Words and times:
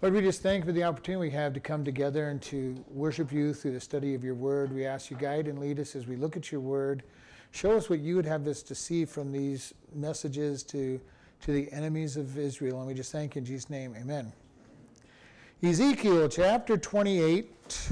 Lord, 0.00 0.14
we 0.14 0.20
just 0.20 0.42
thank 0.42 0.62
you 0.62 0.66
for 0.66 0.72
the 0.72 0.84
opportunity 0.84 1.28
we 1.28 1.30
have 1.30 1.52
to 1.54 1.58
come 1.58 1.84
together 1.84 2.28
and 2.28 2.40
to 2.42 2.76
worship 2.88 3.32
you 3.32 3.52
through 3.52 3.72
the 3.72 3.80
study 3.80 4.14
of 4.14 4.22
your 4.22 4.36
word. 4.36 4.72
We 4.72 4.86
ask 4.86 5.10
you 5.10 5.16
guide 5.16 5.48
and 5.48 5.58
lead 5.58 5.80
us 5.80 5.96
as 5.96 6.06
we 6.06 6.14
look 6.14 6.36
at 6.36 6.52
your 6.52 6.60
word. 6.60 7.02
Show 7.50 7.76
us 7.76 7.90
what 7.90 7.98
you 7.98 8.14
would 8.14 8.24
have 8.24 8.46
us 8.46 8.62
to 8.62 8.76
see 8.76 9.04
from 9.04 9.32
these 9.32 9.74
messages 9.92 10.62
to, 10.64 11.00
to 11.40 11.52
the 11.52 11.68
enemies 11.72 12.16
of 12.16 12.38
Israel. 12.38 12.78
And 12.78 12.86
we 12.86 12.94
just 12.94 13.10
thank 13.10 13.34
you 13.34 13.40
in 13.40 13.44
Jesus' 13.44 13.70
name. 13.70 13.96
Amen. 14.00 14.32
Ezekiel 15.64 16.28
chapter 16.28 16.76
28, 16.76 17.90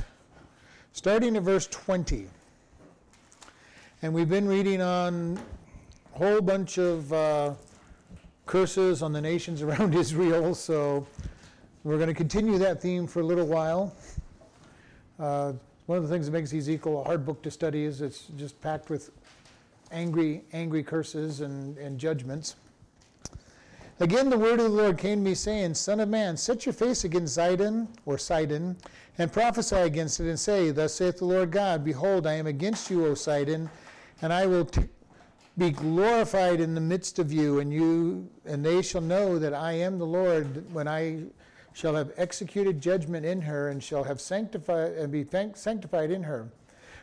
starting 0.92 1.36
at 1.36 1.42
verse 1.42 1.66
20. 1.66 2.28
And 4.02 4.14
we've 4.14 4.28
been 4.28 4.46
reading 4.46 4.80
on 4.80 5.40
a 6.14 6.18
whole 6.18 6.40
bunch 6.40 6.78
of 6.78 7.12
uh, 7.12 7.54
curses 8.46 9.02
on 9.02 9.12
the 9.12 9.20
nations 9.20 9.60
around 9.62 9.92
Israel. 9.92 10.54
So 10.54 11.04
we're 11.86 11.98
going 11.98 12.08
to 12.08 12.14
continue 12.14 12.58
that 12.58 12.82
theme 12.82 13.06
for 13.06 13.20
a 13.20 13.24
little 13.24 13.46
while. 13.46 13.94
Uh, 15.20 15.52
one 15.86 15.96
of 15.96 16.02
the 16.02 16.10
things 16.10 16.26
that 16.26 16.32
makes 16.32 16.52
Ezekiel 16.52 17.02
a 17.02 17.04
hard 17.04 17.24
book 17.24 17.40
to 17.42 17.50
study 17.50 17.84
is 17.84 18.02
it's 18.02 18.24
just 18.36 18.60
packed 18.60 18.90
with 18.90 19.12
angry, 19.92 20.42
angry 20.52 20.82
curses 20.82 21.42
and, 21.42 21.78
and 21.78 21.96
judgments. 21.96 22.56
Again, 24.00 24.30
the 24.30 24.36
word 24.36 24.58
of 24.58 24.64
the 24.64 24.68
Lord 24.76 24.98
came 24.98 25.20
to 25.20 25.30
me, 25.30 25.36
saying, 25.36 25.74
Son 25.74 26.00
of 26.00 26.08
man, 26.08 26.36
set 26.36 26.66
your 26.66 26.72
face 26.72 27.04
against 27.04 27.38
Zidon 27.38 27.86
or 28.04 28.18
Sidon, 28.18 28.76
and 29.18 29.32
prophesy 29.32 29.76
against 29.76 30.18
it, 30.18 30.28
and 30.28 30.40
say, 30.40 30.72
Thus 30.72 30.92
saith 30.92 31.18
the 31.18 31.24
Lord 31.24 31.52
God, 31.52 31.84
Behold, 31.84 32.26
I 32.26 32.32
am 32.32 32.48
against 32.48 32.90
you, 32.90 33.06
O 33.06 33.14
Sidon, 33.14 33.70
and 34.22 34.32
I 34.32 34.44
will 34.46 34.64
t- 34.64 34.82
be 35.56 35.70
glorified 35.70 36.60
in 36.60 36.74
the 36.74 36.80
midst 36.80 37.20
of 37.20 37.32
you, 37.32 37.60
and 37.60 37.72
you 37.72 38.28
and 38.44 38.66
they 38.66 38.82
shall 38.82 39.00
know 39.02 39.38
that 39.38 39.54
I 39.54 39.74
am 39.74 40.00
the 40.00 40.04
Lord 40.04 40.64
when 40.74 40.88
I 40.88 41.26
shall 41.76 41.94
have 41.94 42.10
executed 42.16 42.80
judgment 42.80 43.26
in 43.26 43.42
her 43.42 43.68
and 43.68 43.84
shall 43.84 44.04
have 44.04 44.18
sanctified 44.18 44.92
and 44.92 45.12
be 45.12 45.26
sanctified 45.52 46.10
in 46.10 46.22
her. 46.22 46.48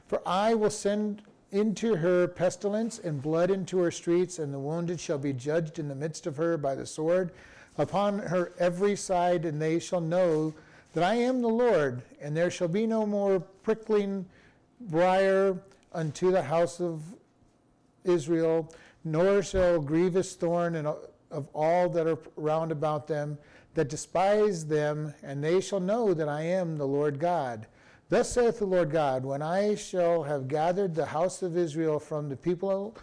For 0.07 0.19
I 0.25 0.55
will 0.55 0.71
send 0.71 1.21
into 1.51 1.97
her 1.97 2.27
pestilence 2.27 2.97
and 2.97 3.21
blood 3.21 3.51
into 3.51 3.77
her 3.77 3.91
streets, 3.91 4.39
and 4.39 4.51
the 4.51 4.57
wounded 4.57 4.99
shall 4.99 5.19
be 5.19 5.31
judged 5.31 5.77
in 5.77 5.89
the 5.89 5.93
midst 5.93 6.25
of 6.25 6.37
her 6.37 6.57
by 6.57 6.73
the 6.73 6.87
sword 6.87 7.29
upon 7.77 8.17
her 8.17 8.51
every 8.57 8.95
side, 8.95 9.45
and 9.45 9.61
they 9.61 9.77
shall 9.77 10.01
know 10.01 10.55
that 10.93 11.03
I 11.03 11.13
am 11.17 11.43
the 11.43 11.49
Lord, 11.49 12.01
and 12.19 12.35
there 12.35 12.49
shall 12.49 12.67
be 12.67 12.87
no 12.87 13.05
more 13.05 13.41
prickling 13.61 14.25
briar 14.81 15.55
unto 15.93 16.31
the 16.31 16.41
house 16.41 16.81
of 16.81 17.03
Israel, 18.03 18.73
nor 19.03 19.43
shall 19.43 19.79
grievous 19.79 20.33
thorn 20.33 20.75
of 20.75 21.47
all 21.53 21.89
that 21.89 22.07
are 22.07 22.17
round 22.35 22.71
about 22.71 23.05
them 23.05 23.37
that 23.73 23.89
despise 23.89 24.65
them, 24.65 25.13
and 25.23 25.43
they 25.43 25.59
shall 25.59 25.79
know 25.79 26.13
that 26.13 26.29
I 26.29 26.41
am 26.41 26.77
the 26.77 26.87
Lord 26.87 27.19
God. 27.19 27.67
Thus 28.09 28.31
saith 28.31 28.59
the 28.59 28.65
Lord 28.65 28.91
God, 28.91 29.25
when 29.25 29.41
I 29.41 29.75
shall 29.75 30.23
have 30.23 30.47
gathered 30.47 30.93
the 30.93 31.05
house 31.05 31.41
of 31.41 31.57
Israel 31.57 31.99
from 31.99 32.29
the 32.29 32.35
people 32.35 32.95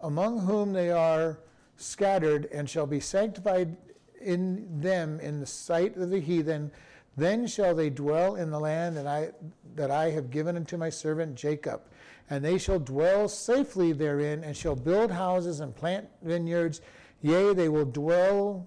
among 0.00 0.40
whom 0.40 0.72
they 0.72 0.90
are 0.90 1.38
scattered, 1.76 2.48
and 2.52 2.70
shall 2.70 2.86
be 2.86 3.00
sanctified 3.00 3.76
in 4.20 4.80
them 4.80 5.20
in 5.20 5.40
the 5.40 5.46
sight 5.46 5.96
of 5.96 6.10
the 6.10 6.20
heathen, 6.20 6.70
then 7.16 7.46
shall 7.46 7.74
they 7.74 7.90
dwell 7.90 8.36
in 8.36 8.50
the 8.50 8.58
land 8.58 8.96
that 8.96 9.06
I, 9.06 9.30
that 9.76 9.90
I 9.90 10.10
have 10.10 10.30
given 10.30 10.56
unto 10.56 10.76
my 10.76 10.90
servant 10.90 11.34
Jacob. 11.34 11.82
And 12.30 12.44
they 12.44 12.58
shall 12.58 12.78
dwell 12.78 13.28
safely 13.28 13.92
therein, 13.92 14.44
and 14.44 14.56
shall 14.56 14.76
build 14.76 15.10
houses 15.10 15.60
and 15.60 15.74
plant 15.74 16.08
vineyards. 16.22 16.80
Yea, 17.20 17.52
they 17.54 17.68
will 17.68 17.84
dwell 17.84 18.66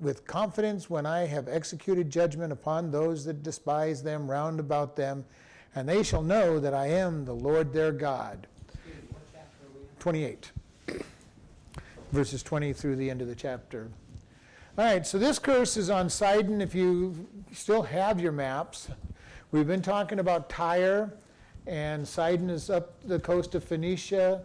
with 0.00 0.26
confidence 0.26 0.90
when 0.90 1.06
I 1.06 1.26
have 1.26 1.48
executed 1.48 2.10
judgment 2.10 2.52
upon 2.52 2.90
those 2.90 3.24
that 3.24 3.42
despise 3.42 4.02
them 4.02 4.30
round 4.30 4.60
about 4.60 4.96
them, 4.96 5.24
and 5.74 5.88
they 5.88 6.02
shall 6.02 6.22
know 6.22 6.58
that 6.58 6.74
I 6.74 6.88
am 6.88 7.24
the 7.24 7.34
Lord 7.34 7.72
their 7.72 7.92
God. 7.92 8.46
28. 9.98 10.52
Verses 12.12 12.42
20 12.42 12.72
through 12.72 12.96
the 12.96 13.10
end 13.10 13.20
of 13.20 13.28
the 13.28 13.34
chapter. 13.34 13.90
All 14.78 14.84
right, 14.84 15.06
so 15.06 15.18
this 15.18 15.38
curse 15.38 15.76
is 15.76 15.90
on 15.90 16.10
Sidon 16.10 16.60
if 16.60 16.74
you 16.74 17.26
still 17.52 17.82
have 17.82 18.20
your 18.20 18.32
maps. 18.32 18.88
We've 19.50 19.66
been 19.66 19.82
talking 19.82 20.18
about 20.18 20.50
Tyre, 20.50 21.12
and 21.66 22.06
Sidon 22.06 22.50
is 22.50 22.68
up 22.70 22.92
the 23.02 23.18
coast 23.18 23.54
of 23.54 23.64
Phoenicia 23.64 24.42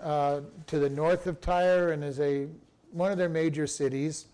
uh, 0.00 0.40
to 0.66 0.78
the 0.78 0.88
north 0.88 1.26
of 1.26 1.40
Tyre 1.40 1.92
and 1.92 2.04
is 2.04 2.20
a, 2.20 2.46
one 2.92 3.10
of 3.10 3.18
their 3.18 3.28
major 3.28 3.66
cities 3.66 4.26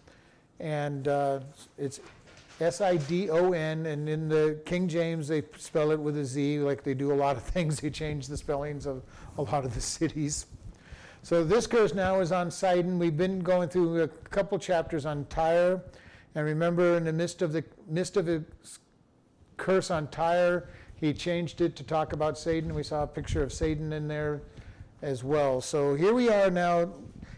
and 0.61 1.09
uh, 1.09 1.41
it's 1.79 2.01
S 2.61 2.81
I 2.81 2.97
D 2.97 3.29
O 3.31 3.53
N, 3.53 3.87
and 3.87 4.09
in 4.09 4.29
the 4.29 4.59
King 4.65 4.89
James 4.89 5.29
they 5.29 5.43
spell 5.59 5.91
it 5.91 6.01
with 6.01 6.17
a 6.17 6.25
Z, 6.25 6.61
like 6.61 6.83
they 6.83 6.95
do 6.95 7.13
a 7.13 7.15
lot 7.15 7.37
of 7.37 7.43
things. 7.55 7.81
They 7.81 7.91
change 7.91 8.29
the 8.29 8.37
spellings 8.37 8.87
of 8.87 9.03
a 9.39 9.43
lot 9.43 9.65
of 9.65 9.75
the 9.75 9.81
cities. 9.81 10.47
So 11.23 11.45
this 11.45 11.67
curse 11.67 11.93
now 11.93 12.21
is 12.21 12.33
on 12.33 12.51
Sidon. 12.51 12.99
We've 12.99 13.17
been 13.17 13.41
going 13.41 13.69
through 13.69 14.03
a 14.03 14.09
couple 14.09 14.59
chapters 14.59 15.05
on 15.05 15.27
Tyre, 15.27 15.83
and 16.35 16.45
remember, 16.45 16.97
in 16.97 17.05
the 17.05 17.13
midst 17.13 17.43
of 17.43 17.53
the 17.53 17.65
midst 17.89 18.17
of 18.17 18.27
the 18.27 18.45
curse 19.57 19.91
on 19.91 20.09
Tyre, 20.09 20.69
he 20.95 21.13
changed 21.13 21.61
it 21.61 21.77
to 21.77 21.83
talk 21.83 22.13
about 22.15 22.39
Satan. 22.39 22.75
We 22.75 22.83
saw 22.83 23.03
a 23.03 23.07
picture 23.07 23.43
of 23.43 23.53
Satan 23.53 23.93
in 23.93 24.09
there 24.09 24.43
as 25.03 25.23
well. 25.23 25.61
So 25.61 25.95
here 25.95 26.15
we 26.15 26.31
are 26.31 26.51
now. 26.51 26.91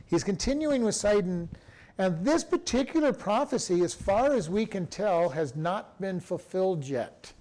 He's 0.07 0.23
continuing 0.23 0.85
with 0.85 0.95
Sidon 0.95 1.49
and 1.99 2.25
this 2.25 2.45
particular 2.45 3.13
prophecy, 3.13 3.83
as 3.83 3.93
far 3.93 4.33
as 4.33 4.49
we 4.49 4.65
can 4.65 4.87
tell, 4.87 5.31
has 5.31 5.57
not 5.57 6.01
been 6.01 6.21
fulfilled 6.21 6.85
yet. 6.85 7.33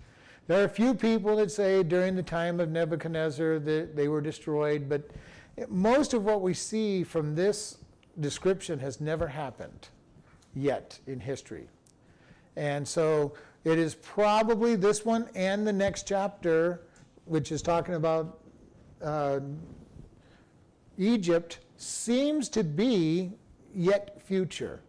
There 0.47 0.59
are 0.61 0.65
a 0.65 0.69
few 0.69 0.95
people 0.95 1.35
that 1.35 1.51
say 1.51 1.83
during 1.83 2.15
the 2.15 2.23
time 2.23 2.59
of 2.59 2.69
Nebuchadnezzar 2.69 3.59
that 3.59 3.95
they 3.95 4.07
were 4.07 4.21
destroyed, 4.21 4.89
but 4.89 5.09
most 5.69 6.13
of 6.13 6.23
what 6.23 6.41
we 6.41 6.53
see 6.53 7.03
from 7.03 7.35
this 7.35 7.77
description 8.19 8.79
has 8.79 8.99
never 8.99 9.27
happened 9.27 9.89
yet 10.55 10.99
in 11.05 11.19
history. 11.19 11.67
And 12.55 12.87
so 12.87 13.33
it 13.63 13.77
is 13.77 13.93
probably 13.95 14.75
this 14.75 15.05
one 15.05 15.29
and 15.35 15.67
the 15.67 15.73
next 15.73 16.07
chapter, 16.07 16.81
which 17.25 17.51
is 17.51 17.61
talking 17.61 17.93
about 17.95 18.39
uh, 19.03 19.39
Egypt, 20.97 21.59
seems 21.75 22.49
to 22.49 22.63
be 22.63 23.33
yet 23.77 24.21
future 24.21 24.81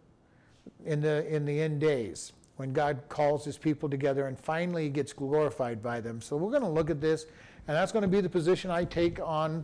in 0.85 0.99
the, 0.99 1.25
in 1.33 1.45
the 1.45 1.61
end 1.61 1.79
days 1.79 2.33
when 2.57 2.73
God 2.73 2.99
calls 3.07 3.45
his 3.45 3.57
people 3.57 3.87
together 3.87 4.27
and 4.27 4.37
finally 4.37 4.89
gets 4.89 5.13
glorified 5.13 5.81
by 5.81 6.01
them. 6.01 6.21
So 6.21 6.35
we're 6.35 6.49
going 6.49 6.63
to 6.63 6.69
look 6.69 6.89
at 6.89 6.99
this, 6.99 7.25
and 7.67 7.77
that's 7.77 7.91
going 7.93 8.01
to 8.01 8.09
be 8.09 8.19
the 8.19 8.29
position 8.29 8.69
I 8.69 8.83
take 8.83 9.19
on 9.19 9.63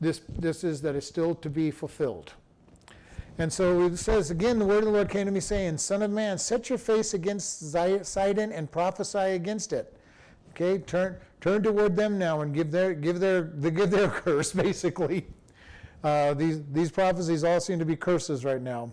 this. 0.00 0.20
This 0.38 0.62
is 0.62 0.80
that 0.82 0.94
is 0.94 1.06
still 1.06 1.34
to 1.36 1.50
be 1.50 1.72
fulfilled. 1.72 2.34
And 3.38 3.52
so 3.52 3.82
it 3.82 3.96
says 3.96 4.30
again, 4.30 4.58
the 4.58 4.64
word 4.64 4.78
of 4.78 4.84
the 4.84 4.90
Lord 4.90 5.08
came 5.08 5.26
to 5.26 5.32
me 5.32 5.40
saying, 5.40 5.78
Son 5.78 6.02
of 6.02 6.10
man, 6.10 6.38
set 6.38 6.68
your 6.68 6.78
face 6.78 7.14
against 7.14 7.72
Sidon 7.72 8.52
and 8.52 8.70
prophesy 8.70 9.18
against 9.18 9.72
it. 9.72 9.96
Okay, 10.50 10.78
turn 10.78 11.16
turn 11.40 11.62
toward 11.62 11.96
them 11.96 12.18
now 12.18 12.40
and 12.40 12.52
give 12.54 12.70
their 12.70 12.94
give 12.94 13.20
their 13.20 13.42
give 13.70 13.90
their 13.90 14.08
curse 14.08 14.52
basically. 14.52 15.26
Uh, 16.02 16.34
these, 16.34 16.62
these 16.72 16.90
prophecies 16.90 17.44
all 17.44 17.60
seem 17.60 17.78
to 17.78 17.84
be 17.84 17.96
curses 17.96 18.44
right 18.44 18.62
now. 18.62 18.92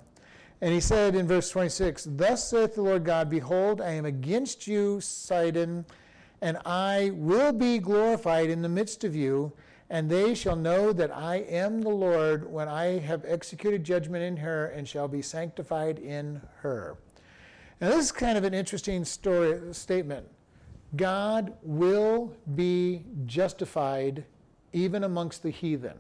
And 0.62 0.74
he 0.74 0.80
said 0.80 1.16
in 1.16 1.28
verse 1.28 1.50
26, 1.50 2.08
Thus 2.12 2.50
saith 2.50 2.76
the 2.76 2.82
Lord 2.82 3.04
God, 3.04 3.30
Behold, 3.30 3.82
I 3.82 3.92
am 3.92 4.06
against 4.06 4.68
you, 4.68 5.02
Sidon, 5.02 5.86
and 6.42 6.58
I 6.66 7.12
will 7.14 7.54
be 7.54 7.78
glorified 7.80 8.50
in 8.50 8.62
the 8.62 8.70
midst 8.70 9.04
of 9.04 9.16
you, 9.16 9.52
and 9.90 10.10
they 10.10 10.34
shall 10.34 10.56
know 10.56 10.94
that 10.94 11.16
I 11.16 11.38
am 11.38 11.82
the 11.82 11.90
Lord 11.90 12.50
when 12.50 12.68
I 12.68 13.00
have 13.00 13.24
executed 13.26 13.84
judgment 13.84 14.24
in 14.24 14.38
her 14.38 14.68
and 14.68 14.88
shall 14.88 15.08
be 15.08 15.22
sanctified 15.22 16.00
in 16.00 16.42
her. 16.62 16.98
Now, 17.80 17.90
this 17.90 18.06
is 18.06 18.12
kind 18.12 18.38
of 18.38 18.44
an 18.46 18.54
interesting 18.54 19.04
story, 19.06 19.74
statement. 19.74 20.26
God 20.96 21.54
will 21.62 22.34
be 22.56 23.04
justified 23.26 24.24
even 24.72 25.04
amongst 25.04 25.44
the 25.44 25.50
heathen. 25.50 25.98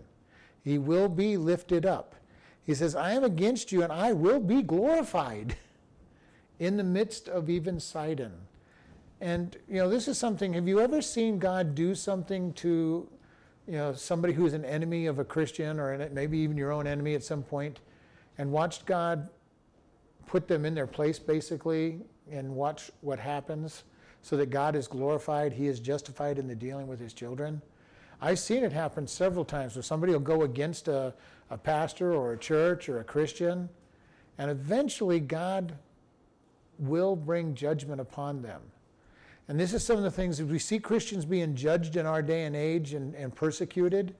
He 0.65 0.79
will 0.79 1.07
be 1.07 1.37
lifted 1.37 1.85
up. 1.85 2.15
He 2.63 2.73
says, 2.73 2.95
I 2.95 3.11
am 3.11 3.23
against 3.23 3.71
you 3.71 3.83
and 3.83 3.93
I 3.93 4.13
will 4.13 4.39
be 4.39 4.63
glorified 4.63 5.55
in 6.59 6.75
the 6.75 6.83
midst 6.83 7.29
of 7.29 7.51
even 7.51 7.79
Sidon. 7.79 8.33
And, 9.21 9.55
you 9.69 9.75
know, 9.75 9.87
this 9.87 10.07
is 10.07 10.17
something, 10.17 10.53
have 10.53 10.67
you 10.67 10.79
ever 10.79 11.03
seen 11.03 11.37
God 11.37 11.75
do 11.75 11.93
something 11.93 12.51
to, 12.53 13.07
you 13.67 13.73
know, 13.73 13.93
somebody 13.93 14.33
who's 14.33 14.53
an 14.53 14.65
enemy 14.65 15.05
of 15.05 15.19
a 15.19 15.23
Christian 15.23 15.79
or 15.79 16.09
maybe 16.11 16.39
even 16.39 16.57
your 16.57 16.71
own 16.71 16.87
enemy 16.87 17.13
at 17.13 17.23
some 17.23 17.43
point 17.43 17.79
and 18.39 18.51
watched 18.51 18.87
God 18.87 19.29
put 20.25 20.47
them 20.47 20.65
in 20.65 20.73
their 20.73 20.87
place 20.87 21.19
basically 21.19 22.01
and 22.31 22.55
watch 22.55 22.89
what 23.01 23.19
happens 23.19 23.83
so 24.23 24.35
that 24.37 24.49
God 24.49 24.75
is 24.75 24.87
glorified, 24.87 25.53
He 25.53 25.67
is 25.67 25.79
justified 25.79 26.39
in 26.39 26.47
the 26.47 26.55
dealing 26.55 26.87
with 26.87 26.99
His 26.99 27.13
children? 27.13 27.61
I've 28.21 28.39
seen 28.39 28.63
it 28.63 28.71
happen 28.71 29.07
several 29.07 29.45
times 29.45 29.75
where 29.75 29.83
somebody 29.83 30.13
will 30.13 30.19
go 30.19 30.43
against 30.43 30.87
a, 30.87 31.13
a 31.49 31.57
pastor 31.57 32.13
or 32.13 32.33
a 32.33 32.37
church 32.37 32.89
or 32.89 32.99
a 32.99 33.03
Christian, 33.03 33.69
and 34.37 34.49
eventually 34.49 35.19
God 35.19 35.77
will 36.79 37.15
bring 37.15 37.55
judgment 37.55 38.01
upon 38.01 38.41
them. 38.41 38.61
And 39.47 39.59
this 39.59 39.73
is 39.73 39.83
some 39.83 39.97
of 39.97 40.03
the 40.03 40.11
things 40.11 40.37
that 40.39 40.47
we 40.47 40.59
see 40.59 40.79
Christians 40.79 41.25
being 41.25 41.55
judged 41.55 41.97
in 41.97 42.05
our 42.05 42.21
day 42.21 42.45
and 42.45 42.55
age 42.55 42.93
and, 42.93 43.13
and 43.15 43.33
persecuted. 43.33 44.15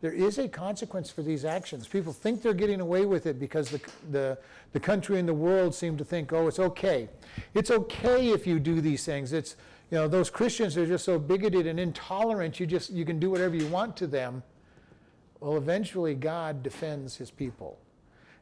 There 0.00 0.12
is 0.12 0.38
a 0.38 0.48
consequence 0.48 1.10
for 1.10 1.22
these 1.22 1.44
actions. 1.44 1.86
People 1.86 2.12
think 2.12 2.42
they're 2.42 2.54
getting 2.54 2.80
away 2.80 3.04
with 3.04 3.26
it 3.26 3.38
because 3.38 3.70
the, 3.70 3.80
the, 4.10 4.38
the 4.72 4.80
country 4.80 5.18
and 5.18 5.28
the 5.28 5.34
world 5.34 5.74
seem 5.74 5.96
to 5.96 6.04
think, 6.04 6.32
oh, 6.32 6.48
it's 6.48 6.58
okay. 6.58 7.08
It's 7.54 7.70
okay 7.70 8.30
if 8.30 8.46
you 8.46 8.58
do 8.58 8.80
these 8.80 9.04
things. 9.04 9.32
It's, 9.32 9.56
you 9.92 9.98
know, 9.98 10.08
those 10.08 10.30
Christians 10.30 10.78
are 10.78 10.86
just 10.86 11.04
so 11.04 11.18
bigoted 11.18 11.66
and 11.66 11.78
intolerant, 11.78 12.58
you 12.58 12.66
just, 12.66 12.88
you 12.88 13.04
can 13.04 13.18
do 13.18 13.30
whatever 13.30 13.54
you 13.54 13.66
want 13.66 13.94
to 13.98 14.06
them. 14.06 14.42
Well, 15.38 15.58
eventually 15.58 16.14
God 16.14 16.62
defends 16.62 17.14
his 17.16 17.30
people. 17.30 17.78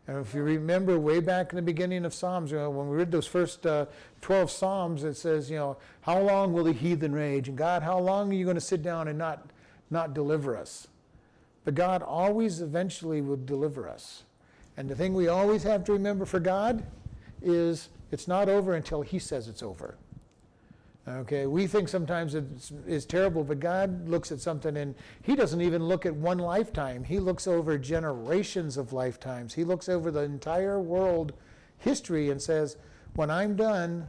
And 0.06 0.18
if 0.18 0.32
you 0.32 0.44
remember 0.44 0.96
way 0.96 1.18
back 1.18 1.50
in 1.50 1.56
the 1.56 1.62
beginning 1.62 2.04
of 2.04 2.14
Psalms, 2.14 2.52
you 2.52 2.58
know, 2.58 2.70
when 2.70 2.88
we 2.88 2.96
read 2.96 3.10
those 3.10 3.26
first 3.26 3.66
uh, 3.66 3.86
12 4.20 4.48
Psalms, 4.48 5.02
it 5.02 5.14
says, 5.14 5.50
you 5.50 5.56
know, 5.56 5.76
how 6.02 6.20
long 6.20 6.52
will 6.52 6.62
the 6.62 6.72
heathen 6.72 7.12
rage? 7.12 7.48
And 7.48 7.58
God, 7.58 7.82
how 7.82 7.98
long 7.98 8.30
are 8.30 8.34
you 8.34 8.44
going 8.44 8.54
to 8.54 8.60
sit 8.60 8.80
down 8.80 9.08
and 9.08 9.18
not, 9.18 9.50
not 9.90 10.14
deliver 10.14 10.56
us? 10.56 10.86
But 11.64 11.74
God 11.74 12.00
always 12.00 12.60
eventually 12.60 13.22
will 13.22 13.40
deliver 13.44 13.88
us. 13.88 14.22
And 14.76 14.88
the 14.88 14.94
thing 14.94 15.14
we 15.14 15.26
always 15.26 15.64
have 15.64 15.82
to 15.86 15.92
remember 15.94 16.24
for 16.26 16.38
God 16.38 16.84
is 17.42 17.88
it's 18.12 18.28
not 18.28 18.48
over 18.48 18.74
until 18.74 19.02
He 19.02 19.18
says 19.18 19.48
it's 19.48 19.64
over. 19.64 19.96
Okay, 21.18 21.46
we 21.46 21.66
think 21.66 21.88
sometimes 21.88 22.34
it's, 22.34 22.72
it's, 22.86 23.04
terrible, 23.04 23.42
but 23.42 23.58
God 23.58 24.08
looks 24.08 24.30
at 24.30 24.40
something 24.40 24.76
and 24.76 24.94
He 25.22 25.34
doesn't 25.34 25.60
even 25.60 25.84
look 25.84 26.06
at 26.06 26.14
one 26.14 26.38
lifetime. 26.38 27.04
He 27.04 27.18
looks 27.18 27.46
over 27.46 27.78
generations 27.78 28.76
of 28.76 28.92
lifetimes. 28.92 29.54
He 29.54 29.64
looks 29.64 29.88
over 29.88 30.10
the 30.10 30.20
entire 30.20 30.78
world 30.78 31.32
history 31.78 32.30
and 32.30 32.40
says, 32.40 32.76
When 33.14 33.30
I'm 33.30 33.56
done, 33.56 34.08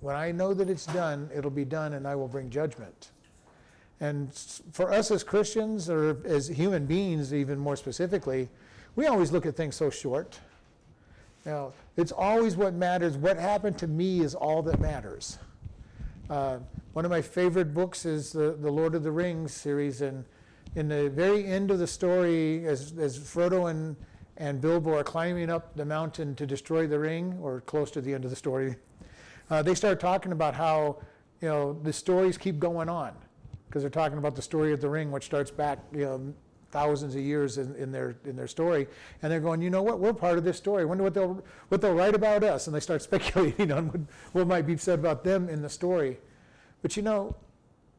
when 0.00 0.14
I 0.14 0.30
know 0.30 0.54
that 0.54 0.70
it's 0.70 0.86
done, 0.86 1.30
it'll 1.34 1.50
be 1.50 1.64
done 1.64 1.94
and 1.94 2.06
I 2.06 2.14
will 2.14 2.28
bring 2.28 2.50
judgment. 2.50 3.10
And 4.00 4.32
for 4.72 4.92
us 4.92 5.10
as 5.10 5.22
Christians, 5.22 5.90
or 5.90 6.18
as 6.24 6.48
human 6.48 6.86
beings, 6.86 7.34
even 7.34 7.58
more 7.58 7.76
specifically, 7.76 8.48
we 8.96 9.06
always 9.06 9.30
look 9.30 9.44
at 9.44 9.56
things 9.56 9.76
so 9.76 9.90
short. 9.90 10.40
Now, 11.44 11.72
it's 11.96 12.12
always 12.12 12.56
what 12.56 12.74
matters. 12.74 13.16
What 13.16 13.36
happened 13.36 13.78
to 13.78 13.86
me 13.86 14.20
is 14.20 14.34
all 14.34 14.62
that 14.62 14.80
matters. 14.80 15.38
Uh, 16.30 16.60
one 16.92 17.04
of 17.04 17.10
my 17.10 17.20
favorite 17.20 17.74
books 17.74 18.06
is 18.06 18.32
the, 18.32 18.56
the 18.60 18.70
Lord 18.70 18.94
of 18.94 19.02
the 19.02 19.10
Rings 19.10 19.52
series, 19.52 20.00
and 20.00 20.24
in 20.76 20.88
the 20.88 21.10
very 21.10 21.44
end 21.44 21.72
of 21.72 21.80
the 21.80 21.88
story, 21.88 22.64
as, 22.68 22.94
as 23.00 23.18
Frodo 23.18 23.68
and, 23.68 23.96
and 24.36 24.60
Bilbo 24.60 24.96
are 24.96 25.02
climbing 25.02 25.50
up 25.50 25.74
the 25.74 25.84
mountain 25.84 26.36
to 26.36 26.46
destroy 26.46 26.86
the 26.86 27.00
ring, 27.00 27.36
or 27.42 27.62
close 27.62 27.90
to 27.90 28.00
the 28.00 28.14
end 28.14 28.24
of 28.24 28.30
the 28.30 28.36
story, 28.36 28.76
uh, 29.50 29.60
they 29.60 29.74
start 29.74 29.98
talking 29.98 30.30
about 30.30 30.54
how 30.54 30.98
you 31.40 31.48
know 31.48 31.72
the 31.82 31.92
stories 31.92 32.38
keep 32.38 32.60
going 32.60 32.88
on 32.88 33.12
because 33.66 33.82
they're 33.82 33.90
talking 33.90 34.18
about 34.18 34.36
the 34.36 34.42
story 34.42 34.72
of 34.72 34.80
the 34.80 34.88
ring, 34.88 35.10
which 35.10 35.24
starts 35.24 35.50
back 35.50 35.80
you 35.92 36.04
know 36.04 36.34
thousands 36.70 37.14
of 37.14 37.20
years 37.20 37.58
in, 37.58 37.74
in, 37.76 37.90
their 37.92 38.16
in 38.24 38.36
their 38.36 38.46
story, 38.46 38.86
and 39.22 39.30
they're 39.30 39.40
going, 39.40 39.60
you 39.60 39.70
know 39.70 39.82
what, 39.82 39.98
we're 39.98 40.12
part 40.12 40.38
of 40.38 40.44
this 40.44 40.56
story. 40.56 40.82
I 40.82 40.84
wonder 40.86 41.04
what 41.04 41.14
they'll 41.14 41.42
what 41.68 41.80
they'll 41.80 41.94
write 41.94 42.14
about 42.14 42.44
us, 42.44 42.66
and 42.66 42.74
they 42.74 42.80
start 42.80 43.02
speculating 43.10 43.72
on 43.72 43.88
what, 43.88 44.00
what 44.32 44.46
might 44.46 44.66
be 44.66 44.76
said 44.76 44.98
about 44.98 45.24
them 45.24 45.48
in 45.48 45.62
the 45.62 45.68
story. 45.68 46.18
But 46.82 46.96
you 46.96 47.02
know, 47.02 47.36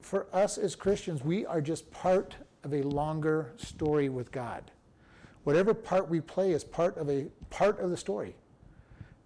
for 0.01 0.27
us 0.33 0.57
as 0.57 0.75
Christians, 0.75 1.23
we 1.23 1.45
are 1.45 1.61
just 1.61 1.89
part 1.91 2.35
of 2.63 2.73
a 2.73 2.81
longer 2.83 3.53
story 3.57 4.09
with 4.09 4.31
God. 4.31 4.71
Whatever 5.43 5.73
part 5.73 6.09
we 6.09 6.21
play 6.21 6.51
is 6.51 6.63
part 6.63 6.97
of 6.97 7.09
a 7.09 7.25
part 7.49 7.79
of 7.79 7.89
the 7.89 7.97
story. 7.97 8.35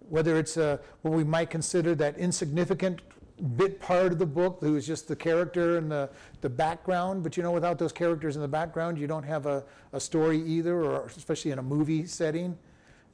Whether 0.08 0.36
it's 0.38 0.56
a, 0.56 0.80
what 1.02 1.12
we 1.12 1.24
might 1.24 1.50
consider 1.50 1.94
that 1.96 2.16
insignificant 2.16 3.02
bit 3.42 3.80
part 3.80 4.12
of 4.12 4.18
the 4.18 4.26
book 4.26 4.58
who 4.60 4.76
is 4.76 4.86
just 4.86 5.08
the 5.08 5.16
character 5.16 5.76
and 5.76 5.90
the, 5.90 6.08
the 6.40 6.48
background, 6.48 7.22
but 7.22 7.36
you 7.36 7.42
know, 7.42 7.52
without 7.52 7.78
those 7.78 7.92
characters 7.92 8.36
in 8.36 8.42
the 8.42 8.48
background, 8.48 8.98
you 8.98 9.06
don't 9.06 9.24
have 9.24 9.46
a, 9.46 9.64
a 9.92 10.00
story 10.00 10.40
either, 10.42 10.82
or 10.82 11.06
especially 11.06 11.50
in 11.50 11.58
a 11.58 11.62
movie 11.62 12.06
setting. 12.06 12.56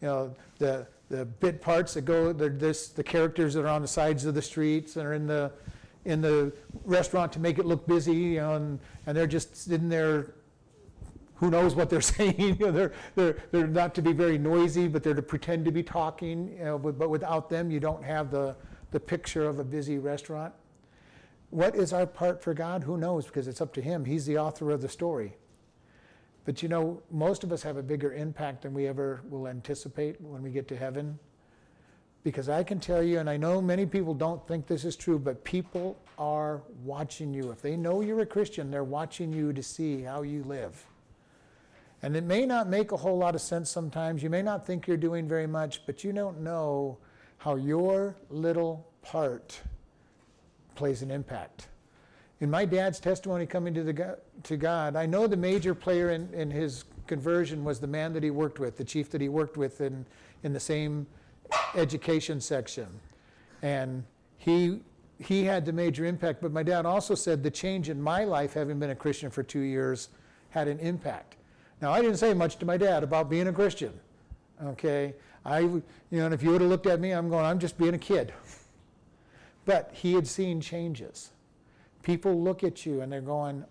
You 0.01 0.09
know, 0.09 0.35
the, 0.59 0.87
the 1.09 1.25
bit 1.25 1.61
parts 1.61 1.95
that 1.95 2.03
go, 2.03 2.33
this, 2.33 2.89
the 2.89 3.03
characters 3.03 3.55
that 3.55 3.65
are 3.65 3.69
on 3.69 3.83
the 3.83 3.89
sides 3.89 4.25
of 4.25 4.35
the 4.35 4.43
streets 4.43 4.97
and 4.97 5.07
are 5.07 5.15
in 5.15 5.27
the, 5.27 5.53
in 6.05 6.21
the 6.21 6.53
restaurant 6.85 7.33
to 7.33 7.41
make 7.41 7.59
it 7.59 7.67
look 7.67 7.87
busy, 7.87 8.15
you 8.15 8.41
know, 8.41 8.55
and, 8.55 8.81
and 9.07 9.17
they're 9.17 9.27
just 9.27 9.57
sitting 9.57 9.89
there 9.89 10.35
who 11.35 11.51
knows 11.51 11.75
what 11.75 11.91
they're 11.91 12.01
saying. 12.01 12.39
you 12.39 12.55
know, 12.55 12.71
they're, 12.71 12.93
they're, 13.17 13.37
they're 13.51 13.67
not 13.67 13.95
to 13.97 14.03
be 14.03 14.13
very 14.13 14.39
noisy, 14.39 14.87
but 14.87 15.03
they're 15.03 15.15
to 15.15 15.23
pretend 15.23 15.65
to 15.65 15.73
be 15.73 15.83
talking. 15.83 16.57
You 16.57 16.65
know, 16.65 16.79
but, 16.79 16.97
but 16.97 17.11
without 17.11 17.51
them, 17.51 17.71
you 17.71 17.81
don't 17.81 18.05
have 18.05 18.31
the, 18.31 18.55
the 18.93 19.00
picture 19.00 19.47
of 19.47 19.59
a 19.59 19.65
busy 19.65 19.99
restaurant. 19.99 20.55
What 21.50 21.75
is 21.75 21.93
our 21.93 22.06
part 22.06 22.43
for 22.43 22.55
God? 22.55 22.85
Who 22.85 22.97
knows? 22.97 23.27
Because 23.27 23.49
it's 23.49 23.61
up 23.61 23.75
to 23.75 23.83
Him. 23.83 24.05
He's 24.05 24.25
the 24.25 24.39
author 24.39 24.71
of 24.71 24.81
the 24.81 24.89
story. 24.89 25.35
But 26.44 26.62
you 26.62 26.69
know, 26.69 27.03
most 27.11 27.44
of 27.44 27.53
us 27.53 27.62
have 27.62 27.77
a 27.77 27.83
bigger 27.83 28.12
impact 28.12 28.62
than 28.62 28.75
we 28.75 28.87
ever 28.87 29.23
will 29.29 29.49
anticipate 29.49 30.21
when 30.21 30.43
we 30.43 30.50
get 30.50 30.69
to 30.69 30.77
heaven. 30.77 31.19
Because 32.25 32.49
I 32.49 32.62
can 32.62 32.79
tell 32.79 33.03
you, 33.03 33.19
and 33.19 33.29
I 33.29 33.37
know 33.37 33.61
many 33.61 33.85
people 33.85 34.15
don't 34.15 34.47
think 34.47 34.67
this 34.67 34.85
is 34.85 34.94
true, 34.94 35.19
but 35.19 35.43
people 35.43 35.99
are 36.19 36.62
watching 36.85 37.35
you. 37.35 37.50
If 37.50 37.62
they 37.62 37.77
know 37.77 38.00
you're 38.00 38.21
a 38.21 38.27
Christian, 38.27 38.71
they're 38.71 38.85
watching 38.85 39.33
you 39.33 39.53
to 39.53 39.62
see 39.62 40.03
how 40.03 40.23
you 40.23 40.44
live. 40.44 40.87
And 42.03 42.17
it 42.17 42.25
may 42.25 42.47
not 42.47 42.69
make 42.69 42.93
a 42.93 42.97
whole 42.97 43.19
lot 43.19 43.35
of 43.35 43.41
sense 43.41 43.71
sometimes. 43.71 44.23
You 44.23 44.31
may 44.31 44.43
not 44.43 44.67
think 44.67 44.87
you're 44.87 44.97
doing 44.97 45.29
very 45.29 45.47
much, 45.47 45.85
but 45.87 46.03
you 46.05 46.12
don't 46.12 46.41
know 46.41 46.99
how 47.43 47.56
your 47.56 48.15
little 48.31 48.87
part 49.03 49.61
plays 50.77 51.03
an 51.03 51.11
impact. 51.11 51.67
In 52.41 52.49
my 52.49 52.65
dad's 52.65 53.00
testimony 53.00 53.47
coming 53.47 53.75
to, 53.75 53.83
the, 53.83 54.19
to 54.44 54.56
God, 54.56 54.94
I 54.94 55.06
know 55.06 55.27
the 55.27 55.37
major 55.37 55.75
player 55.75 56.11
in, 56.11 56.33
in 56.33 56.53
his 56.53 56.85
conversion 57.09 57.65
was 57.65 57.81
the 57.81 57.87
man 57.89 58.12
that 58.12 58.23
he 58.23 58.31
worked 58.31 58.61
with, 58.61 58.77
the 58.77 58.85
chief 58.85 59.11
that 59.11 59.21
he 59.21 59.29
worked 59.29 59.56
with 59.56 59.81
in, 59.81 60.06
in 60.44 60.53
the 60.53 60.61
same 60.61 61.05
education 61.75 62.41
section. 62.41 62.87
And 63.61 64.05
he, 64.39 64.79
he 65.19 65.43
had 65.43 65.67
the 65.67 65.73
major 65.73 66.05
impact. 66.05 66.43
But 66.43 66.53
my 66.53 66.62
dad 66.62 66.87
also 66.87 67.17
said 67.17 67.43
the 67.43 67.50
change 67.50 67.89
in 67.89 68.00
my 68.00 68.23
life, 68.23 68.55
having 68.55 68.79
been 68.79 68.91
a 68.91 68.97
Christian 68.97 69.31
for 69.31 69.43
two 69.43 69.62
years, 69.62 70.11
had 70.50 70.69
an 70.69 70.79
impact. 70.79 71.35
Now, 71.81 71.91
I 71.91 72.03
didn't 72.03 72.19
say 72.19 72.35
much 72.35 72.56
to 72.59 72.67
my 72.67 72.77
dad 72.77 73.03
about 73.03 73.29
being 73.29 73.49
a 73.49 73.53
Christian. 73.53 73.99
Okay? 74.65 75.15
I, 75.44 75.61
you 75.61 75.83
know, 76.11 76.27
and 76.27 76.35
if 76.35 76.43
you 76.43 76.50
would 76.50 76.61
have 76.61 76.71
looked 76.71 76.87
at 76.87 77.00
me, 77.00 77.11
I'm 77.12 77.29
going, 77.29 77.44
I'm 77.44 77.59
just 77.59 77.79
being 77.79 77.94
a 77.94 77.99
kid. 77.99 78.33
But 79.65 79.91
he 79.93 80.15
had 80.15 80.27
seen 80.27 80.61
changes. 80.61 81.31
People 82.03 82.41
look 82.41 82.65
at 82.65 82.84
you 82.84 83.01
and 83.01 83.13
they're 83.13 83.20
going, 83.20 83.65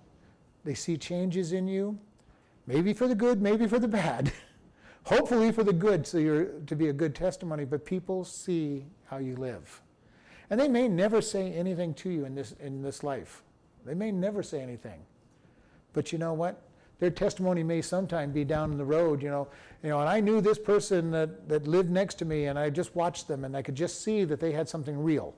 they 0.63 0.73
see 0.73 0.97
changes 0.97 1.51
in 1.51 1.67
you, 1.67 1.97
maybe 2.67 2.93
for 2.93 3.07
the 3.07 3.15
good, 3.15 3.41
maybe 3.41 3.67
for 3.67 3.79
the 3.79 3.87
bad. 3.87 4.31
hopefully 5.03 5.51
for 5.51 5.63
the 5.63 5.73
good, 5.73 6.05
so 6.05 6.17
you're 6.17 6.45
to 6.67 6.75
be 6.75 6.89
a 6.89 6.93
good 6.93 7.15
testimony, 7.15 7.65
but 7.65 7.85
people 7.85 8.23
see 8.23 8.85
how 9.05 9.17
you 9.17 9.35
live. 9.35 9.81
And 10.49 10.59
they 10.59 10.67
may 10.67 10.87
never 10.87 11.21
say 11.21 11.53
anything 11.53 11.93
to 11.95 12.09
you 12.09 12.25
in 12.25 12.35
this, 12.35 12.53
in 12.59 12.81
this 12.81 13.03
life. 13.03 13.43
They 13.85 13.93
may 13.93 14.11
never 14.11 14.43
say 14.43 14.61
anything. 14.61 14.99
But 15.93 16.11
you 16.11 16.17
know 16.17 16.33
what? 16.33 16.61
Their 17.01 17.09
testimony 17.09 17.63
may 17.63 17.81
sometime 17.81 18.31
be 18.31 18.45
down 18.45 18.71
in 18.71 18.77
the 18.77 18.85
road, 18.85 19.23
you 19.23 19.29
know. 19.29 19.47
You 19.81 19.89
know, 19.89 19.99
and 20.01 20.07
I 20.07 20.19
knew 20.19 20.39
this 20.39 20.59
person 20.59 21.09
that, 21.09 21.49
that 21.49 21.67
lived 21.67 21.89
next 21.89 22.15
to 22.19 22.25
me, 22.25 22.45
and 22.45 22.59
I 22.59 22.69
just 22.69 22.95
watched 22.95 23.27
them, 23.27 23.43
and 23.43 23.57
I 23.57 23.63
could 23.63 23.73
just 23.73 24.03
see 24.03 24.23
that 24.25 24.39
they 24.39 24.51
had 24.51 24.69
something 24.69 24.95
real. 25.01 25.33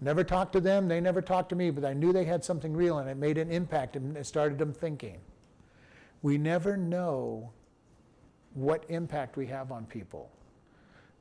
Never 0.00 0.24
talked 0.24 0.54
to 0.54 0.60
them, 0.60 0.88
they 0.88 0.98
never 0.98 1.20
talked 1.20 1.50
to 1.50 1.56
me, 1.56 1.68
but 1.68 1.84
I 1.84 1.92
knew 1.92 2.10
they 2.10 2.24
had 2.24 2.42
something 2.42 2.72
real, 2.72 3.00
and 3.00 3.10
it 3.10 3.18
made 3.18 3.36
an 3.36 3.50
impact, 3.50 3.96
and 3.96 4.16
it 4.16 4.24
started 4.24 4.56
them 4.56 4.72
thinking. 4.72 5.18
We 6.22 6.38
never 6.38 6.74
know 6.74 7.50
what 8.54 8.86
impact 8.88 9.36
we 9.36 9.44
have 9.48 9.70
on 9.70 9.84
people. 9.84 10.30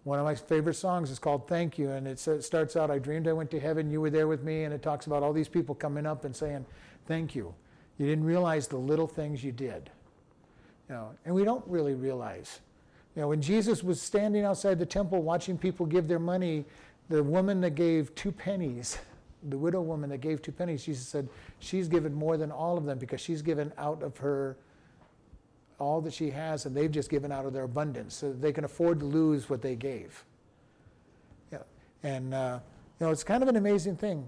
One 0.06 0.18
of 0.18 0.24
my 0.24 0.36
favorite 0.36 0.76
songs 0.76 1.12
is 1.12 1.20
called 1.20 1.46
Thank 1.50 1.78
You, 1.78 1.90
and 1.90 2.08
it 2.08 2.20
starts 2.20 2.78
out, 2.78 2.90
I 2.90 3.00
dreamed 3.00 3.28
I 3.28 3.34
went 3.34 3.52
to 3.52 3.60
heaven, 3.60 3.92
you 3.92 4.00
were 4.00 4.12
there 4.12 4.30
with 4.30 4.44
me, 4.44 4.64
and 4.64 4.74
it 4.74 4.82
talks 4.82 5.08
about 5.08 5.24
all 5.24 5.34
these 5.34 5.50
people 5.50 5.76
coming 5.76 6.06
up 6.06 6.24
and 6.24 6.34
saying, 6.34 6.66
Thank 7.06 7.36
you. 7.36 7.54
You 7.98 8.06
didn't 8.06 8.26
realize 8.26 8.68
the 8.68 8.78
little 8.78 9.08
things 9.08 9.44
you 9.44 9.52
did. 9.52 9.90
You 10.90 10.96
know, 10.96 11.12
and 11.26 11.34
we 11.34 11.44
don't 11.44 11.66
really 11.68 11.96
realize. 11.96 12.60
You 13.16 13.24
know, 13.24 13.30
when 13.30 13.42
Jesus 13.42 13.84
was 13.84 14.02
standing 14.02 14.46
outside 14.46 14.80
the 14.80 14.86
temple 14.86 15.22
watching 15.22 15.58
people 15.58 15.86
give 15.86 16.08
their 16.08 16.20
money, 16.20 16.66
the 17.10 17.24
woman 17.24 17.62
that 17.62 17.72
gave 17.72 18.14
two 18.16 18.32
pennies, 18.32 18.98
the 19.50 19.58
widow 19.58 19.82
woman 19.82 20.10
that 20.12 20.20
gave 20.20 20.42
two 20.42 20.52
pennies, 20.52 20.86
Jesus 20.86 21.08
said, 21.08 21.28
She's 21.60 21.88
given 21.88 22.14
more 22.14 22.38
than 22.38 22.52
all 22.52 22.78
of 22.78 22.86
them 22.86 23.00
because 23.00 23.20
she's 23.22 23.42
given 23.42 23.74
out 23.78 24.04
of 24.04 24.18
her 24.18 24.58
all 25.80 26.02
that 26.02 26.14
she 26.14 26.30
has, 26.32 26.66
and 26.66 26.76
they've 26.76 26.92
just 26.92 27.10
given 27.10 27.32
out 27.32 27.46
of 27.46 27.54
their 27.54 27.64
abundance, 27.64 28.16
so 28.16 28.34
they 28.34 28.52
can 28.52 28.64
afford 28.64 29.00
to 29.00 29.06
lose 29.06 29.50
what 29.50 29.62
they 29.62 29.76
gave. 29.76 30.24
Yeah. 31.52 31.60
And 32.04 32.34
uh, 32.34 32.60
you 33.00 33.06
know, 33.06 33.12
it's 33.12 33.24
kind 33.24 33.44
of 33.44 33.50
an 33.50 33.58
amazing 33.58 33.96
thing. 33.96 34.26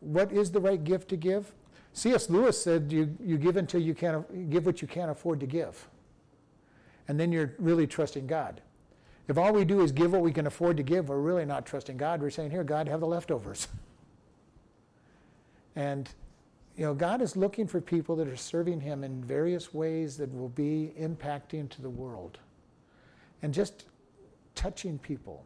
What 0.00 0.32
is 0.32 0.50
the 0.50 0.60
right 0.60 0.82
gift 0.82 1.08
to 1.10 1.16
give? 1.16 1.52
C.S. 1.92 2.30
Lewis 2.30 2.62
said, 2.62 2.90
"You 2.90 3.16
you 3.22 3.36
give 3.36 3.56
until 3.56 3.80
you 3.80 3.94
can't 3.94 4.50
give 4.50 4.66
what 4.66 4.80
you 4.80 4.88
can't 4.88 5.10
afford 5.10 5.40
to 5.40 5.46
give." 5.46 5.88
And 7.08 7.18
then 7.18 7.32
you're 7.32 7.54
really 7.58 7.86
trusting 7.86 8.26
God. 8.26 8.62
If 9.28 9.38
all 9.38 9.52
we 9.52 9.64
do 9.64 9.82
is 9.82 9.92
give 9.92 10.12
what 10.12 10.22
we 10.22 10.32
can 10.32 10.46
afford 10.46 10.76
to 10.78 10.82
give, 10.82 11.08
we're 11.08 11.18
really 11.18 11.44
not 11.44 11.64
trusting 11.64 11.96
God. 11.96 12.20
We're 12.20 12.30
saying, 12.30 12.50
Here, 12.50 12.64
God, 12.64 12.88
have 12.88 13.00
the 13.00 13.06
leftovers. 13.06 13.68
and, 15.76 16.08
you 16.76 16.84
know, 16.84 16.94
God 16.94 17.22
is 17.22 17.36
looking 17.36 17.66
for 17.66 17.80
people 17.80 18.16
that 18.16 18.28
are 18.28 18.36
serving 18.36 18.80
Him 18.80 19.04
in 19.04 19.22
various 19.22 19.72
ways 19.72 20.16
that 20.16 20.32
will 20.34 20.48
be 20.48 20.92
impacting 20.98 21.68
to 21.70 21.82
the 21.82 21.90
world. 21.90 22.38
And 23.42 23.54
just 23.54 23.84
touching 24.54 24.98
people, 24.98 25.44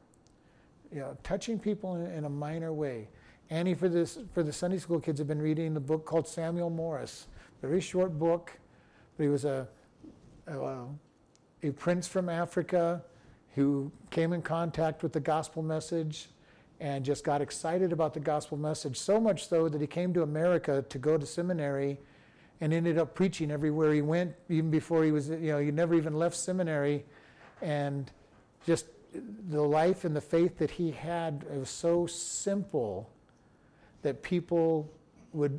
you 0.92 1.00
know, 1.00 1.16
touching 1.22 1.58
people 1.58 1.96
in, 1.96 2.10
in 2.10 2.24
a 2.24 2.30
minor 2.30 2.72
way. 2.72 3.08
Annie, 3.48 3.74
for, 3.74 3.88
this, 3.88 4.18
for 4.34 4.42
the 4.42 4.52
Sunday 4.52 4.78
school 4.78 4.98
kids, 4.98 5.20
have 5.20 5.28
been 5.28 5.40
reading 5.40 5.72
the 5.72 5.80
book 5.80 6.04
called 6.04 6.26
Samuel 6.26 6.68
Morris. 6.68 7.28
Very 7.62 7.80
short 7.80 8.18
book, 8.18 8.58
but 9.16 9.22
he 9.22 9.28
was 9.28 9.44
a, 9.44 9.68
a, 10.48 10.84
a 11.62 11.70
prince 11.70 12.08
from 12.08 12.28
Africa 12.28 13.02
who 13.54 13.90
came 14.10 14.32
in 14.32 14.42
contact 14.42 15.02
with 15.04 15.12
the 15.12 15.20
gospel 15.20 15.62
message 15.62 16.28
and 16.80 17.04
just 17.04 17.22
got 17.22 17.40
excited 17.40 17.92
about 17.92 18.14
the 18.14 18.20
gospel 18.20 18.58
message, 18.58 18.96
so 18.98 19.20
much 19.20 19.48
so 19.48 19.68
that 19.68 19.80
he 19.80 19.86
came 19.86 20.12
to 20.12 20.22
America 20.22 20.84
to 20.88 20.98
go 20.98 21.16
to 21.16 21.24
seminary 21.24 21.98
and 22.60 22.72
ended 22.72 22.98
up 22.98 23.14
preaching 23.14 23.50
everywhere 23.50 23.92
he 23.92 24.02
went, 24.02 24.34
even 24.48 24.70
before 24.70 25.04
he 25.04 25.12
was, 25.12 25.28
you 25.28 25.52
know, 25.52 25.58
he 25.58 25.70
never 25.70 25.94
even 25.94 26.14
left 26.14 26.36
seminary. 26.36 27.04
And 27.62 28.10
just 28.66 28.86
the 29.48 29.62
life 29.62 30.04
and 30.04 30.16
the 30.16 30.20
faith 30.20 30.58
that 30.58 30.72
he 30.72 30.90
had, 30.90 31.46
it 31.50 31.58
was 31.58 31.70
so 31.70 32.06
simple 32.06 33.08
that 34.06 34.22
people 34.22 34.88
would 35.32 35.58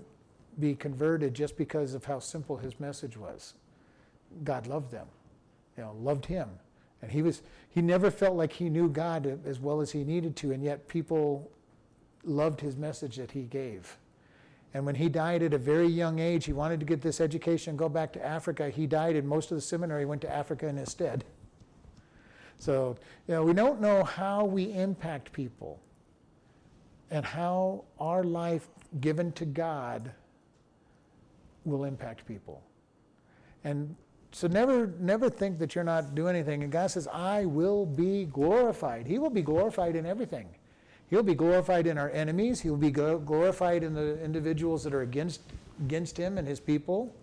be 0.57 0.73
converted 0.73 1.33
just 1.33 1.57
because 1.57 1.93
of 1.93 2.05
how 2.05 2.17
simple 2.17 2.55
his 2.55 2.79
message 2.79 3.17
was. 3.17 3.55
God 4.45 4.67
loved 4.67 4.89
them, 4.89 5.07
you 5.75 5.83
know, 5.83 5.93
loved 5.99 6.25
him. 6.25 6.47
And 7.01 7.11
he 7.11 7.21
was 7.21 7.41
he 7.69 7.81
never 7.81 8.09
felt 8.09 8.37
like 8.37 8.53
he 8.53 8.69
knew 8.69 8.87
God 8.87 9.45
as 9.45 9.59
well 9.59 9.81
as 9.81 9.91
he 9.91 10.05
needed 10.05 10.37
to, 10.37 10.53
and 10.53 10.63
yet 10.63 10.87
people 10.87 11.51
loved 12.23 12.61
his 12.61 12.77
message 12.77 13.17
that 13.17 13.31
he 13.31 13.41
gave. 13.41 13.97
And 14.73 14.85
when 14.85 14.95
he 14.95 15.09
died 15.09 15.43
at 15.43 15.53
a 15.53 15.57
very 15.57 15.87
young 15.87 16.19
age, 16.19 16.45
he 16.45 16.53
wanted 16.53 16.79
to 16.79 16.85
get 16.85 17.01
this 17.01 17.19
education 17.19 17.71
and 17.71 17.79
go 17.79 17.89
back 17.89 18.13
to 18.13 18.25
Africa. 18.25 18.69
He 18.69 18.87
died, 18.87 19.17
and 19.17 19.27
most 19.27 19.51
of 19.51 19.57
the 19.57 19.61
seminary 19.61 20.05
went 20.05 20.21
to 20.21 20.33
Africa 20.33 20.69
in 20.69 20.77
his 20.77 20.89
stead. 20.89 21.25
So, 22.59 22.95
you 23.27 23.33
know, 23.33 23.43
we 23.43 23.51
don't 23.51 23.81
know 23.81 24.05
how 24.05 24.45
we 24.45 24.71
impact 24.73 25.33
people 25.33 25.81
and 27.11 27.25
how 27.25 27.83
our 27.99 28.23
life 28.23 28.67
given 28.99 29.31
to 29.33 29.45
God 29.45 30.11
will 31.65 31.83
impact 31.83 32.25
people. 32.25 32.61
And 33.63 33.95
so 34.31 34.47
never 34.47 34.87
never 34.99 35.29
think 35.29 35.59
that 35.59 35.75
you're 35.75 35.83
not 35.83 36.15
doing 36.15 36.35
anything. 36.35 36.63
And 36.63 36.71
God 36.71 36.87
says, 36.87 37.07
I 37.07 37.45
will 37.45 37.85
be 37.85 38.25
glorified. 38.25 39.07
He 39.07 39.19
will 39.19 39.29
be 39.29 39.41
glorified 39.41 39.95
in 39.95 40.05
everything. 40.05 40.47
He'll 41.09 41.23
be 41.23 41.35
glorified 41.35 41.87
in 41.87 41.97
our 41.97 42.09
enemies. 42.11 42.59
He'll 42.59 42.75
be 42.75 42.91
glorified 42.91 43.83
in 43.83 43.93
the 43.93 44.21
individuals 44.23 44.83
that 44.83 44.93
are 44.93 45.01
against 45.01 45.41
against 45.79 46.17
him 46.17 46.37
and 46.37 46.47
his 46.47 46.59
people. 46.59 47.13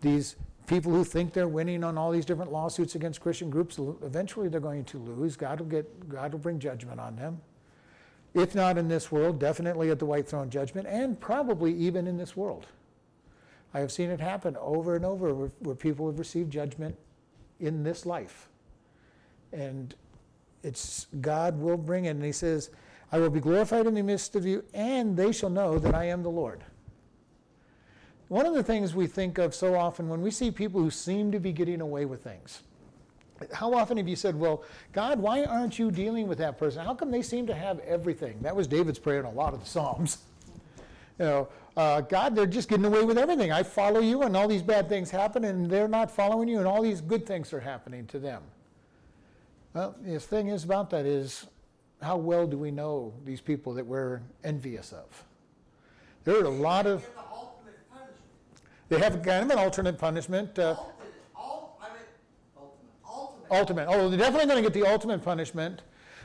These 0.00 0.36
people 0.66 0.92
who 0.92 1.02
think 1.02 1.32
they're 1.32 1.48
winning 1.48 1.82
on 1.82 1.98
all 1.98 2.12
these 2.12 2.24
different 2.24 2.52
lawsuits 2.52 2.94
against 2.94 3.20
Christian 3.20 3.50
groups, 3.50 3.78
eventually 4.02 4.48
they're 4.48 4.60
going 4.60 4.84
to 4.84 4.98
lose. 4.98 5.36
God 5.36 5.58
will 5.58 5.66
get 5.66 6.08
God 6.08 6.32
will 6.32 6.38
bring 6.38 6.58
judgment 6.58 7.00
on 7.00 7.16
them. 7.16 7.40
If 8.32 8.54
not 8.54 8.78
in 8.78 8.88
this 8.88 9.10
world, 9.10 9.40
definitely 9.40 9.90
at 9.90 9.98
the 9.98 10.06
white 10.06 10.28
throne 10.28 10.50
judgment, 10.50 10.86
and 10.86 11.18
probably 11.18 11.74
even 11.74 12.06
in 12.06 12.16
this 12.16 12.36
world. 12.36 12.66
I 13.74 13.80
have 13.80 13.92
seen 13.92 14.10
it 14.10 14.20
happen 14.20 14.56
over 14.60 14.96
and 14.96 15.04
over 15.04 15.34
where, 15.34 15.50
where 15.60 15.74
people 15.74 16.06
have 16.06 16.18
received 16.18 16.52
judgment 16.52 16.96
in 17.58 17.82
this 17.82 18.06
life. 18.06 18.48
And 19.52 19.94
it's 20.62 21.06
God 21.20 21.58
will 21.58 21.76
bring 21.76 22.04
it. 22.04 22.10
And 22.10 22.24
he 22.24 22.32
says, 22.32 22.70
I 23.12 23.18
will 23.18 23.30
be 23.30 23.40
glorified 23.40 23.86
in 23.86 23.94
the 23.94 24.02
midst 24.02 24.36
of 24.36 24.46
you, 24.46 24.64
and 24.72 25.16
they 25.16 25.32
shall 25.32 25.50
know 25.50 25.78
that 25.78 25.94
I 25.94 26.04
am 26.04 26.22
the 26.22 26.30
Lord. 26.30 26.62
One 28.28 28.46
of 28.46 28.54
the 28.54 28.62
things 28.62 28.94
we 28.94 29.08
think 29.08 29.38
of 29.38 29.54
so 29.56 29.74
often 29.74 30.08
when 30.08 30.22
we 30.22 30.30
see 30.30 30.52
people 30.52 30.80
who 30.80 30.90
seem 30.90 31.32
to 31.32 31.40
be 31.40 31.52
getting 31.52 31.80
away 31.80 32.04
with 32.04 32.22
things, 32.22 32.62
how 33.52 33.72
often 33.74 33.96
have 33.96 34.08
you 34.08 34.16
said, 34.16 34.38
Well, 34.38 34.64
God, 34.92 35.18
why 35.18 35.44
aren't 35.44 35.78
you 35.78 35.90
dealing 35.90 36.28
with 36.28 36.38
that 36.38 36.58
person? 36.58 36.84
How 36.84 36.94
come 36.94 37.10
they 37.10 37.22
seem 37.22 37.46
to 37.46 37.54
have 37.54 37.78
everything? 37.80 38.38
That 38.42 38.54
was 38.54 38.66
David's 38.66 38.98
prayer 38.98 39.20
in 39.20 39.26
a 39.26 39.30
lot 39.30 39.54
of 39.54 39.60
the 39.60 39.66
Psalms. 39.66 40.18
You 41.18 41.26
know, 41.26 41.48
uh, 41.76 42.00
God, 42.00 42.34
they're 42.34 42.46
just 42.46 42.70
getting 42.70 42.86
away 42.86 43.04
with 43.04 43.18
everything. 43.18 43.52
I 43.52 43.62
follow 43.62 44.00
you, 44.00 44.22
and 44.22 44.34
all 44.34 44.48
these 44.48 44.62
bad 44.62 44.88
things 44.88 45.10
happen, 45.10 45.44
and 45.44 45.70
they're 45.70 45.86
not 45.86 46.10
following 46.10 46.48
you, 46.48 46.56
and 46.60 46.66
all 46.66 46.80
these 46.80 47.02
good 47.02 47.26
things 47.26 47.52
are 47.52 47.60
happening 47.60 48.06
to 48.06 48.18
them. 48.18 48.42
Well, 49.74 49.94
the 50.00 50.18
thing 50.18 50.48
is 50.48 50.64
about 50.64 50.88
that 50.90 51.04
is, 51.04 51.46
how 52.00 52.16
well 52.16 52.46
do 52.46 52.56
we 52.56 52.70
know 52.70 53.12
these 53.26 53.42
people 53.42 53.74
that 53.74 53.86
we're 53.86 54.22
envious 54.44 54.92
of? 54.92 55.24
There 56.24 56.40
are 56.40 56.44
a 56.44 56.48
lot 56.48 56.86
of. 56.86 57.06
They 58.88 58.98
have 58.98 59.22
kind 59.22 59.44
of 59.44 59.50
an 59.50 59.58
alternate 59.58 59.98
punishment. 59.98 60.58
Uh, 60.58 60.76
ultimate. 63.50 63.86
Oh, 63.88 64.08
they're 64.08 64.18
definitely 64.18 64.46
going 64.46 64.62
to 64.62 64.70
get 64.70 64.74
the 64.74 64.88
ultimate 64.88 65.22
punishment. 65.22 65.82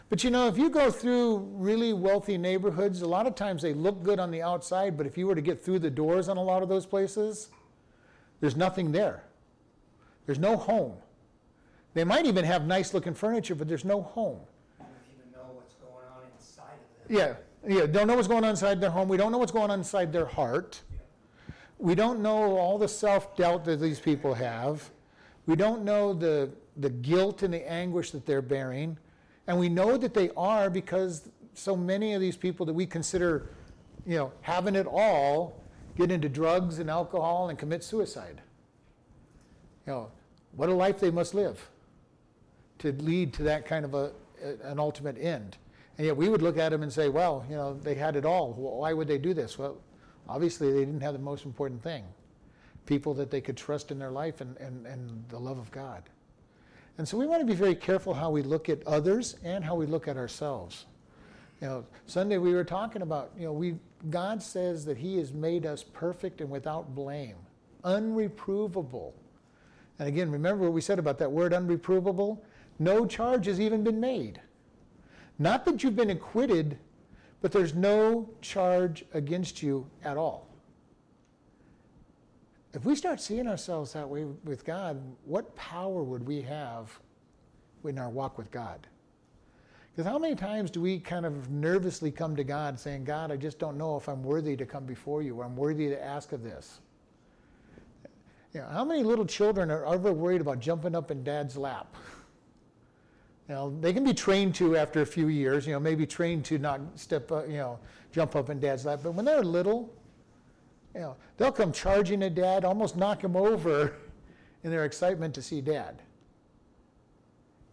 But 0.10 0.24
you 0.24 0.30
know, 0.30 0.48
if 0.48 0.58
you 0.58 0.70
go 0.70 0.92
through 0.92 1.38
really 1.54 1.94
wealthy 1.94 2.38
neighborhoods, 2.38 3.02
a 3.02 3.08
lot 3.08 3.26
of 3.26 3.36
times 3.36 3.62
they 3.62 3.74
look 3.74 4.04
good 4.04 4.20
on 4.20 4.30
the 4.30 4.42
outside, 4.42 4.98
but 4.98 5.08
if 5.08 5.18
you 5.18 5.26
were 5.26 5.36
to 5.36 5.42
get 5.42 5.64
through 5.64 5.80
the 5.80 5.90
doors 5.90 6.30
on 6.30 6.38
a 6.38 6.44
lot 6.44 6.62
of 6.62 6.70
those 6.70 6.86
places, 6.86 7.50
there's 8.40 8.56
nothing 8.56 8.92
there. 8.92 9.24
There's 10.26 10.40
no 10.40 10.58
home. 10.58 10.94
They 11.96 12.04
might 12.04 12.26
even 12.26 12.46
have 12.46 12.68
nice 12.68 12.94
looking 12.94 13.14
furniture, 13.14 13.56
but 13.56 13.68
there's 13.68 13.86
no 13.86 14.02
home. 14.02 14.40
Don't 14.78 14.90
even 15.18 15.32
know 15.32 15.54
what's 15.54 15.76
going 15.76 16.06
on 16.16 16.24
inside 16.38 16.74
of 16.74 17.08
them. 17.08 17.18
Yeah, 17.18 17.78
yeah, 17.80 17.86
don't 17.88 18.08
know 18.08 18.16
what's 18.16 18.28
going 18.28 18.44
on 18.44 18.52
inside 18.52 18.82
their 18.82 18.90
home. 18.90 19.08
We 19.08 19.18
don't 19.18 19.32
know 19.32 19.38
what's 19.38 19.52
going 19.52 19.72
on 19.72 19.80
inside 19.80 20.12
their 20.12 20.26
heart. 20.26 20.82
We 21.78 21.96
don't 21.96 22.20
know 22.20 22.58
all 22.58 22.78
the 22.78 22.88
self 22.88 23.36
doubt 23.36 23.66
that 23.66 23.80
these 23.80 24.00
people 24.00 24.34
have. 24.34 24.90
We 25.46 25.56
don't 25.56 25.84
know 25.84 26.14
the, 26.14 26.50
the 26.78 26.90
guilt 26.90 27.44
and 27.44 27.54
the 27.54 27.70
anguish 27.70 28.12
that 28.12 28.26
they're 28.26 28.42
bearing. 28.42 28.98
And 29.48 29.60
we 29.60 29.70
know 29.70 29.98
that 29.98 30.14
they 30.14 30.32
are 30.36 30.70
because 30.70 31.30
so 31.54 31.76
many 31.76 32.14
of 32.14 32.22
these 32.22 32.36
people 32.36 32.66
that 32.66 32.74
we 32.74 32.86
consider, 32.86 33.50
you 34.06 34.18
know, 34.18 34.32
having 34.42 34.76
it 34.76 34.88
all 34.88 35.62
get 35.98 36.12
into 36.12 36.28
drugs 36.28 36.80
and 36.80 36.90
alcohol 36.90 37.50
and 37.50 37.58
commit 37.58 37.84
suicide. 37.84 38.42
You 39.88 39.94
know, 39.94 40.12
what 40.56 40.70
a 40.70 40.74
life 40.74 41.00
they 41.00 41.12
must 41.12 41.34
live 41.34 41.70
to 42.80 42.92
lead 42.94 43.34
to 43.34 43.44
that 43.44 43.66
kind 43.66 43.86
of 43.86 43.94
a, 43.94 44.12
an 44.64 44.80
ultimate 44.80 45.18
end. 45.18 45.58
And 45.98 46.08
yet 46.08 46.18
we 46.18 46.28
would 46.28 46.42
look 46.42 46.58
at 46.58 46.70
them 46.70 46.84
and 46.84 46.92
say, 46.92 47.08
well, 47.08 47.46
you 47.50 47.56
know, 47.56 47.74
they 47.74 47.96
had 47.96 48.16
it 48.16 48.26
all. 48.26 48.54
Why 48.54 48.92
would 48.92 49.08
they 49.08 49.18
do 49.18 49.34
this? 49.34 49.58
Well, 49.58 49.78
obviously 50.28 50.72
they 50.74 50.80
didn't 50.80 51.02
have 51.02 51.14
the 51.14 51.20
most 51.20 51.46
important 51.46 51.82
thing 51.82 52.04
people 52.86 53.16
that 53.16 53.32
they 53.32 53.42
could 53.42 53.58
trust 53.58 53.90
in 53.90 53.98
their 53.98 54.12
life 54.12 54.42
and, 54.42 54.56
and, 54.58 54.86
and 54.86 55.26
the 55.30 55.40
love 55.40 55.58
of 55.58 55.72
God. 55.72 56.04
And 56.98 57.08
so 57.08 57.18
we 57.18 57.28
want 57.28 57.42
to 57.42 57.46
be 57.46 57.56
very 57.56 57.76
careful 57.76 58.14
how 58.14 58.30
we 58.30 58.42
look 58.42 58.70
at 58.70 58.86
others 58.88 59.36
and 59.44 59.64
how 59.64 59.76
we 59.76 59.86
look 59.86 60.08
at 60.08 60.18
ourselves. 60.18 60.86
You 61.62 61.68
know, 61.68 61.86
Sunday 62.06 62.38
we 62.38 62.54
were 62.54 62.64
talking 62.64 63.02
about, 63.02 63.32
you 63.38 63.46
know, 63.46 63.54
we 63.54 63.76
God 64.10 64.42
says 64.42 64.86
that 64.86 64.98
He 64.98 65.18
has 65.18 65.34
made 65.34 65.66
us 65.66 65.84
perfect 65.84 66.42
and 66.42 66.50
without 66.50 66.94
blame, 66.94 67.36
unreprovable. 67.84 69.14
And 70.00 70.08
again, 70.08 70.30
remember 70.32 70.64
what 70.64 70.74
we 70.74 70.82
said 70.82 71.00
about 71.00 71.18
that 71.20 71.32
word 71.32 71.54
unreprovable? 71.54 72.40
No 72.78 73.06
charge 73.06 73.46
has 73.46 73.60
even 73.60 73.84
been 73.84 74.00
made. 74.00 74.42
Not 75.40 75.66
that 75.66 75.84
you've 75.84 75.96
been 75.96 76.10
acquitted, 76.10 76.78
but 77.42 77.52
there's 77.52 77.74
no 77.74 78.30
charge 78.42 79.06
against 79.14 79.64
you 79.64 79.88
at 80.04 80.18
all. 80.18 80.48
If 82.76 82.84
we 82.84 82.94
start 82.94 83.22
seeing 83.22 83.48
ourselves 83.48 83.94
that 83.94 84.08
way 84.08 84.26
with 84.44 84.66
God, 84.66 85.02
what 85.24 85.56
power 85.56 86.04
would 86.04 86.28
we 86.28 86.42
have 86.42 87.00
in 87.86 87.98
our 87.98 88.10
walk 88.10 88.38
with 88.38 88.52
God? 88.52 88.86
Because 89.92 90.12
how 90.12 90.20
many 90.20 90.36
times 90.36 90.70
do 90.70 90.82
we 90.82 91.00
kind 91.00 91.26
of 91.26 91.50
nervously 91.50 92.12
come 92.12 92.36
to 92.36 92.44
God 92.44 92.78
saying, 92.78 93.06
God, 93.06 93.32
I 93.32 93.38
just 93.38 93.60
don't 93.60 93.78
know 93.78 93.96
if 93.96 94.10
I'm 94.10 94.22
worthy 94.22 94.58
to 94.58 94.66
come 94.66 94.86
before 94.86 95.22
you 95.22 95.40
or 95.40 95.46
I'm 95.46 95.56
worthy 95.56 95.88
to 95.88 96.04
ask 96.04 96.34
of 96.34 96.44
this? 96.44 96.82
You 98.54 98.60
know, 98.60 98.68
how 98.68 98.84
many 98.84 99.04
little 99.04 99.26
children 99.26 99.72
are 99.72 99.86
ever 99.86 100.12
worried 100.12 100.42
about 100.42 100.60
jumping 100.60 100.96
up 100.96 101.12
in 101.12 101.24
dad's 101.24 101.56
lap? 101.56 101.96
Know, 103.48 103.78
they 103.80 103.94
can 103.94 104.04
be 104.04 104.14
trained 104.14 104.56
to 104.56 104.76
after 104.76 105.02
a 105.02 105.06
few 105.06 105.28
years, 105.28 105.68
you 105.68 105.74
know, 105.74 105.80
maybe 105.80 106.06
trained 106.06 106.44
to 106.46 106.58
not 106.58 106.82
step, 106.96 107.32
uh, 107.32 107.44
you 107.46 107.58
know, 107.58 107.80
jump 108.12 108.36
up 108.36 108.50
in 108.50 108.60
dad's 108.60 108.86
lap. 108.86 109.02
But 109.04 109.12
when 109.12 109.24
they're 109.24 109.44
little, 109.44 109.94
you 110.96 111.02
know, 111.02 111.16
they'll 111.38 111.52
come 111.52 111.72
charging 111.72 112.24
at 112.24 112.36
dad, 112.36 112.64
almost 112.64 112.96
knock 112.96 113.24
him 113.24 113.36
over 113.36 113.94
in 114.64 114.72
their 114.72 114.86
excitement 114.86 115.36
to 115.36 115.42
see 115.42 115.62
dad. 115.62 116.02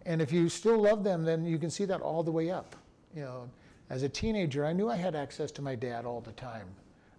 And 0.05 0.21
if 0.21 0.33
you 0.33 0.49
still 0.49 0.79
love 0.79 1.05
them, 1.05 1.23
then 1.23 1.45
you 1.45 1.59
can 1.59 1.71
see 1.71 1.85
that 1.85 2.01
all 2.01 2.25
the 2.25 2.33
way 2.33 2.51
up. 2.51 2.75
You 3.15 3.23
know, 3.23 3.51
as 3.89 4.03
a 4.03 4.09
teenager, 4.09 4.67
I 4.67 4.73
knew 4.73 4.91
I 4.91 4.97
had 4.97 5.15
access 5.15 5.53
to 5.53 5.63
my 5.63 5.77
dad 5.77 6.05
all 6.05 6.21
the 6.21 6.33
time. 6.33 6.67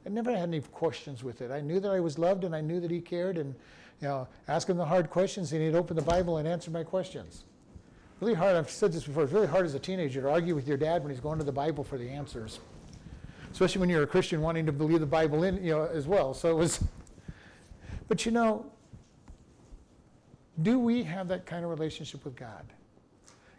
I 0.05 0.09
never 0.09 0.31
had 0.31 0.49
any 0.49 0.59
questions 0.59 1.23
with 1.23 1.41
it. 1.41 1.49
I 1.49 1.61
knew 1.61 1.79
that 1.79 1.91
I 1.91 2.01
was 2.01 2.19
loved 2.19 2.43
and 2.43 2.53
I 2.53 2.59
knew 2.59 2.81
that 2.81 2.91
he 2.91 2.99
cared 2.99 3.37
and, 3.37 3.55
you 4.01 4.07
know, 4.09 4.27
ask 4.49 4.67
him 4.67 4.75
the 4.75 4.85
hard 4.85 5.09
questions 5.09 5.53
and 5.53 5.61
he'd 5.61 5.75
open 5.75 5.95
the 5.95 6.01
Bible 6.01 6.37
and 6.37 6.47
answer 6.47 6.71
my 6.71 6.83
questions. 6.83 7.45
really 8.19 8.33
hard. 8.33 8.57
I've 8.57 8.69
said 8.69 8.91
this 8.91 9.05
before. 9.05 9.23
It's 9.23 9.31
really 9.31 9.47
hard 9.47 9.65
as 9.65 9.75
a 9.75 9.79
teenager 9.79 10.21
to 10.21 10.29
argue 10.29 10.55
with 10.55 10.67
your 10.67 10.75
dad 10.75 11.03
when 11.03 11.11
he's 11.11 11.21
going 11.21 11.39
to 11.39 11.45
the 11.45 11.53
Bible 11.53 11.85
for 11.85 11.97
the 11.97 12.09
answers, 12.09 12.59
especially 13.53 13.79
when 13.79 13.89
you're 13.89 14.03
a 14.03 14.07
Christian 14.07 14.41
wanting 14.41 14.65
to 14.65 14.73
believe 14.73 14.99
the 14.99 15.05
Bible 15.05 15.43
in 15.43 15.63
you 15.63 15.71
know 15.71 15.85
as 15.85 16.07
well. 16.07 16.33
So 16.33 16.49
it 16.49 16.55
was. 16.55 16.83
But 18.09 18.25
you 18.25 18.33
know, 18.33 18.65
do 20.61 20.77
we 20.77 21.03
have 21.03 21.29
that 21.29 21.45
kind 21.45 21.63
of 21.63 21.71
relationship 21.71 22.25
with 22.25 22.35
God? 22.35 22.65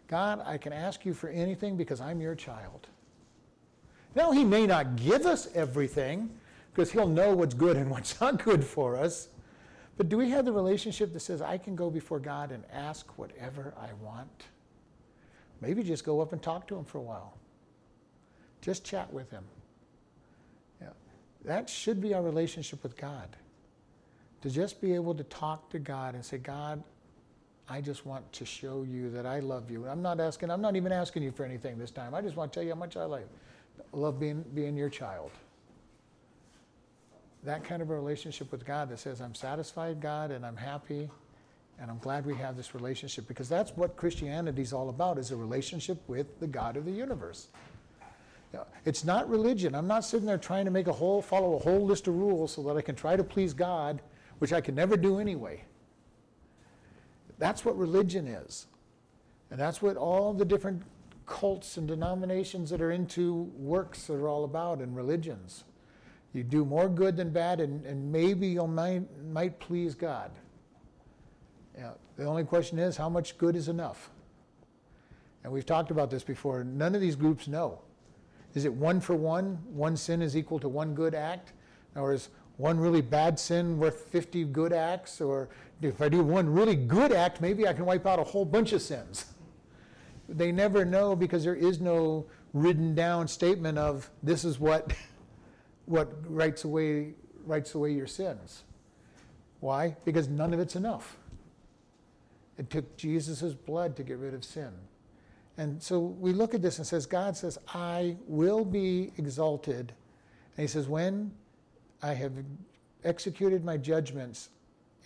God, 0.07 0.41
I 0.45 0.57
can 0.57 0.71
ask 0.71 1.03
you 1.03 1.13
for 1.13 1.29
anything 1.29 1.75
because 1.75 1.99
I'm 1.99 2.21
your 2.21 2.35
child. 2.35 2.87
Now, 4.13 4.31
He 4.31 4.43
may 4.43 4.65
not 4.65 4.95
give 4.95 5.25
us 5.25 5.47
everything 5.55 6.29
because 6.71 6.91
He'll 6.91 7.07
know 7.07 7.35
what's 7.35 7.53
good 7.53 7.75
and 7.75 7.89
what's 7.89 8.21
not 8.21 8.43
good 8.43 8.63
for 8.63 8.95
us. 8.95 9.29
But 9.97 10.09
do 10.09 10.17
we 10.17 10.29
have 10.29 10.45
the 10.45 10.51
relationship 10.51 11.11
that 11.13 11.21
says, 11.21 11.41
I 11.41 11.57
can 11.57 11.75
go 11.75 11.89
before 11.89 12.19
God 12.19 12.51
and 12.51 12.63
ask 12.71 13.17
whatever 13.17 13.73
I 13.79 13.89
want? 14.03 14.43
Maybe 15.59 15.83
just 15.83 16.03
go 16.03 16.21
up 16.21 16.33
and 16.33 16.41
talk 16.41 16.67
to 16.67 16.75
Him 16.75 16.85
for 16.85 16.99
a 16.99 17.01
while. 17.01 17.37
Just 18.61 18.85
chat 18.85 19.11
with 19.11 19.31
Him. 19.31 19.43
That 21.45 21.69
should 21.69 22.01
be 22.01 22.13
our 22.13 22.21
relationship 22.21 22.81
with 22.83 22.97
God. 22.97 23.35
To 24.41 24.49
just 24.49 24.81
be 24.81 24.93
able 24.93 25.15
to 25.15 25.23
talk 25.23 25.69
to 25.71 25.79
God 25.79 26.15
and 26.15 26.23
say, 26.23 26.37
God, 26.37 26.83
I 27.67 27.81
just 27.81 28.05
want 28.05 28.31
to 28.33 28.45
show 28.45 28.83
you 28.83 29.09
that 29.11 29.25
I 29.25 29.39
love 29.39 29.71
you. 29.71 29.87
I'm 29.87 30.01
not 30.01 30.19
asking, 30.19 30.51
I'm 30.51 30.61
not 30.61 30.75
even 30.75 30.91
asking 30.91 31.23
you 31.23 31.31
for 31.31 31.45
anything 31.45 31.79
this 31.79 31.91
time. 31.91 32.13
I 32.13 32.21
just 32.21 32.35
want 32.35 32.53
to 32.53 32.59
tell 32.59 32.63
you 32.63 32.73
how 32.73 32.79
much 32.79 32.95
I 32.95 33.05
love, 33.05 33.23
love 33.91 34.19
being, 34.19 34.43
being 34.53 34.77
your 34.77 34.89
child 34.89 35.31
that 37.45 37.63
kind 37.63 37.81
of 37.81 37.89
a 37.89 37.95
relationship 37.95 38.51
with 38.51 38.65
God 38.65 38.89
that 38.89 38.99
says, 38.99 39.21
I'm 39.21 39.35
satisfied, 39.35 40.01
God, 40.01 40.31
and 40.31 40.45
I'm 40.45 40.57
happy, 40.57 41.09
and 41.79 41.91
I'm 41.91 41.99
glad 41.99 42.25
we 42.25 42.35
have 42.35 42.57
this 42.57 42.73
relationship 42.73 43.27
because 43.27 43.47
that's 43.47 43.71
what 43.77 43.95
Christianity 43.95 44.61
is 44.61 44.73
all 44.73 44.89
about 44.89 45.17
is 45.17 45.31
a 45.31 45.35
relationship 45.35 45.97
with 46.07 46.39
the 46.39 46.47
God 46.47 46.75
of 46.75 46.85
the 46.85 46.91
universe. 46.91 47.47
It's 48.85 49.03
not 49.03 49.29
religion. 49.29 49.75
I'm 49.75 49.87
not 49.87 50.05
sitting 50.05 50.25
there 50.25 50.37
trying 50.37 50.65
to 50.65 50.71
make 50.71 50.87
a 50.87 50.93
whole 50.93 51.21
follow 51.21 51.55
a 51.55 51.59
whole 51.59 51.85
list 51.85 52.07
of 52.07 52.15
rules 52.15 52.53
so 52.53 52.63
that 52.63 52.77
I 52.77 52.81
can 52.81 52.95
try 52.95 53.15
to 53.15 53.23
please 53.23 53.53
God, 53.53 54.01
which 54.39 54.53
I 54.53 54.61
can 54.61 54.75
never 54.75 54.95
do 54.97 55.19
anyway. 55.19 55.63
That's 57.37 57.65
what 57.65 57.77
religion 57.77 58.27
is. 58.27 58.67
And 59.51 59.59
that's 59.59 59.81
what 59.81 59.97
all 59.97 60.33
the 60.33 60.45
different 60.45 60.83
cults 61.25 61.77
and 61.77 61.87
denominations 61.87 62.69
that 62.69 62.81
are 62.81 62.91
into 62.91 63.51
works 63.57 64.09
are 64.09 64.27
all 64.27 64.43
about 64.43 64.79
and 64.79 64.95
religions. 64.95 65.63
You 66.33 66.43
do 66.43 66.65
more 66.65 66.89
good 66.89 67.15
than 67.15 67.29
bad, 67.29 67.61
and, 67.61 67.85
and 67.85 68.11
maybe 68.11 68.47
you 68.47 68.67
might, 68.67 69.03
might 69.23 69.59
please 69.59 69.95
God. 69.95 70.31
Yeah, 71.77 71.91
the 72.17 72.25
only 72.25 72.43
question 72.43 72.77
is, 72.77 72.97
how 72.97 73.09
much 73.09 73.37
good 73.37 73.55
is 73.55 73.69
enough? 73.69 74.09
And 75.43 75.53
we've 75.53 75.65
talked 75.65 75.91
about 75.91 76.09
this 76.09 76.23
before. 76.23 76.63
None 76.63 76.95
of 76.95 77.01
these 77.01 77.15
groups 77.15 77.47
know. 77.47 77.79
Is 78.55 78.65
it 78.65 78.73
one 78.73 79.01
for 79.01 79.15
one? 79.15 79.59
One 79.71 79.95
sin 79.95 80.21
is 80.21 80.35
equal 80.35 80.59
to 80.59 80.69
one 80.69 80.95
good 80.95 81.13
act? 81.13 81.51
Or 81.95 82.13
is 82.13 82.29
one 82.57 82.79
really 82.79 83.01
bad 83.01 83.37
sin 83.39 83.77
worth 83.77 84.09
50 84.09 84.45
good 84.45 84.73
acts? 84.73 85.21
Or 85.21 85.49
if 85.81 86.01
I 86.01 86.09
do 86.09 86.23
one 86.23 86.51
really 86.51 86.75
good 86.75 87.11
act, 87.11 87.41
maybe 87.41 87.67
I 87.67 87.73
can 87.73 87.85
wipe 87.85 88.05
out 88.05 88.17
a 88.17 88.23
whole 88.23 88.45
bunch 88.45 88.71
of 88.71 88.81
sins. 88.81 89.25
They 90.27 90.51
never 90.51 90.85
know 90.85 91.15
because 91.15 91.43
there 91.43 91.55
is 91.55 91.79
no 91.79 92.25
written 92.53 92.95
down 92.95 93.27
statement 93.27 93.77
of 93.77 94.09
this 94.23 94.45
is 94.45 94.59
what 94.59 94.93
what 95.85 96.11
writes 96.27 96.63
away, 96.63 97.13
writes 97.45 97.75
away 97.75 97.91
your 97.91 98.07
sins. 98.07 98.63
Why? 99.59 99.97
Because 100.05 100.27
none 100.27 100.53
of 100.53 100.59
it's 100.59 100.75
enough. 100.75 101.17
It 102.57 102.69
took 102.69 102.97
Jesus' 102.97 103.53
blood 103.53 103.95
to 103.97 104.03
get 104.03 104.17
rid 104.17 104.33
of 104.33 104.43
sin. 104.43 104.71
And 105.57 105.81
so 105.81 105.99
we 105.99 106.33
look 106.33 106.53
at 106.53 106.61
this 106.61 106.77
and 106.77 106.87
says, 106.87 107.05
God 107.05 107.37
says, 107.37 107.57
I 107.73 108.17
will 108.27 108.65
be 108.65 109.11
exalted. 109.17 109.93
And 110.57 110.63
he 110.63 110.67
says, 110.67 110.87
when 110.87 111.31
I 112.01 112.13
have 112.13 112.33
executed 113.03 113.63
my 113.63 113.77
judgments 113.77 114.49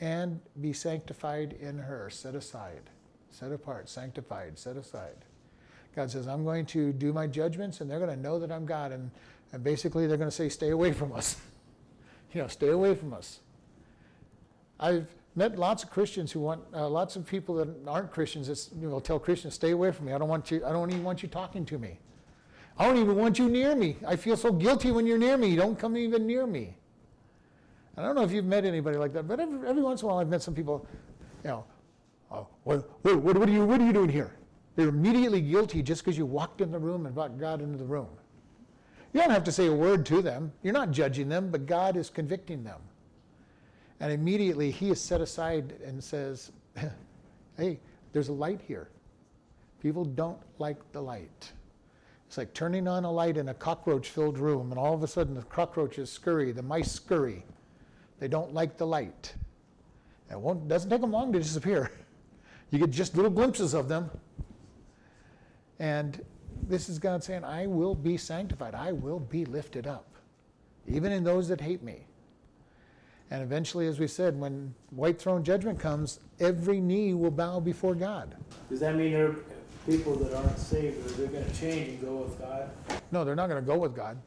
and 0.01 0.39
be 0.59 0.73
sanctified 0.73 1.55
in 1.59 1.77
her, 1.77 2.09
set 2.09 2.35
aside, 2.35 2.89
set 3.29 3.51
apart, 3.51 3.89
sanctified, 3.89 4.57
set 4.57 4.75
aside. 4.75 5.25
God 5.95 6.09
says, 6.09 6.27
I'm 6.27 6.43
going 6.43 6.65
to 6.67 6.93
do 6.93 7.13
my 7.13 7.27
judgments 7.27 7.81
and 7.81 7.89
they're 7.89 7.99
going 7.99 8.15
to 8.15 8.21
know 8.21 8.39
that 8.39 8.51
I'm 8.51 8.65
God. 8.65 8.91
And 8.91 9.11
and 9.51 9.63
basically, 9.63 10.07
they're 10.07 10.17
going 10.17 10.29
to 10.29 10.35
say, 10.35 10.49
stay 10.49 10.69
away 10.69 10.91
from 10.93 11.11
us. 11.11 11.35
you 12.33 12.41
know, 12.41 12.47
stay 12.47 12.69
away 12.69 12.95
from 12.95 13.13
us. 13.13 13.39
I've 14.79 15.07
met 15.35 15.57
lots 15.57 15.83
of 15.83 15.89
Christians 15.89 16.31
who 16.31 16.39
want, 16.41 16.61
uh, 16.73 16.87
lots 16.89 17.15
of 17.15 17.25
people 17.25 17.55
that 17.55 17.69
aren't 17.87 18.11
Christians 18.11 18.47
that 18.47 18.79
you 18.79 18.89
know, 18.89 18.99
tell 18.99 19.19
Christians, 19.19 19.53
stay 19.53 19.71
away 19.71 19.91
from 19.91 20.07
me. 20.07 20.13
I 20.13 20.17
don't 20.17 20.29
want 20.29 20.51
you, 20.51 20.65
I 20.65 20.71
don't 20.71 20.89
even 20.91 21.03
want 21.03 21.23
you 21.23 21.29
talking 21.29 21.65
to 21.65 21.77
me. 21.77 21.99
I 22.77 22.85
don't 22.85 22.97
even 22.97 23.15
want 23.15 23.37
you 23.37 23.49
near 23.49 23.75
me. 23.75 23.97
I 24.07 24.15
feel 24.15 24.37
so 24.37 24.51
guilty 24.51 24.91
when 24.91 25.05
you're 25.05 25.17
near 25.17 25.37
me. 25.37 25.55
Don't 25.55 25.77
come 25.77 25.97
even 25.97 26.25
near 26.25 26.47
me. 26.47 26.75
I 27.97 28.01
don't 28.01 28.15
know 28.15 28.23
if 28.23 28.31
you've 28.31 28.45
met 28.45 28.63
anybody 28.63 28.97
like 28.97 29.11
that, 29.13 29.27
but 29.27 29.39
every, 29.39 29.67
every 29.67 29.81
once 29.81 30.01
in 30.01 30.05
a 30.05 30.09
while 30.09 30.19
I've 30.19 30.29
met 30.29 30.41
some 30.41 30.55
people, 30.55 30.87
you 31.43 31.49
know, 31.49 31.65
oh, 32.31 32.47
what, 32.63 32.89
what, 33.01 33.17
what, 33.17 33.37
are 33.37 33.51
you, 33.51 33.65
what 33.65 33.81
are 33.81 33.85
you 33.85 33.91
doing 33.91 34.09
here? 34.09 34.37
They're 34.77 34.87
immediately 34.87 35.41
guilty 35.41 35.83
just 35.83 36.03
because 36.03 36.17
you 36.17 36.25
walked 36.25 36.61
in 36.61 36.71
the 36.71 36.79
room 36.79 37.05
and 37.05 37.13
brought 37.13 37.37
God 37.37 37.61
into 37.61 37.77
the 37.77 37.83
room. 37.83 38.07
You 39.11 39.19
don't 39.19 39.31
have 39.31 39.43
to 39.43 39.51
say 39.51 39.67
a 39.67 39.73
word 39.73 40.05
to 40.05 40.21
them. 40.21 40.53
You're 40.63 40.73
not 40.73 40.91
judging 40.91 41.27
them, 41.27 41.49
but 41.49 41.65
God 41.65 41.97
is 41.97 42.09
convicting 42.09 42.63
them. 42.63 42.79
And 43.99 44.11
immediately 44.11 44.71
he 44.71 44.89
is 44.89 45.01
set 45.01 45.21
aside 45.21 45.73
and 45.85 46.03
says, 46.03 46.51
Hey, 47.57 47.79
there's 48.13 48.29
a 48.29 48.33
light 48.33 48.61
here. 48.65 48.89
People 49.81 50.05
don't 50.05 50.39
like 50.57 50.77
the 50.91 51.01
light. 51.01 51.51
It's 52.27 52.37
like 52.37 52.53
turning 52.53 52.87
on 52.87 53.05
a 53.05 53.11
light 53.11 53.37
in 53.37 53.49
a 53.49 53.53
cockroach 53.53 54.09
filled 54.09 54.37
room, 54.37 54.71
and 54.71 54.79
all 54.79 54.93
of 54.93 55.01
a 55.03 55.07
sudden 55.07 55.33
the 55.33 55.41
cockroaches 55.43 56.11
scurry, 56.11 56.51
the 56.51 56.61
mice 56.61 56.91
scurry. 56.91 57.43
They 58.19 58.27
don't 58.27 58.53
like 58.53 58.77
the 58.77 58.85
light. 58.85 59.33
It 60.29 60.67
doesn't 60.67 60.89
take 60.89 61.01
them 61.01 61.11
long 61.11 61.33
to 61.33 61.39
disappear. 61.39 61.91
You 62.71 62.77
get 62.77 62.91
just 62.91 63.15
little 63.15 63.31
glimpses 63.31 63.73
of 63.73 63.87
them. 63.87 64.11
And 65.79 66.23
this 66.67 66.87
is 66.87 66.99
God 66.99 67.23
saying, 67.23 67.43
I 67.43 67.65
will 67.65 67.95
be 67.95 68.15
sanctified. 68.15 68.75
I 68.75 68.91
will 68.91 69.19
be 69.19 69.43
lifted 69.43 69.87
up, 69.87 70.05
even 70.87 71.11
in 71.11 71.23
those 71.23 71.47
that 71.47 71.59
hate 71.59 71.81
me. 71.81 72.05
And 73.31 73.43
eventually, 73.43 73.87
as 73.87 73.99
we 73.99 74.07
said, 74.07 74.39
when 74.39 74.73
white 74.89 75.19
throne 75.19 75.43
judgment 75.43 75.79
comes, 75.79 76.19
every 76.39 76.79
knee 76.79 77.13
will 77.13 77.31
bow 77.31 77.59
before 77.59 77.93
God. 77.93 78.35
Does 78.69 78.79
that 78.79 78.95
mean 78.95 79.11
there 79.11 79.29
are 79.29 79.35
people 79.85 80.15
that 80.15 80.35
aren't 80.35 80.57
saved, 80.57 81.05
or 81.05 81.09
they're 81.13 81.27
going 81.27 81.45
to 81.45 81.59
change 81.59 81.89
and 81.89 82.01
go 82.01 82.15
with 82.17 82.39
God? 82.39 82.69
No, 83.11 83.23
they're 83.23 83.35
not 83.35 83.47
going 83.47 83.61
to 83.61 83.67
go 83.67 83.77
with 83.77 83.95
God. 83.95 84.17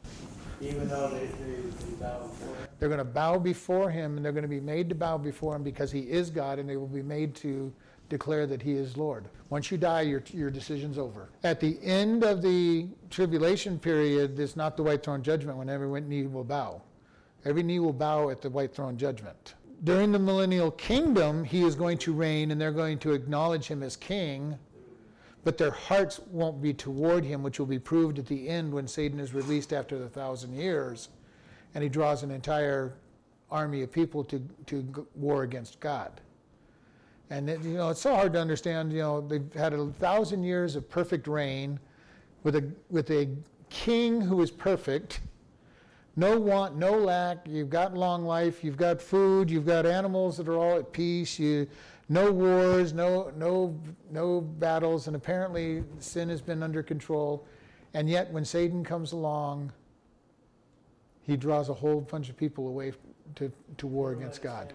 Even 0.61 0.87
though 0.87 1.09
they, 1.09 1.25
they, 1.25 1.61
they 1.61 1.95
bow 1.99 2.19
before 2.19 2.55
Him? 2.55 2.67
They're 2.79 2.89
going 2.89 2.99
to 2.99 3.03
bow 3.03 3.37
before 3.39 3.89
Him, 3.89 4.15
and 4.15 4.23
they're 4.23 4.31
going 4.31 4.43
to 4.43 4.47
be 4.47 4.61
made 4.61 4.87
to 4.89 4.95
bow 4.95 5.17
before 5.17 5.55
Him 5.55 5.63
because 5.63 5.91
He 5.91 6.01
is 6.01 6.29
God, 6.29 6.59
and 6.59 6.69
they 6.69 6.77
will 6.77 6.87
be 6.87 7.03
made 7.03 7.35
to 7.35 7.73
declare 8.09 8.45
that 8.45 8.61
he 8.61 8.73
is 8.73 8.95
Lord. 8.95 9.25
Once 9.49 9.71
you 9.71 9.77
die, 9.77 10.01
your, 10.01 10.23
your 10.31 10.51
decision's 10.51 10.97
over. 10.97 11.29
At 11.43 11.59
the 11.59 11.79
end 11.81 12.23
of 12.23 12.41
the 12.41 12.87
tribulation 13.09 13.79
period, 13.79 14.39
it's 14.39 14.55
not 14.55 14.77
the 14.77 14.83
white 14.83 15.03
throne 15.03 15.23
judgment 15.23 15.57
when 15.57 15.69
every 15.69 16.01
knee 16.01 16.27
will 16.27 16.43
bow. 16.43 16.81
Every 17.45 17.63
knee 17.63 17.79
will 17.79 17.93
bow 17.93 18.29
at 18.29 18.41
the 18.41 18.49
white 18.49 18.73
throne 18.73 18.97
judgment. 18.97 19.55
During 19.83 20.11
the 20.11 20.19
millennial 20.19 20.71
kingdom, 20.71 21.43
he 21.43 21.63
is 21.63 21.75
going 21.75 21.97
to 21.99 22.13
reign 22.13 22.51
and 22.51 22.59
they're 22.59 22.71
going 22.71 22.99
to 22.99 23.11
acknowledge 23.11 23.67
him 23.67 23.83
as 23.83 23.97
king, 23.97 24.57
but 25.43 25.57
their 25.57 25.71
hearts 25.71 26.19
won't 26.31 26.61
be 26.61 26.73
toward 26.73 27.25
him, 27.25 27.43
which 27.43 27.59
will 27.59 27.65
be 27.65 27.79
proved 27.79 28.17
at 28.17 28.25
the 28.25 28.47
end 28.47 28.73
when 28.73 28.87
Satan 28.87 29.19
is 29.19 29.33
released 29.33 29.73
after 29.73 29.99
the 29.99 30.07
thousand 30.07 30.53
years 30.53 31.09
and 31.75 31.83
he 31.83 31.89
draws 31.89 32.23
an 32.23 32.31
entire 32.31 32.93
army 33.51 33.81
of 33.81 33.91
people 33.91 34.23
to, 34.23 34.41
to 34.67 35.07
war 35.15 35.43
against 35.43 35.79
God. 35.79 36.21
And 37.29 37.49
it, 37.49 37.61
you 37.63 37.73
know, 37.73 37.89
it's 37.89 38.01
so 38.01 38.15
hard 38.15 38.33
to 38.33 38.39
understand. 38.39 38.91
You 38.91 38.99
know, 38.99 39.21
they've 39.21 39.53
had 39.53 39.73
a 39.73 39.87
thousand 39.93 40.43
years 40.43 40.75
of 40.75 40.89
perfect 40.89 41.27
reign, 41.27 41.79
with 42.43 42.55
a 42.55 42.69
with 42.89 43.09
a 43.09 43.29
king 43.69 44.21
who 44.21 44.41
is 44.41 44.51
perfect, 44.51 45.21
no 46.15 46.39
want, 46.39 46.75
no 46.75 46.91
lack. 46.91 47.47
You've 47.47 47.69
got 47.69 47.95
long 47.95 48.25
life. 48.25 48.63
You've 48.63 48.77
got 48.77 49.01
food. 49.01 49.49
You've 49.49 49.65
got 49.65 49.85
animals 49.85 50.37
that 50.37 50.47
are 50.47 50.57
all 50.57 50.77
at 50.77 50.91
peace. 50.91 51.39
You, 51.39 51.67
no 52.09 52.31
wars, 52.31 52.93
no 52.93 53.31
no 53.35 53.79
no 54.11 54.41
battles, 54.41 55.07
and 55.07 55.15
apparently 55.15 55.83
sin 55.99 56.29
has 56.29 56.41
been 56.41 56.61
under 56.61 56.83
control. 56.83 57.45
And 57.93 58.09
yet, 58.09 58.31
when 58.31 58.43
Satan 58.45 58.83
comes 58.83 59.11
along, 59.11 59.71
he 61.21 61.37
draws 61.37 61.69
a 61.69 61.73
whole 61.73 62.01
bunch 62.01 62.29
of 62.29 62.37
people 62.37 62.67
away 62.67 62.93
to, 63.35 63.51
to 63.77 63.87
war 63.87 64.11
against 64.11 64.41
God. 64.41 64.73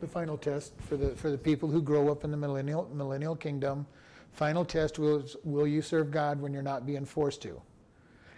The 0.00 0.08
final 0.08 0.36
test 0.36 0.72
for 0.88 0.96
the, 0.96 1.10
for 1.10 1.30
the 1.30 1.38
people 1.38 1.68
who 1.70 1.80
grow 1.82 2.10
up 2.10 2.24
in 2.24 2.30
the 2.30 2.36
millennial, 2.36 2.90
millennial 2.92 3.36
kingdom, 3.36 3.86
final 4.32 4.64
test 4.64 4.98
was 4.98 5.36
will 5.44 5.66
you 5.66 5.82
serve 5.82 6.10
God 6.10 6.40
when 6.40 6.52
you're 6.52 6.62
not 6.62 6.86
being 6.86 7.04
forced 7.04 7.42
to? 7.42 7.60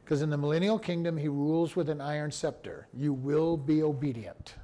Because 0.04 0.20
in 0.20 0.28
the 0.28 0.36
millennial 0.36 0.78
kingdom, 0.78 1.16
he 1.16 1.28
rules 1.28 1.76
with 1.76 1.88
an 1.88 2.00
iron 2.00 2.30
scepter. 2.30 2.86
You 2.92 3.12
will 3.12 3.56
be 3.56 3.82
obedient. 3.82 4.54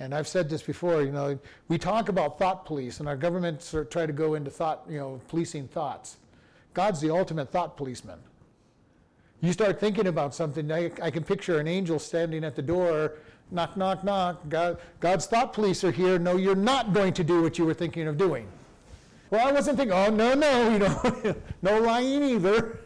And 0.00 0.12
I've 0.12 0.26
said 0.26 0.50
this 0.50 0.62
before, 0.62 1.02
you 1.02 1.12
know, 1.12 1.38
we 1.68 1.78
talk 1.78 2.08
about 2.08 2.36
thought 2.36 2.66
police, 2.66 2.98
and 2.98 3.08
our 3.08 3.16
governments 3.16 3.72
of 3.74 3.88
try 3.90 4.04
to 4.04 4.12
go 4.12 4.34
into 4.34 4.50
thought, 4.50 4.84
you 4.88 4.98
know, 4.98 5.20
policing 5.28 5.68
thoughts. 5.68 6.16
God's 6.74 7.00
the 7.00 7.10
ultimate 7.10 7.52
thought 7.52 7.76
policeman. 7.76 8.18
You 9.40 9.52
start 9.52 9.78
thinking 9.78 10.08
about 10.08 10.34
something, 10.34 10.72
I, 10.72 10.90
I 11.00 11.10
can 11.10 11.22
picture 11.22 11.60
an 11.60 11.68
angel 11.68 12.00
standing 12.00 12.42
at 12.42 12.56
the 12.56 12.62
door, 12.62 13.18
knock, 13.52 13.76
knock, 13.76 14.02
knock. 14.02 14.48
God, 14.48 14.78
God's 14.98 15.26
thought 15.26 15.52
police 15.52 15.84
are 15.84 15.92
here. 15.92 16.18
No, 16.18 16.36
you're 16.36 16.56
not 16.56 16.92
going 16.92 17.12
to 17.14 17.22
do 17.22 17.42
what 17.42 17.58
you 17.58 17.64
were 17.64 17.74
thinking 17.74 18.08
of 18.08 18.16
doing. 18.16 18.48
Well, 19.32 19.48
I 19.48 19.50
wasn't 19.50 19.78
thinking, 19.78 19.94
oh, 19.94 20.10
no, 20.10 20.34
no, 20.34 20.70
you 20.70 20.78
know, 20.78 21.34
no 21.62 21.80
lying 21.80 22.22
either. 22.22 22.80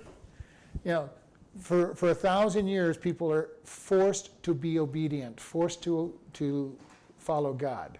You 0.85 0.93
know, 0.93 1.11
for, 1.59 1.93
for 1.97 2.11
a 2.11 2.15
thousand 2.15 2.69
years, 2.69 2.97
people 2.97 3.33
are 3.33 3.49
forced 3.65 4.41
to 4.45 4.55
be 4.55 4.79
obedient, 4.79 5.41
forced 5.41 5.83
to, 5.83 6.17
to 6.35 6.73
follow 7.19 7.53
God. 7.53 7.99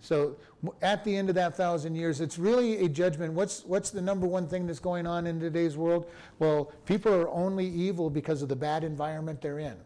So 0.00 0.36
at 0.80 1.02
the 1.02 1.16
end 1.16 1.28
of 1.28 1.34
that 1.34 1.56
thousand 1.56 1.96
years, 1.96 2.20
it's 2.20 2.38
really 2.38 2.84
a 2.84 2.88
judgment. 2.88 3.32
What's, 3.32 3.64
what's 3.64 3.90
the 3.90 4.00
number 4.00 4.28
one 4.28 4.46
thing 4.46 4.68
that's 4.68 4.78
going 4.78 5.04
on 5.04 5.26
in 5.26 5.40
today's 5.40 5.76
world? 5.76 6.08
Well, 6.38 6.70
people 6.84 7.12
are 7.12 7.28
only 7.30 7.66
evil 7.66 8.10
because 8.10 8.42
of 8.42 8.48
the 8.48 8.54
bad 8.54 8.84
environment 8.84 9.42
they're 9.42 9.58
in. 9.58 9.76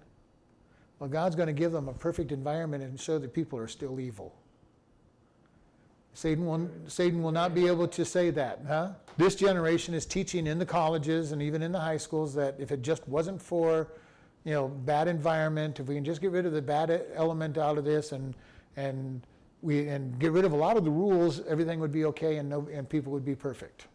Well, 0.98 1.08
God's 1.08 1.34
going 1.34 1.46
to 1.46 1.54
give 1.54 1.72
them 1.72 1.88
a 1.88 1.94
perfect 1.94 2.30
environment 2.30 2.84
and 2.84 3.00
show 3.00 3.18
that 3.18 3.32
people 3.32 3.58
are 3.58 3.68
still 3.68 3.98
evil. 3.98 4.34
Satan 6.14 6.46
will, 6.46 6.68
Satan 6.86 7.22
will 7.22 7.32
not 7.32 7.54
be 7.54 7.66
able 7.66 7.88
to 7.88 8.04
say 8.04 8.30
that. 8.30 8.60
Huh? 8.66 8.90
This 9.16 9.34
generation 9.34 9.94
is 9.94 10.06
teaching 10.06 10.46
in 10.46 10.58
the 10.58 10.66
colleges 10.66 11.32
and 11.32 11.42
even 11.42 11.62
in 11.62 11.72
the 11.72 11.80
high 11.80 11.96
schools 11.96 12.34
that 12.34 12.56
if 12.58 12.72
it 12.72 12.82
just 12.82 13.06
wasn't 13.08 13.40
for 13.40 13.88
you 14.44 14.52
know, 14.52 14.68
bad 14.68 15.08
environment, 15.08 15.80
if 15.80 15.86
we 15.86 15.94
can 15.94 16.04
just 16.04 16.20
get 16.20 16.30
rid 16.30 16.46
of 16.46 16.52
the 16.52 16.62
bad 16.62 17.04
element 17.14 17.58
out 17.58 17.78
of 17.78 17.84
this 17.84 18.12
and, 18.12 18.34
and, 18.76 19.26
we, 19.62 19.88
and 19.88 20.18
get 20.18 20.32
rid 20.32 20.44
of 20.44 20.52
a 20.52 20.56
lot 20.56 20.76
of 20.76 20.84
the 20.84 20.90
rules, 20.90 21.40
everything 21.46 21.78
would 21.80 21.92
be 21.92 22.06
okay 22.06 22.36
and, 22.36 22.48
no, 22.48 22.66
and 22.72 22.88
people 22.88 23.12
would 23.12 23.24
be 23.24 23.34
perfect. 23.34 23.86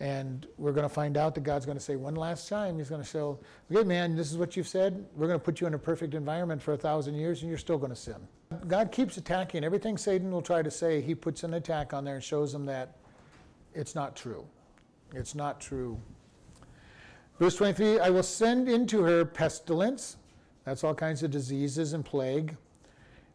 And 0.00 0.46
we're 0.58 0.72
going 0.72 0.88
to 0.88 0.94
find 0.94 1.16
out 1.16 1.34
that 1.34 1.42
God's 1.42 1.66
going 1.66 1.78
to 1.78 1.82
say 1.82 1.96
one 1.96 2.14
last 2.14 2.48
time, 2.48 2.78
He's 2.78 2.88
going 2.88 3.02
to 3.02 3.08
show, 3.08 3.40
okay, 3.72 3.82
man, 3.82 4.14
this 4.14 4.30
is 4.30 4.38
what 4.38 4.56
you've 4.56 4.68
said. 4.68 5.04
We're 5.16 5.26
going 5.26 5.38
to 5.38 5.44
put 5.44 5.60
you 5.60 5.66
in 5.66 5.74
a 5.74 5.78
perfect 5.78 6.14
environment 6.14 6.62
for 6.62 6.72
a 6.72 6.76
thousand 6.76 7.16
years 7.16 7.42
and 7.42 7.48
you're 7.48 7.58
still 7.58 7.78
going 7.78 7.90
to 7.90 7.96
sin. 7.96 8.28
God 8.68 8.92
keeps 8.92 9.16
attacking. 9.16 9.64
Everything 9.64 9.98
Satan 9.98 10.30
will 10.30 10.42
try 10.42 10.62
to 10.62 10.70
say, 10.70 11.00
He 11.00 11.14
puts 11.14 11.42
an 11.42 11.54
attack 11.54 11.92
on 11.92 12.04
there 12.04 12.14
and 12.14 12.24
shows 12.24 12.52
them 12.52 12.64
that 12.66 12.96
it's 13.74 13.94
not 13.94 14.14
true. 14.14 14.46
It's 15.14 15.34
not 15.34 15.60
true. 15.60 16.00
Verse 17.38 17.56
23 17.56 18.00
I 18.00 18.10
will 18.10 18.22
send 18.22 18.68
into 18.68 19.02
her 19.02 19.24
pestilence, 19.24 20.16
that's 20.64 20.84
all 20.84 20.94
kinds 20.94 21.22
of 21.22 21.30
diseases 21.30 21.92
and 21.92 22.04
plague, 22.04 22.56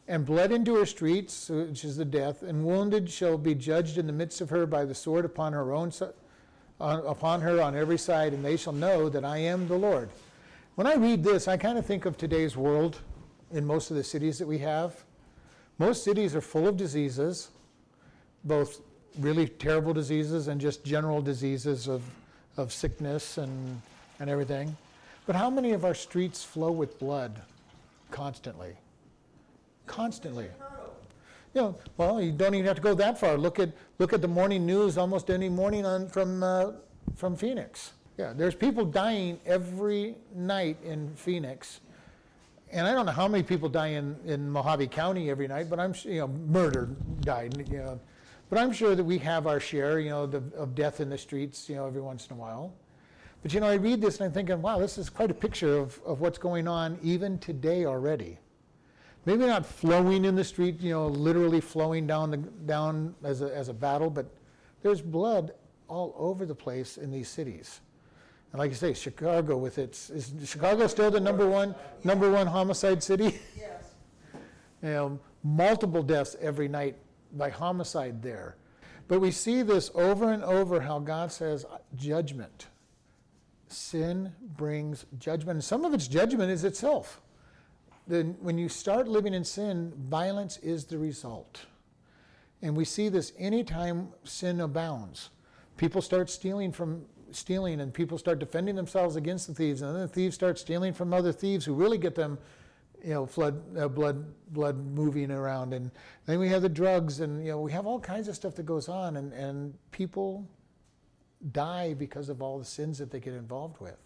and 0.08 0.26
blood 0.26 0.52
into 0.52 0.76
her 0.76 0.86
streets, 0.86 1.50
which 1.50 1.86
is 1.86 1.96
the 1.96 2.06
death, 2.06 2.44
and 2.44 2.66
wounded 2.66 3.10
shall 3.10 3.38
be 3.38 3.56
judged 3.56 3.98
in 3.98 4.06
the 4.06 4.14
midst 4.14 4.42
of 4.42 4.50
her 4.50 4.66
by 4.66 4.84
the 4.84 4.94
sword 4.94 5.24
upon 5.24 5.54
her 5.54 5.74
own 5.74 5.92
upon 6.80 7.42
her 7.42 7.62
on 7.62 7.76
every 7.76 7.98
side, 7.98 8.34
and 8.34 8.44
they 8.44 8.58
shall 8.58 8.74
know 8.74 9.10
that 9.10 9.24
I 9.24 9.38
am 9.38 9.68
the 9.68 9.78
Lord. 9.78 10.10
When 10.76 10.88
I 10.88 10.96
read 10.96 11.24
this, 11.24 11.48
I 11.48 11.58
kind 11.58 11.78
of 11.78 11.86
think 11.86 12.06
of 12.06 12.18
today's 12.18 12.58
world 12.58 13.00
in 13.52 13.66
most 13.66 13.92
of 13.92 13.98
the 13.98 14.04
cities 14.04 14.40
that 14.40 14.48
we 14.48 14.58
have. 14.60 15.04
Most 15.78 16.04
cities 16.04 16.36
are 16.36 16.42
full 16.42 16.68
of 16.68 16.78
diseases, 16.78 17.50
both 18.44 18.82
really 19.20 19.48
terrible 19.48 19.94
diseases 19.94 20.48
and 20.48 20.60
just 20.60 20.84
general 20.84 21.22
diseases 21.22 21.88
of, 21.88 22.04
of 22.58 22.74
sickness 22.74 23.38
and, 23.38 23.82
and 24.20 24.30
everything. 24.30 24.76
But 25.26 25.36
how 25.36 25.50
many 25.50 25.72
of 25.72 25.86
our 25.86 25.94
streets 25.94 26.44
flow 26.44 26.72
with 26.72 27.00
blood 27.00 27.40
constantly? 28.12 28.74
Constantly. 29.86 30.48
You 31.54 31.62
know, 31.62 31.76
well, 31.98 32.20
you 32.20 32.32
don't 32.32 32.56
even 32.56 32.66
have 32.66 32.78
to 32.78 32.82
go 32.82 32.96
that 32.96 33.20
far. 33.20 33.38
Look 33.38 33.60
at 33.60 33.72
look 34.00 34.12
at 34.12 34.22
the 34.22 34.28
morning 34.28 34.66
news 34.66 34.98
almost 34.98 35.30
any 35.30 35.50
morning 35.50 35.86
on 35.86 36.08
from 36.08 36.42
uh, 36.42 36.72
from 37.16 37.36
Phoenix. 37.36 37.94
Yeah, 38.18 38.34
there's 38.36 38.56
people 38.56 38.86
dying 38.86 39.40
every 39.46 40.16
night 40.36 40.78
in 40.84 41.14
Phoenix, 41.16 41.82
and 42.72 42.88
I 42.88 42.94
don't 42.94 43.06
know 43.06 43.12
how 43.12 43.28
many 43.28 43.44
people 43.44 43.70
die 43.70 43.90
in, 43.90 44.16
in 44.26 44.52
Mohave 44.52 44.90
County 44.90 45.30
every 45.30 45.48
night, 45.48 45.70
but 45.70 45.80
I'm 45.80 45.94
you 46.04 46.22
know 46.22 46.28
murdered 46.28 47.22
died. 47.22 47.70
You 47.70 47.78
know, 47.78 48.00
but 48.50 48.58
I'm 48.58 48.72
sure 48.72 48.96
that 48.96 49.04
we 49.04 49.20
have 49.20 49.46
our 49.46 49.60
share, 49.60 50.00
you 50.00 50.10
know, 50.10 50.26
the, 50.26 50.44
of 50.56 50.74
death 50.74 51.02
in 51.02 51.10
the 51.10 51.18
streets, 51.18 51.70
you 51.70 51.76
know, 51.76 51.86
every 51.86 52.02
once 52.02 52.28
in 52.28 52.36
a 52.36 52.40
while. 52.40 52.74
But 53.44 53.54
you 53.54 53.60
know, 53.60 53.68
I 53.68 53.76
read 53.76 54.02
this 54.02 54.18
and 54.18 54.26
I'm 54.26 54.32
thinking, 54.32 54.62
wow, 54.62 54.80
this 54.80 54.98
is 54.98 55.10
quite 55.10 55.30
a 55.30 55.34
picture 55.34 55.78
of, 55.78 56.00
of 56.06 56.22
what's 56.22 56.38
going 56.38 56.68
on 56.68 56.98
even 57.04 57.38
today 57.40 57.86
already 57.86 58.38
maybe 59.26 59.46
not 59.46 59.66
flowing 59.66 60.26
in 60.26 60.36
the 60.36 60.44
street, 60.44 60.82
you 60.82 60.92
know, 60.92 61.08
literally 61.08 61.62
flowing 61.62 62.08
down 62.08 62.32
the 62.32 62.38
down 62.38 63.16
as 63.24 63.42
a, 63.42 63.56
as 63.56 63.70
a 63.70 63.74
battle, 63.74 64.10
but 64.10 64.26
there's 64.82 65.02
blood 65.02 65.54
all 65.88 66.14
over 66.18 66.46
the 66.46 66.56
place 66.56 66.98
in 66.98 67.12
these 67.12 67.30
cities. 67.30 67.82
And 68.52 68.60
like 68.60 68.70
you 68.70 68.76
say, 68.76 68.94
Chicago 68.94 69.58
with 69.58 69.78
its 69.78 70.10
is 70.10 70.34
Chicago 70.46 70.88
still 70.88 71.12
the 71.12 71.20
number 71.20 71.48
one 71.48 71.76
number 72.04 72.30
one 72.30 72.48
homicide 72.48 73.02
city? 73.02 73.40
Yes. 73.58 73.94
you 74.84 74.90
know, 74.90 75.20
multiple 75.44 76.04
deaths 76.04 76.36
every 76.42 76.68
night 76.68 76.96
by 77.34 77.50
homicide 77.50 78.22
there. 78.22 78.56
But 79.08 79.20
we 79.20 79.32
see 79.32 79.64
this 79.64 79.92
over 79.96 80.32
and 80.32 80.44
over 80.44 80.80
how 80.80 81.00
God 81.00 81.32
says 81.32 81.66
judgment. 81.96 82.68
Sin 83.68 84.32
brings 84.56 85.06
judgment. 85.18 85.58
And 85.58 85.64
some 85.64 85.84
of 85.84 85.94
its 85.94 86.08
judgment 86.08 86.52
is 86.52 86.64
itself 86.64 87.22
then 88.08 88.36
when 88.42 88.58
you 88.58 88.68
start 88.68 89.08
living 89.08 89.34
in 89.34 89.44
sin, 89.44 89.94
violence 90.10 90.58
is 90.58 90.86
the 90.86 90.98
result. 90.98 91.66
And 92.62 92.76
we 92.76 92.86
see 92.86 93.10
this 93.10 93.34
anytime 93.38 94.10
sin 94.24 94.62
abounds. 94.62 95.30
People 95.78 96.02
start 96.02 96.30
stealing 96.30 96.72
from 96.72 97.06
stealing 97.32 97.82
and 97.82 97.94
people 97.94 98.18
start 98.18 98.40
defending 98.40 98.76
themselves 98.76 99.16
against 99.16 99.48
the 99.48 99.54
thieves. 99.54 99.82
And 99.82 99.96
then 99.96 100.02
the 100.02 100.08
thieves 100.08 100.36
start 100.36 100.60
stealing 100.60 100.94
from 100.94 101.14
other 101.14 101.32
thieves 101.32 101.66
who 101.66 101.74
really 101.74 101.98
get 101.98 102.16
them 102.16 102.38
you 103.04 103.14
know 103.14 103.26
flood 103.26 103.78
uh, 103.78 103.88
blood 103.88 104.26
blood 104.54 104.78
moving 104.78 105.32
around. 105.32 105.74
And 105.74 105.92
then 106.26 106.40
we 106.40 106.48
have 106.50 106.62
the 106.62 106.70
drugs 106.70 107.20
and 107.22 107.44
you 107.44 107.52
know 107.52 107.62
we 107.62 107.72
have 107.72 107.86
all 107.86 108.00
kinds 108.00 108.28
of 108.28 108.36
stuff 108.36 108.56
that 108.56 108.66
goes 108.66 108.88
on 108.88 109.18
and 109.18 109.34
and 109.34 109.74
people 109.92 110.48
die 111.52 111.94
because 111.94 112.30
of 112.30 112.42
all 112.42 112.60
the 112.60 112.66
sins 112.66 112.98
that 113.00 113.12
they 113.12 113.20
get 113.20 113.34
involved 113.34 113.80
with. 113.82 114.00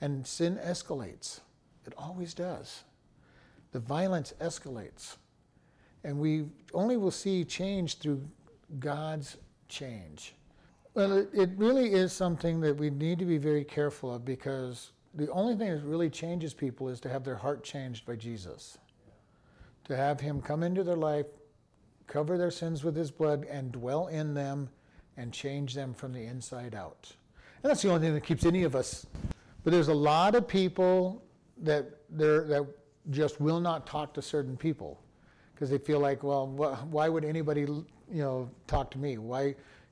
And 0.00 0.26
sin 0.26 0.58
escalates. 0.64 1.40
It 1.86 1.94
always 1.96 2.34
does 2.34 2.84
the 3.72 3.80
violence 3.80 4.34
escalates. 4.40 5.16
And 6.04 6.18
we 6.18 6.46
only 6.72 6.96
will 6.96 7.10
see 7.10 7.44
change 7.44 7.98
through 7.98 8.22
God's 8.78 9.36
change. 9.68 10.34
Well, 10.94 11.16
it, 11.18 11.30
it 11.32 11.50
really 11.56 11.92
is 11.92 12.12
something 12.12 12.60
that 12.60 12.76
we 12.76 12.90
need 12.90 13.18
to 13.18 13.24
be 13.24 13.38
very 13.38 13.64
careful 13.64 14.14
of 14.14 14.24
because 14.24 14.92
the 15.14 15.30
only 15.30 15.56
thing 15.56 15.70
that 15.70 15.84
really 15.84 16.10
changes 16.10 16.54
people 16.54 16.88
is 16.88 17.00
to 17.00 17.08
have 17.08 17.24
their 17.24 17.36
heart 17.36 17.62
changed 17.62 18.06
by 18.06 18.16
Jesus. 18.16 18.78
To 19.84 19.96
have 19.96 20.20
Him 20.20 20.40
come 20.40 20.62
into 20.62 20.82
their 20.84 20.96
life, 20.96 21.26
cover 22.06 22.38
their 22.38 22.50
sins 22.50 22.82
with 22.82 22.96
His 22.96 23.10
blood, 23.10 23.46
and 23.50 23.72
dwell 23.72 24.06
in 24.08 24.34
them 24.34 24.68
and 25.16 25.32
change 25.32 25.74
them 25.74 25.94
from 25.94 26.12
the 26.12 26.24
inside 26.24 26.74
out. 26.74 27.12
And 27.62 27.70
that's 27.70 27.82
the 27.82 27.88
only 27.88 28.00
thing 28.00 28.14
that 28.14 28.24
keeps 28.24 28.46
any 28.46 28.62
of 28.62 28.74
us. 28.74 29.06
But 29.62 29.72
there's 29.72 29.88
a 29.88 29.94
lot 29.94 30.34
of 30.34 30.48
people 30.48 31.22
that, 31.58 31.86
that 32.16 32.66
just 33.08 33.40
will 33.40 33.60
not 33.60 33.86
talk 33.86 34.12
to 34.14 34.22
certain 34.22 34.56
people 34.56 35.00
because 35.54 35.70
they 35.70 35.78
feel 35.78 36.00
like, 36.00 36.22
well, 36.22 36.46
wh- 36.46 36.92
why 36.92 37.08
would 37.08 37.24
anybody, 37.24 37.62
you 37.62 37.84
know, 38.10 38.50
talk 38.66 38.90
to 38.90 38.98
me? 38.98 39.18
Why, 39.18 39.42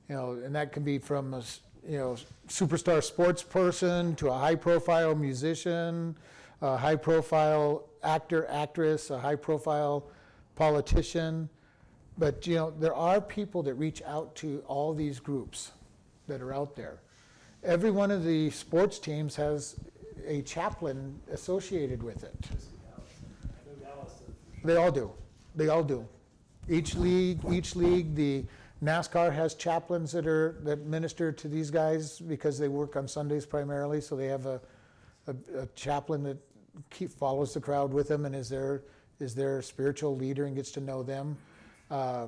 you 0.07 0.15
know, 0.15 0.31
and 0.43 0.53
that 0.55 0.71
can 0.71 0.83
be 0.83 0.99
from 0.99 1.33
a, 1.33 1.43
you 1.87 1.97
know, 1.97 2.17
superstar 2.47 3.03
sports 3.03 3.41
person 3.43 4.15
to 4.15 4.29
a 4.29 4.33
high-profile 4.37 5.15
musician, 5.15 6.15
a 6.61 6.77
high-profile 6.77 7.83
actor, 8.03 8.47
actress, 8.49 9.09
a 9.09 9.19
high-profile 9.19 10.07
politician. 10.55 11.49
But 12.17 12.45
you 12.45 12.55
know, 12.55 12.71
there 12.71 12.93
are 12.93 13.21
people 13.21 13.63
that 13.63 13.75
reach 13.75 14.01
out 14.03 14.35
to 14.35 14.63
all 14.67 14.93
these 14.93 15.19
groups 15.19 15.71
that 16.27 16.41
are 16.41 16.53
out 16.53 16.75
there. 16.75 16.99
Every 17.63 17.91
one 17.91 18.11
of 18.11 18.23
the 18.23 18.49
sports 18.49 18.99
teams 18.99 19.35
has 19.35 19.75
a 20.25 20.41
chaplain 20.41 21.19
associated 21.31 22.03
with 22.03 22.23
it. 22.23 22.35
They 24.63 24.75
all 24.75 24.91
do. 24.91 25.11
They 25.55 25.69
all 25.69 25.83
do. 25.83 26.07
Each 26.67 26.95
league, 26.95 27.39
each 27.51 27.75
league, 27.75 28.15
the 28.15 28.45
NASCAR 28.83 29.33
has 29.33 29.55
chaplains 29.55 30.11
that 30.11 30.27
are 30.27 30.57
that 30.63 30.85
minister 30.85 31.31
to 31.31 31.47
these 31.47 31.69
guys 31.69 32.19
because 32.19 32.57
they 32.57 32.67
work 32.67 32.95
on 32.95 33.07
Sundays 33.07 33.45
primarily. 33.45 34.01
So 34.01 34.15
they 34.15 34.27
have 34.27 34.45
a, 34.45 34.61
a, 35.27 35.35
a 35.57 35.65
chaplain 35.75 36.23
that 36.23 36.37
keep 36.89 37.11
follows 37.11 37.53
the 37.53 37.59
crowd 37.59 37.91
with 37.91 38.07
them 38.07 38.25
and 38.25 38.35
is 38.35 38.49
their 38.49 38.83
is 39.19 39.35
their 39.35 39.61
spiritual 39.61 40.15
leader 40.15 40.45
and 40.45 40.55
gets 40.55 40.71
to 40.71 40.79
know 40.79 41.03
them. 41.03 41.37
Uh, 41.91 42.27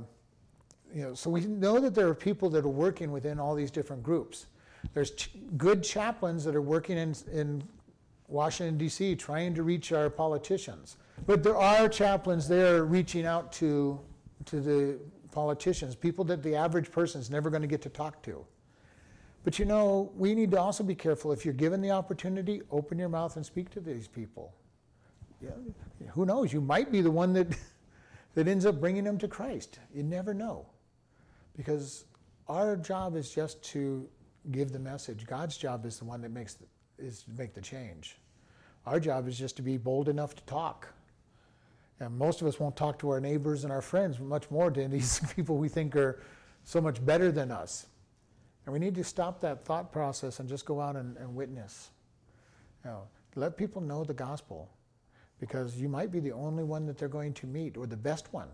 you 0.93 1.03
know, 1.03 1.13
so 1.13 1.29
we 1.29 1.41
know 1.41 1.79
that 1.79 1.95
there 1.95 2.07
are 2.07 2.15
people 2.15 2.49
that 2.49 2.65
are 2.65 2.69
working 2.69 3.11
within 3.11 3.39
all 3.39 3.55
these 3.55 3.71
different 3.71 4.03
groups. 4.03 4.47
There's 4.93 5.11
ch- 5.11 5.29
good 5.57 5.83
chaplains 5.83 6.43
that 6.43 6.55
are 6.55 6.61
working 6.61 6.97
in, 6.97 7.15
in 7.31 7.63
Washington, 8.31 8.77
D.C., 8.77 9.15
trying 9.15 9.53
to 9.55 9.63
reach 9.63 9.91
our 9.91 10.09
politicians. 10.09 10.97
But 11.25 11.43
there 11.43 11.57
are 11.57 11.87
chaplains 11.89 12.47
there 12.47 12.85
reaching 12.85 13.25
out 13.25 13.51
to, 13.53 13.99
to 14.45 14.61
the 14.61 14.99
politicians, 15.31 15.95
people 15.95 16.25
that 16.25 16.41
the 16.43 16.55
average 16.55 16.91
person 16.91 17.21
is 17.21 17.29
never 17.29 17.49
going 17.49 17.61
to 17.61 17.67
get 17.67 17.81
to 17.83 17.89
talk 17.89 18.21
to. 18.23 18.45
But 19.43 19.57
you 19.57 19.65
know, 19.65 20.11
we 20.15 20.35
need 20.35 20.51
to 20.51 20.59
also 20.59 20.83
be 20.83 20.95
careful. 20.95 21.31
If 21.31 21.45
you're 21.45 21.53
given 21.53 21.81
the 21.81 21.91
opportunity, 21.91 22.61
open 22.71 22.99
your 22.99 23.09
mouth 23.09 23.35
and 23.35 23.45
speak 23.45 23.69
to 23.71 23.79
these 23.79 24.07
people. 24.07 24.53
Yeah, 25.41 25.51
who 26.11 26.25
knows? 26.25 26.53
You 26.53 26.61
might 26.61 26.91
be 26.91 27.01
the 27.01 27.09
one 27.09 27.33
that, 27.33 27.47
that 28.35 28.47
ends 28.47 28.65
up 28.65 28.79
bringing 28.79 29.03
them 29.03 29.17
to 29.17 29.27
Christ. 29.27 29.79
You 29.93 30.03
never 30.03 30.33
know. 30.33 30.67
Because 31.57 32.05
our 32.47 32.75
job 32.75 33.15
is 33.15 33.31
just 33.31 33.61
to 33.63 34.07
give 34.51 34.71
the 34.71 34.79
message. 34.79 35.25
God's 35.25 35.57
job 35.57 35.85
is 35.85 35.97
the 35.97 36.05
one 36.05 36.21
that 36.21 36.31
makes 36.31 36.53
the, 36.53 36.65
is 37.01 37.23
to 37.23 37.31
make 37.31 37.53
the 37.53 37.61
change. 37.61 38.17
Our 38.85 38.99
job 38.99 39.27
is 39.27 39.37
just 39.37 39.55
to 39.57 39.61
be 39.61 39.77
bold 39.77 40.09
enough 40.09 40.35
to 40.35 40.43
talk. 40.43 40.87
And 41.99 42.17
most 42.17 42.41
of 42.41 42.47
us 42.47 42.59
won't 42.59 42.75
talk 42.75 42.97
to 42.99 43.09
our 43.09 43.19
neighbors 43.19 43.63
and 43.63 43.71
our 43.71 43.81
friends, 43.81 44.19
much 44.19 44.49
more 44.49 44.71
to 44.71 44.87
these 44.89 45.19
people 45.35 45.57
we 45.57 45.69
think 45.69 45.95
are 45.95 46.21
so 46.63 46.81
much 46.81 47.03
better 47.05 47.31
than 47.31 47.51
us. 47.51 47.87
And 48.65 48.73
we 48.73 48.79
need 48.79 48.95
to 48.95 49.03
stop 49.03 49.39
that 49.41 49.65
thought 49.65 49.91
process 49.91 50.39
and 50.39 50.47
just 50.47 50.65
go 50.65 50.79
out 50.81 50.95
and, 50.95 51.17
and 51.17 51.35
witness. 51.35 51.89
You 52.83 52.91
know, 52.91 53.03
let 53.35 53.57
people 53.57 53.81
know 53.81 54.03
the 54.03 54.13
gospel 54.13 54.69
because 55.39 55.77
you 55.77 55.89
might 55.89 56.11
be 56.11 56.19
the 56.19 56.31
only 56.31 56.63
one 56.63 56.85
that 56.85 56.97
they're 56.97 57.07
going 57.07 57.33
to 57.33 57.47
meet 57.47 57.77
or 57.77 57.87
the 57.87 57.97
best 57.97 58.31
one. 58.33 58.47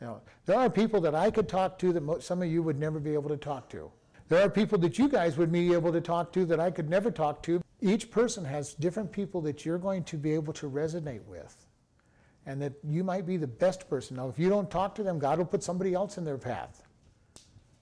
You 0.00 0.06
know, 0.06 0.20
there 0.46 0.56
are 0.56 0.70
people 0.70 1.00
that 1.02 1.14
I 1.14 1.30
could 1.30 1.48
talk 1.48 1.78
to 1.80 1.92
that 1.92 2.02
mo- 2.02 2.20
some 2.20 2.42
of 2.42 2.48
you 2.48 2.62
would 2.62 2.78
never 2.78 2.98
be 2.98 3.12
able 3.14 3.28
to 3.28 3.36
talk 3.36 3.68
to. 3.70 3.90
There 4.30 4.40
are 4.40 4.48
people 4.48 4.78
that 4.78 4.96
you 4.96 5.08
guys 5.08 5.36
would 5.36 5.50
be 5.50 5.72
able 5.72 5.92
to 5.92 6.00
talk 6.00 6.32
to 6.34 6.44
that 6.46 6.60
I 6.60 6.70
could 6.70 6.88
never 6.88 7.10
talk 7.10 7.42
to. 7.42 7.60
Each 7.80 8.08
person 8.12 8.44
has 8.44 8.74
different 8.74 9.10
people 9.10 9.40
that 9.40 9.64
you're 9.64 9.76
going 9.76 10.04
to 10.04 10.16
be 10.16 10.32
able 10.34 10.52
to 10.52 10.70
resonate 10.70 11.24
with. 11.24 11.66
And 12.46 12.62
that 12.62 12.74
you 12.86 13.02
might 13.02 13.26
be 13.26 13.36
the 13.36 13.48
best 13.48 13.90
person. 13.90 14.16
Now, 14.16 14.28
if 14.28 14.38
you 14.38 14.48
don't 14.48 14.70
talk 14.70 14.94
to 14.94 15.02
them, 15.02 15.18
God 15.18 15.38
will 15.38 15.46
put 15.46 15.64
somebody 15.64 15.94
else 15.94 16.16
in 16.16 16.24
their 16.24 16.38
path. 16.38 16.84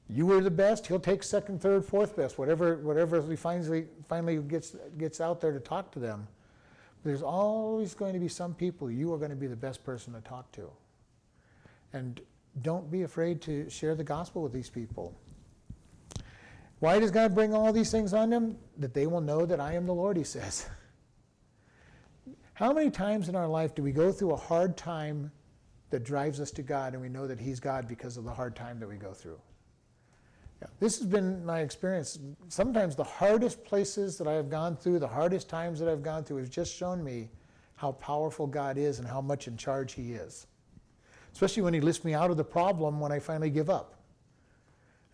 You 0.08 0.24
were 0.24 0.40
the 0.40 0.50
best, 0.50 0.86
he'll 0.86 0.98
take 0.98 1.22
second, 1.22 1.60
third, 1.60 1.84
fourth 1.84 2.16
best, 2.16 2.38
whatever, 2.38 2.76
whatever 2.78 3.20
he 3.20 3.36
finally, 3.36 3.84
finally 4.08 4.38
gets, 4.38 4.74
gets 4.96 5.20
out 5.20 5.42
there 5.42 5.52
to 5.52 5.60
talk 5.60 5.92
to 5.92 5.98
them. 5.98 6.26
There's 7.04 7.22
always 7.22 7.92
going 7.92 8.14
to 8.14 8.18
be 8.18 8.28
some 8.28 8.54
people 8.54 8.90
you 8.90 9.12
are 9.12 9.18
going 9.18 9.30
to 9.30 9.36
be 9.36 9.48
the 9.48 9.54
best 9.54 9.84
person 9.84 10.14
to 10.14 10.22
talk 10.22 10.50
to. 10.52 10.70
And 11.92 12.22
don't 12.62 12.90
be 12.90 13.02
afraid 13.02 13.42
to 13.42 13.68
share 13.68 13.94
the 13.94 14.02
gospel 14.02 14.42
with 14.42 14.54
these 14.54 14.70
people. 14.70 15.14
Why 16.80 17.00
does 17.00 17.10
God 17.10 17.34
bring 17.34 17.54
all 17.54 17.72
these 17.72 17.90
things 17.90 18.14
on 18.14 18.30
them? 18.30 18.56
That 18.76 18.94
they 18.94 19.06
will 19.06 19.20
know 19.20 19.44
that 19.44 19.60
I 19.60 19.74
am 19.74 19.86
the 19.86 19.94
Lord, 19.94 20.16
he 20.16 20.24
says. 20.24 20.68
How 22.54 22.72
many 22.72 22.90
times 22.90 23.28
in 23.28 23.36
our 23.36 23.48
life 23.48 23.74
do 23.74 23.82
we 23.82 23.92
go 23.92 24.12
through 24.12 24.32
a 24.32 24.36
hard 24.36 24.76
time 24.76 25.30
that 25.90 26.04
drives 26.04 26.40
us 26.40 26.50
to 26.52 26.62
God 26.62 26.92
and 26.92 27.02
we 27.02 27.08
know 27.08 27.26
that 27.26 27.40
he's 27.40 27.60
God 27.60 27.88
because 27.88 28.16
of 28.16 28.24
the 28.24 28.32
hard 28.32 28.54
time 28.54 28.78
that 28.80 28.88
we 28.88 28.96
go 28.96 29.12
through? 29.12 29.40
Yeah, 30.60 30.68
this 30.80 30.98
has 30.98 31.06
been 31.06 31.44
my 31.44 31.60
experience. 31.60 32.18
Sometimes 32.48 32.96
the 32.96 33.04
hardest 33.04 33.64
places 33.64 34.18
that 34.18 34.26
I 34.26 34.32
have 34.32 34.50
gone 34.50 34.76
through, 34.76 34.98
the 34.98 35.06
hardest 35.06 35.48
times 35.48 35.78
that 35.78 35.88
I've 35.88 36.02
gone 36.02 36.24
through, 36.24 36.38
has 36.38 36.48
just 36.48 36.74
shown 36.74 37.02
me 37.02 37.30
how 37.76 37.92
powerful 37.92 38.46
God 38.46 38.76
is 38.76 38.98
and 38.98 39.06
how 39.06 39.20
much 39.20 39.46
in 39.46 39.56
charge 39.56 39.92
He 39.92 40.14
is. 40.14 40.48
Especially 41.32 41.62
when 41.62 41.74
He 41.74 41.80
lifts 41.80 42.04
me 42.04 42.12
out 42.12 42.30
of 42.30 42.36
the 42.36 42.44
problem 42.44 42.98
when 42.98 43.12
I 43.12 43.20
finally 43.20 43.50
give 43.50 43.70
up. 43.70 43.97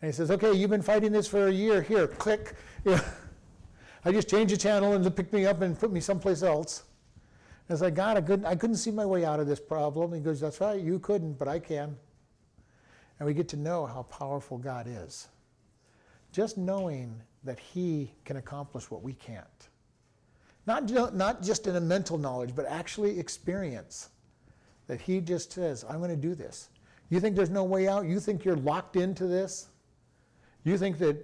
And 0.00 0.10
He 0.10 0.12
says, 0.12 0.30
Okay, 0.30 0.52
you've 0.52 0.70
been 0.70 0.82
fighting 0.82 1.12
this 1.12 1.26
for 1.26 1.48
a 1.48 1.52
year. 1.52 1.82
Here, 1.82 2.06
click. 2.06 2.54
I 2.86 4.12
just 4.12 4.28
changed 4.28 4.52
the 4.52 4.58
channel 4.58 4.92
and 4.92 5.04
they 5.04 5.10
picked 5.10 5.32
me 5.32 5.46
up 5.46 5.62
and 5.62 5.78
put 5.78 5.90
me 5.90 6.00
someplace 6.00 6.42
else. 6.42 6.84
And 7.68 7.82
I 7.82 8.20
couldn't, 8.20 8.44
I 8.44 8.54
couldn't 8.54 8.76
see 8.76 8.90
my 8.90 9.06
way 9.06 9.24
out 9.24 9.40
of 9.40 9.46
this 9.46 9.60
problem. 9.60 10.12
He 10.12 10.20
goes, 10.20 10.40
That's 10.40 10.60
right, 10.60 10.80
you 10.80 10.98
couldn't, 10.98 11.38
but 11.38 11.48
I 11.48 11.58
can. 11.58 11.96
And 13.18 13.26
we 13.26 13.32
get 13.32 13.48
to 13.50 13.56
know 13.56 13.86
how 13.86 14.02
powerful 14.02 14.58
God 14.58 14.86
is 14.88 15.28
just 16.34 16.58
knowing 16.58 17.22
that 17.44 17.60
He 17.60 18.10
can 18.24 18.36
accomplish 18.36 18.90
what 18.90 19.02
we 19.02 19.12
can't. 19.14 19.68
Not, 20.66 21.14
not 21.14 21.42
just 21.42 21.66
in 21.68 21.76
a 21.76 21.80
mental 21.80 22.18
knowledge, 22.18 22.56
but 22.56 22.66
actually 22.66 23.20
experience 23.20 24.10
that 24.88 25.00
He 25.00 25.20
just 25.20 25.52
says, 25.52 25.84
I'm 25.88 25.98
going 25.98 26.10
to 26.10 26.16
do 26.16 26.34
this. 26.34 26.70
You 27.08 27.20
think 27.20 27.36
there's 27.36 27.50
no 27.50 27.62
way 27.62 27.86
out? 27.86 28.06
You 28.06 28.18
think 28.18 28.44
you're 28.44 28.56
locked 28.56 28.96
into 28.96 29.26
this? 29.26 29.68
You 30.64 30.78
think 30.78 30.98
that 30.98 31.16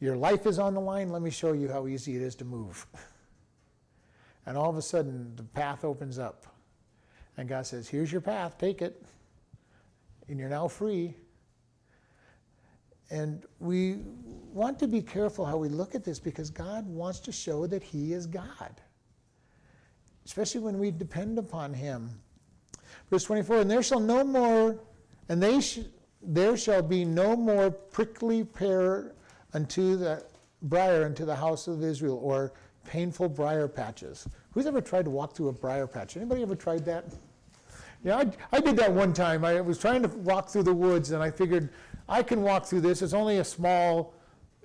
your 0.00 0.16
life 0.16 0.46
is 0.46 0.58
on 0.58 0.74
the 0.74 0.80
line? 0.80 1.10
Let 1.10 1.22
me 1.22 1.30
show 1.30 1.52
you 1.52 1.68
how 1.68 1.86
easy 1.86 2.16
it 2.16 2.22
is 2.22 2.34
to 2.36 2.44
move. 2.44 2.86
And 4.46 4.56
all 4.56 4.70
of 4.70 4.78
a 4.78 4.82
sudden, 4.82 5.36
the 5.36 5.42
path 5.42 5.84
opens 5.84 6.18
up. 6.18 6.46
And 7.36 7.46
God 7.46 7.66
says, 7.66 7.86
Here's 7.86 8.10
your 8.10 8.22
path, 8.22 8.56
take 8.56 8.80
it. 8.80 9.04
And 10.26 10.38
you're 10.38 10.48
now 10.48 10.68
free. 10.68 11.14
And 13.10 13.44
we 13.58 13.98
want 14.54 14.78
to 14.78 14.88
be 14.88 15.02
careful 15.02 15.44
how 15.44 15.58
we 15.58 15.68
look 15.68 15.94
at 15.94 16.02
this 16.02 16.18
because 16.18 16.48
God 16.48 16.86
wants 16.86 17.20
to 17.20 17.32
show 17.32 17.66
that 17.66 17.82
He 17.82 18.14
is 18.14 18.26
God, 18.26 18.80
especially 20.24 20.62
when 20.62 20.78
we 20.78 20.90
depend 20.90 21.38
upon 21.38 21.74
Him. 21.74 22.18
Verse 23.10 23.24
24, 23.24 23.58
and 23.58 23.70
there 23.70 23.82
shall 23.82 24.00
no 24.00 24.24
more, 24.24 24.78
and 25.28 25.42
they 25.42 25.60
sh- 25.60 25.80
there 26.22 26.56
shall 26.56 26.82
be 26.82 27.04
no 27.04 27.36
more 27.36 27.70
prickly 27.70 28.44
pear 28.44 29.14
unto 29.54 29.96
the 29.96 30.24
briar 30.62 31.04
unto 31.04 31.24
the 31.24 31.36
house 31.36 31.68
of 31.68 31.82
Israel, 31.82 32.18
or 32.22 32.52
painful 32.84 33.28
briar 33.28 33.68
patches. 33.68 34.26
Who's 34.52 34.66
ever 34.66 34.80
tried 34.80 35.04
to 35.04 35.10
walk 35.10 35.34
through 35.34 35.48
a 35.48 35.52
briar 35.52 35.86
patch? 35.86 36.16
Anybody 36.16 36.42
ever 36.42 36.56
tried 36.56 36.84
that? 36.86 37.04
Yeah, 38.02 38.16
I, 38.16 38.56
I 38.56 38.60
did 38.60 38.76
that 38.76 38.92
one 38.92 39.12
time. 39.12 39.44
I 39.44 39.60
was 39.60 39.78
trying 39.78 40.02
to 40.02 40.08
walk 40.08 40.48
through 40.48 40.64
the 40.64 40.74
woods, 40.74 41.10
and 41.10 41.22
I 41.22 41.30
figured 41.30 41.68
I 42.08 42.22
can 42.22 42.42
walk 42.42 42.66
through 42.66 42.80
this. 42.80 43.02
It's 43.02 43.12
only 43.12 43.38
a 43.38 43.44
small, 43.44 44.14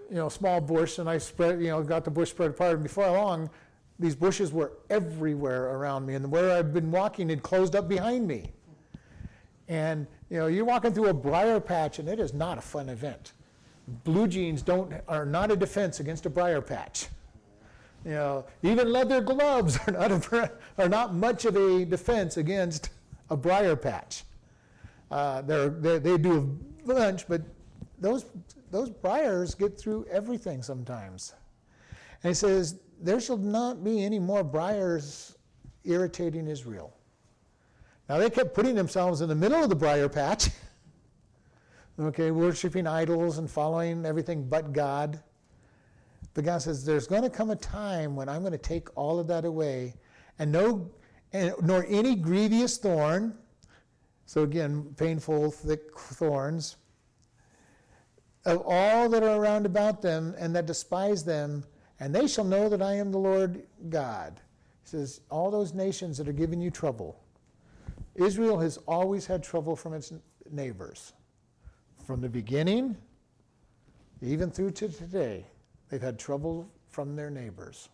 you 0.09 0.15
know, 0.15 0.29
small 0.29 0.61
bush, 0.61 0.99
and 0.99 1.09
I 1.09 1.17
spread, 1.17 1.59
you 1.61 1.67
know, 1.67 1.83
got 1.83 2.05
the 2.05 2.11
bush 2.11 2.29
spread 2.29 2.51
apart. 2.51 2.73
And 2.75 2.83
before 2.83 3.09
long, 3.09 3.49
these 3.99 4.15
bushes 4.15 4.51
were 4.51 4.73
everywhere 4.89 5.75
around 5.75 6.05
me, 6.05 6.15
and 6.15 6.31
where 6.31 6.57
I'd 6.57 6.73
been 6.73 6.91
walking 6.91 7.29
had 7.29 7.43
closed 7.43 7.75
up 7.75 7.87
behind 7.87 8.27
me. 8.27 8.51
And 9.67 10.07
you 10.29 10.39
know, 10.39 10.47
you're 10.47 10.65
walking 10.65 10.93
through 10.93 11.07
a 11.07 11.13
briar 11.13 11.59
patch, 11.59 11.99
and 11.99 12.09
it 12.09 12.19
is 12.19 12.33
not 12.33 12.57
a 12.57 12.61
fun 12.61 12.89
event. 12.89 13.33
Blue 14.03 14.27
jeans 14.27 14.61
don't 14.61 14.93
are 15.07 15.25
not 15.25 15.51
a 15.51 15.55
defense 15.55 15.99
against 15.99 16.25
a 16.25 16.29
briar 16.29 16.61
patch. 16.61 17.07
You 18.05 18.11
know, 18.11 18.45
even 18.63 18.91
leather 18.91 19.21
gloves 19.21 19.77
are 19.87 19.93
not 19.93 20.11
a, 20.11 20.51
are 20.77 20.89
not 20.89 21.13
much 21.13 21.45
of 21.45 21.55
a 21.55 21.85
defense 21.85 22.37
against 22.37 22.89
a 23.29 23.37
briar 23.37 23.75
patch. 23.75 24.23
Uh, 25.09 25.41
they're, 25.41 25.69
they're, 25.69 25.99
they 25.99 26.17
do 26.17 26.57
a 26.83 26.87
bunch, 26.87 27.27
but 27.27 27.41
those, 27.99 28.25
those 28.71 28.89
briars 28.89 29.55
get 29.55 29.79
through 29.79 30.05
everything 30.11 30.61
sometimes. 30.61 31.33
And 32.23 32.31
he 32.31 32.33
says, 32.33 32.79
There 33.01 33.19
shall 33.19 33.37
not 33.37 33.83
be 33.83 34.03
any 34.03 34.19
more 34.19 34.43
briars 34.43 35.37
irritating 35.83 36.47
Israel. 36.47 36.93
Now 38.09 38.17
they 38.17 38.29
kept 38.29 38.53
putting 38.53 38.75
themselves 38.75 39.21
in 39.21 39.29
the 39.29 39.35
middle 39.35 39.63
of 39.63 39.69
the 39.69 39.75
briar 39.75 40.09
patch, 40.09 40.49
okay, 41.99 42.31
worshiping 42.31 42.87
idols 42.87 43.37
and 43.37 43.49
following 43.49 44.05
everything 44.05 44.47
but 44.47 44.73
God. 44.73 45.21
But 46.33 46.45
God 46.45 46.61
says, 46.61 46.83
There's 46.83 47.07
going 47.07 47.23
to 47.23 47.29
come 47.29 47.51
a 47.51 47.55
time 47.55 48.15
when 48.15 48.27
I'm 48.27 48.41
going 48.41 48.53
to 48.53 48.57
take 48.57 48.95
all 48.97 49.19
of 49.19 49.27
that 49.27 49.45
away, 49.45 49.93
and 50.39 50.51
no, 50.51 50.91
and, 51.31 51.53
nor 51.61 51.85
any 51.87 52.15
grievous 52.15 52.77
thorn, 52.77 53.37
so 54.25 54.43
again, 54.43 54.93
painful, 54.97 55.51
thick 55.51 55.97
thorns 55.97 56.77
of 58.45 58.61
all 58.65 59.09
that 59.09 59.23
are 59.23 59.39
around 59.39 59.65
about 59.65 60.01
them 60.01 60.35
and 60.37 60.55
that 60.55 60.65
despise 60.65 61.23
them, 61.23 61.63
and 61.99 62.13
they 62.13 62.27
shall 62.27 62.43
know 62.43 62.69
that 62.69 62.81
I 62.81 62.95
am 62.95 63.11
the 63.11 63.17
Lord 63.17 63.63
God. 63.89 64.41
He 64.83 64.89
says, 64.89 65.21
all 65.29 65.49
those 65.49 65.73
nations 65.73 66.17
that 66.17 66.27
are 66.27 66.33
giving 66.33 66.59
you 66.59 66.69
trouble. 66.69 67.22
Israel 68.15 68.59
has 68.59 68.77
always 68.87 69.25
had 69.25 69.43
trouble 69.43 69.75
from 69.75 69.93
its 69.93 70.13
neighbors. 70.51 71.13
From 72.05 72.21
the 72.21 72.29
beginning, 72.29 72.95
even 74.21 74.51
through 74.51 74.71
to 74.71 74.89
today, 74.89 75.45
they've 75.89 76.01
had 76.01 76.19
trouble 76.19 76.69
from 76.89 77.15
their 77.15 77.29
neighbors. 77.29 77.89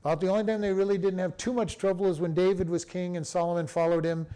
About 0.00 0.20
the 0.20 0.28
only 0.28 0.44
time 0.44 0.60
they 0.60 0.72
really 0.72 0.98
didn't 0.98 1.18
have 1.18 1.36
too 1.36 1.52
much 1.52 1.78
trouble 1.78 2.06
is 2.06 2.20
when 2.20 2.34
David 2.34 2.68
was 2.68 2.84
king 2.84 3.16
and 3.16 3.26
Solomon 3.26 3.66
followed 3.66 4.04
him 4.04 4.26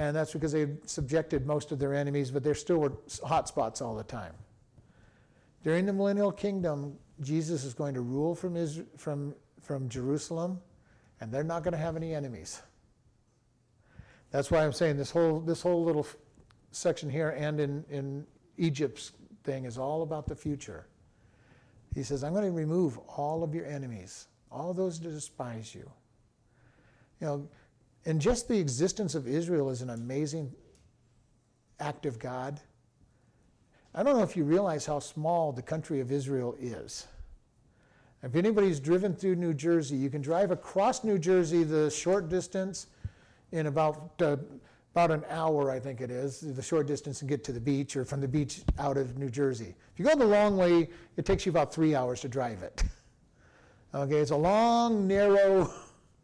and 0.00 0.16
that's 0.16 0.32
because 0.32 0.52
they 0.52 0.66
subjected 0.86 1.46
most 1.46 1.72
of 1.72 1.78
their 1.78 1.94
enemies, 1.94 2.30
but 2.30 2.42
there 2.42 2.54
still 2.54 2.78
were 2.78 2.92
hot 3.22 3.48
spots 3.48 3.82
all 3.82 3.94
the 3.94 4.02
time. 4.02 4.32
During 5.62 5.84
the 5.84 5.92
millennial 5.92 6.32
kingdom, 6.32 6.96
Jesus 7.20 7.64
is 7.64 7.74
going 7.74 7.92
to 7.92 8.00
rule 8.00 8.34
from, 8.34 8.56
Israel, 8.56 8.86
from, 8.96 9.34
from 9.60 9.90
Jerusalem, 9.90 10.58
and 11.20 11.30
they're 11.30 11.44
not 11.44 11.64
going 11.64 11.72
to 11.72 11.78
have 11.78 11.96
any 11.96 12.14
enemies. 12.14 12.62
That's 14.30 14.50
why 14.50 14.64
I'm 14.64 14.72
saying 14.72 14.96
this 14.96 15.10
whole, 15.10 15.40
this 15.40 15.62
whole 15.62 15.84
little 15.84 16.06
section 16.70 17.10
here 17.10 17.30
and 17.30 17.60
in, 17.60 17.84
in 17.90 18.26
Egypt's 18.56 19.12
thing 19.42 19.64
is 19.64 19.78
all 19.78 20.02
about 20.02 20.26
the 20.26 20.36
future. 20.36 20.86
He 21.94 22.02
says, 22.02 22.22
I'm 22.22 22.32
going 22.32 22.44
to 22.44 22.52
remove 22.52 22.98
all 23.08 23.42
of 23.42 23.54
your 23.54 23.66
enemies 23.66 24.28
all 24.50 24.74
those 24.74 25.00
that 25.00 25.10
despise 25.10 25.74
you. 25.74 25.90
You 27.20 27.26
know, 27.26 27.48
and 28.06 28.20
just 28.20 28.48
the 28.48 28.58
existence 28.58 29.14
of 29.14 29.28
Israel 29.28 29.70
is 29.70 29.82
an 29.82 29.90
amazing 29.90 30.52
act 31.78 32.06
of 32.06 32.18
God. 32.18 32.60
I 33.94 34.02
don't 34.02 34.16
know 34.16 34.22
if 34.22 34.36
you 34.36 34.44
realize 34.44 34.86
how 34.86 34.98
small 34.98 35.52
the 35.52 35.62
country 35.62 36.00
of 36.00 36.10
Israel 36.10 36.56
is. 36.60 37.06
If 38.22 38.34
anybody's 38.36 38.80
driven 38.80 39.14
through 39.14 39.36
New 39.36 39.54
Jersey, 39.54 39.96
you 39.96 40.10
can 40.10 40.20
drive 40.20 40.50
across 40.50 41.04
New 41.04 41.18
Jersey 41.18 41.64
the 41.64 41.90
short 41.90 42.28
distance 42.28 42.86
in 43.52 43.66
about 43.66 44.12
uh, 44.20 44.36
about 44.94 45.10
an 45.12 45.24
hour, 45.30 45.70
I 45.70 45.78
think 45.78 46.00
it 46.00 46.10
is, 46.10 46.40
the 46.40 46.62
short 46.62 46.86
distance 46.86 47.20
and 47.20 47.28
get 47.28 47.44
to 47.44 47.52
the 47.52 47.60
beach, 47.60 47.96
or 47.96 48.04
from 48.04 48.20
the 48.20 48.28
beach 48.28 48.62
out 48.78 48.96
of 48.96 49.16
New 49.18 49.30
Jersey. 49.30 49.76
If 49.92 49.98
you 49.98 50.04
go 50.04 50.16
the 50.16 50.26
long 50.26 50.56
way, 50.56 50.88
it 51.16 51.24
takes 51.24 51.46
you 51.46 51.50
about 51.50 51.72
three 51.72 51.94
hours 51.94 52.20
to 52.22 52.28
drive 52.28 52.62
it. 52.62 52.82
okay, 53.94 54.16
it's 54.16 54.32
a 54.32 54.36
long, 54.36 55.06
narrow 55.06 55.72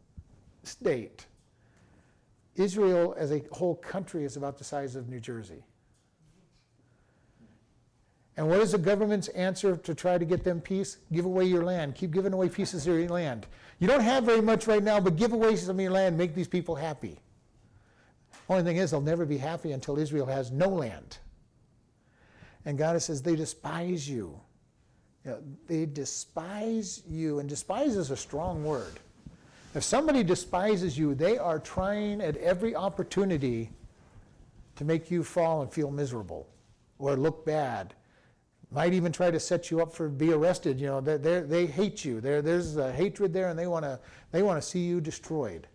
state. 0.63 1.25
Israel, 2.55 3.15
as 3.17 3.31
a 3.31 3.41
whole 3.51 3.75
country, 3.75 4.25
is 4.25 4.35
about 4.35 4.57
the 4.57 4.63
size 4.63 4.95
of 4.95 5.07
New 5.07 5.19
Jersey. 5.19 5.63
And 8.35 8.49
what 8.49 8.59
is 8.59 8.73
the 8.73 8.77
government's 8.77 9.29
answer 9.29 9.77
to 9.77 9.95
try 9.95 10.17
to 10.17 10.25
get 10.25 10.43
them 10.43 10.59
peace? 10.59 10.97
Give 11.11 11.25
away 11.25 11.45
your 11.45 11.63
land. 11.63 11.95
Keep 11.95 12.11
giving 12.11 12.33
away 12.33 12.49
pieces 12.49 12.85
of 12.85 12.95
your 12.95 13.09
land. 13.09 13.47
You 13.79 13.87
don't 13.87 14.01
have 14.01 14.23
very 14.23 14.41
much 14.41 14.67
right 14.67 14.83
now, 14.83 14.99
but 14.99 15.15
give 15.15 15.33
away 15.33 15.55
some 15.55 15.77
of 15.77 15.81
your 15.81 15.91
land. 15.91 16.17
Make 16.17 16.33
these 16.33 16.47
people 16.47 16.75
happy. 16.75 17.19
Only 18.49 18.63
thing 18.63 18.77
is, 18.77 18.91
they'll 18.91 19.01
never 19.01 19.25
be 19.25 19.37
happy 19.37 19.71
until 19.71 19.99
Israel 19.99 20.25
has 20.25 20.51
no 20.51 20.67
land. 20.67 21.17
And 22.65 22.77
God 22.77 23.01
says, 23.01 23.21
they 23.21 23.35
despise 23.35 24.09
you. 24.09 24.39
you 25.23 25.31
know, 25.31 25.39
they 25.67 25.85
despise 25.85 27.03
you. 27.07 27.39
And 27.39 27.47
despise 27.47 27.95
is 27.95 28.11
a 28.11 28.17
strong 28.17 28.63
word. 28.63 28.99
If 29.75 29.83
somebody 29.83 30.23
despises 30.23 30.97
you, 30.97 31.13
they 31.13 31.37
are 31.37 31.59
trying 31.59 32.21
at 32.21 32.37
every 32.37 32.75
opportunity 32.75 33.69
to 34.77 34.85
make 34.85 35.11
you 35.11 35.23
fall 35.23 35.61
and 35.61 35.71
feel 35.71 35.91
miserable 35.91 36.47
or 36.99 37.15
look 37.15 37.45
bad. 37.45 37.93
Might 38.71 38.93
even 38.93 39.13
try 39.13 39.31
to 39.31 39.39
set 39.39 39.71
you 39.71 39.81
up 39.81 39.93
for 39.93 40.09
be 40.09 40.33
arrested. 40.33 40.79
You 40.79 40.87
know, 40.87 41.01
they 41.01 41.39
they 41.41 41.65
hate 41.65 42.03
you. 42.03 42.19
There, 42.19 42.41
there's 42.41 42.75
a 42.75 42.91
hatred 42.91 43.31
there, 43.31 43.47
and 43.49 43.57
they 43.57 43.67
want 43.67 43.85
to 43.85 43.99
they 44.31 44.43
want 44.43 44.61
to 44.61 44.67
see 44.67 44.79
you 44.79 44.99
destroyed. 44.99 45.67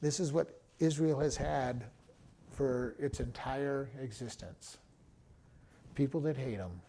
This 0.00 0.18
is 0.18 0.32
what 0.32 0.60
Israel 0.78 1.18
has 1.20 1.36
had 1.36 1.84
for 2.50 2.96
its 2.98 3.20
entire 3.20 3.90
existence. 4.00 4.78
People 5.94 6.20
that 6.22 6.36
hate 6.36 6.56
them. 6.56 6.80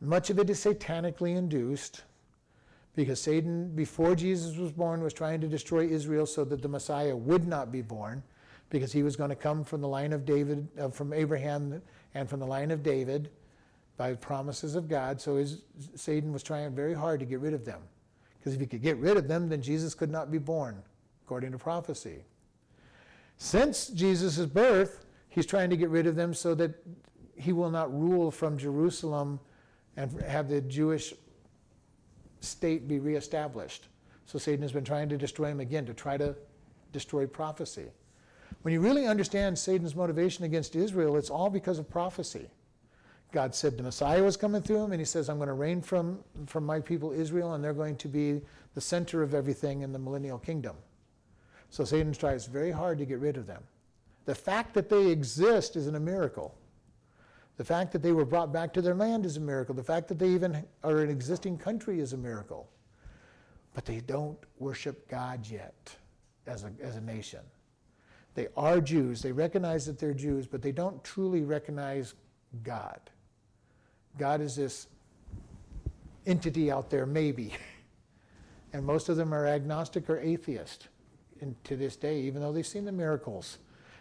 Much 0.00 0.30
of 0.30 0.38
it 0.38 0.48
is 0.48 0.62
satanically 0.64 1.36
induced 1.36 2.02
because 2.94 3.20
Satan, 3.20 3.74
before 3.74 4.14
Jesus 4.14 4.56
was 4.56 4.72
born, 4.72 5.02
was 5.02 5.12
trying 5.12 5.40
to 5.40 5.48
destroy 5.48 5.86
Israel 5.86 6.26
so 6.26 6.44
that 6.44 6.62
the 6.62 6.68
Messiah 6.68 7.16
would 7.16 7.46
not 7.46 7.72
be 7.72 7.82
born 7.82 8.22
because 8.68 8.92
he 8.92 9.02
was 9.02 9.16
going 9.16 9.30
to 9.30 9.36
come 9.36 9.64
from 9.64 9.80
the 9.80 9.88
line 9.88 10.12
of 10.12 10.24
David, 10.24 10.68
uh, 10.78 10.88
from 10.88 11.12
Abraham, 11.12 11.82
and 12.14 12.28
from 12.28 12.40
the 12.40 12.46
line 12.46 12.70
of 12.70 12.82
David 12.82 13.30
by 14.00 14.14
promises 14.14 14.76
of 14.76 14.88
God. 14.88 15.20
So 15.20 15.36
his, 15.36 15.60
Satan 15.94 16.32
was 16.32 16.42
trying 16.42 16.74
very 16.74 16.94
hard 16.94 17.20
to 17.20 17.26
get 17.26 17.38
rid 17.40 17.52
of 17.52 17.66
them. 17.66 17.82
Because 18.38 18.54
if 18.54 18.60
he 18.60 18.66
could 18.66 18.80
get 18.80 18.96
rid 18.96 19.18
of 19.18 19.28
them, 19.28 19.50
then 19.50 19.60
Jesus 19.60 19.94
could 19.94 20.10
not 20.10 20.30
be 20.30 20.38
born, 20.38 20.82
according 21.26 21.52
to 21.52 21.58
prophecy. 21.58 22.24
Since 23.36 23.88
Jesus' 23.88 24.46
birth, 24.46 25.04
he's 25.28 25.44
trying 25.44 25.68
to 25.68 25.76
get 25.76 25.90
rid 25.90 26.06
of 26.06 26.16
them 26.16 26.32
so 26.32 26.54
that 26.54 26.82
he 27.34 27.52
will 27.52 27.68
not 27.68 27.92
rule 27.92 28.30
from 28.30 28.56
Jerusalem 28.56 29.38
and 29.98 30.18
have 30.22 30.48
the 30.48 30.62
Jewish 30.62 31.12
state 32.40 32.88
be 32.88 33.00
reestablished. 33.00 33.88
So 34.24 34.38
Satan 34.38 34.62
has 34.62 34.72
been 34.72 34.82
trying 34.82 35.10
to 35.10 35.18
destroy 35.18 35.48
him 35.48 35.60
again, 35.60 35.84
to 35.84 35.92
try 35.92 36.16
to 36.16 36.34
destroy 36.94 37.26
prophecy. 37.26 37.90
When 38.62 38.72
you 38.72 38.80
really 38.80 39.06
understand 39.06 39.58
Satan's 39.58 39.94
motivation 39.94 40.46
against 40.46 40.74
Israel, 40.74 41.18
it's 41.18 41.28
all 41.28 41.50
because 41.50 41.78
of 41.78 41.90
prophecy. 41.90 42.48
God 43.32 43.54
said 43.54 43.76
the 43.76 43.82
Messiah 43.82 44.22
was 44.22 44.36
coming 44.36 44.62
through 44.62 44.84
him, 44.84 44.92
and 44.92 45.00
he 45.00 45.04
says, 45.04 45.28
I'm 45.28 45.36
going 45.36 45.48
to 45.48 45.54
reign 45.54 45.82
from, 45.82 46.18
from 46.46 46.66
my 46.66 46.80
people 46.80 47.12
Israel, 47.12 47.54
and 47.54 47.62
they're 47.62 47.72
going 47.72 47.96
to 47.96 48.08
be 48.08 48.40
the 48.74 48.80
center 48.80 49.22
of 49.22 49.34
everything 49.34 49.82
in 49.82 49.92
the 49.92 49.98
millennial 49.98 50.38
kingdom. 50.38 50.76
So 51.70 51.84
Satan 51.84 52.12
tries 52.12 52.46
very 52.46 52.70
hard 52.70 52.98
to 52.98 53.04
get 53.04 53.18
rid 53.18 53.36
of 53.36 53.46
them. 53.46 53.62
The 54.24 54.34
fact 54.34 54.74
that 54.74 54.88
they 54.88 55.06
exist 55.06 55.76
isn't 55.76 55.94
a 55.94 56.00
miracle. 56.00 56.54
The 57.56 57.64
fact 57.64 57.92
that 57.92 58.02
they 58.02 58.12
were 58.12 58.24
brought 58.24 58.52
back 58.52 58.72
to 58.74 58.82
their 58.82 58.94
land 58.94 59.26
is 59.26 59.36
a 59.36 59.40
miracle. 59.40 59.74
The 59.74 59.84
fact 59.84 60.08
that 60.08 60.18
they 60.18 60.28
even 60.28 60.64
are 60.82 60.98
an 60.98 61.10
existing 61.10 61.58
country 61.58 62.00
is 62.00 62.12
a 62.12 62.16
miracle. 62.16 62.68
But 63.74 63.84
they 63.84 64.00
don't 64.00 64.38
worship 64.58 65.08
God 65.08 65.46
yet 65.46 65.94
as 66.46 66.64
a, 66.64 66.72
as 66.82 66.96
a 66.96 67.00
nation. 67.00 67.40
They 68.34 68.48
are 68.56 68.80
Jews. 68.80 69.22
They 69.22 69.32
recognize 69.32 69.86
that 69.86 69.98
they're 69.98 70.14
Jews, 70.14 70.46
but 70.46 70.62
they 70.62 70.72
don't 70.72 71.02
truly 71.04 71.42
recognize 71.42 72.14
God. 72.62 73.00
God 74.18 74.40
is 74.40 74.56
this 74.56 74.86
entity 76.26 76.70
out 76.70 76.90
there, 76.90 77.06
maybe. 77.06 77.52
And 78.72 78.84
most 78.84 79.08
of 79.08 79.16
them 79.16 79.34
are 79.34 79.48
agnostic 79.48 80.08
or 80.08 80.20
atheist 80.20 80.86
in, 81.40 81.56
to 81.64 81.76
this 81.76 81.96
day, 81.96 82.20
even 82.20 82.40
though 82.40 82.52
they've 82.52 82.66
seen 82.66 82.84
the 82.84 82.92
miracles. 82.92 83.58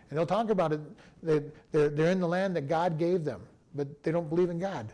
And 0.10 0.17
they'll 0.17 0.26
talk 0.26 0.50
about 0.50 0.74
it. 0.74 0.80
They, 1.24 1.41
they're, 1.72 1.89
they're 1.89 2.12
in 2.12 2.19
the 2.19 2.28
land 2.28 2.56
that 2.56 2.67
God 2.67 2.98
gave 2.98 3.24
them, 3.24 3.41
but 3.74 4.04
they 4.04 4.12
don't 4.12 4.30
believe 4.30 4.50
in 4.50 4.60
God. 4.60 4.91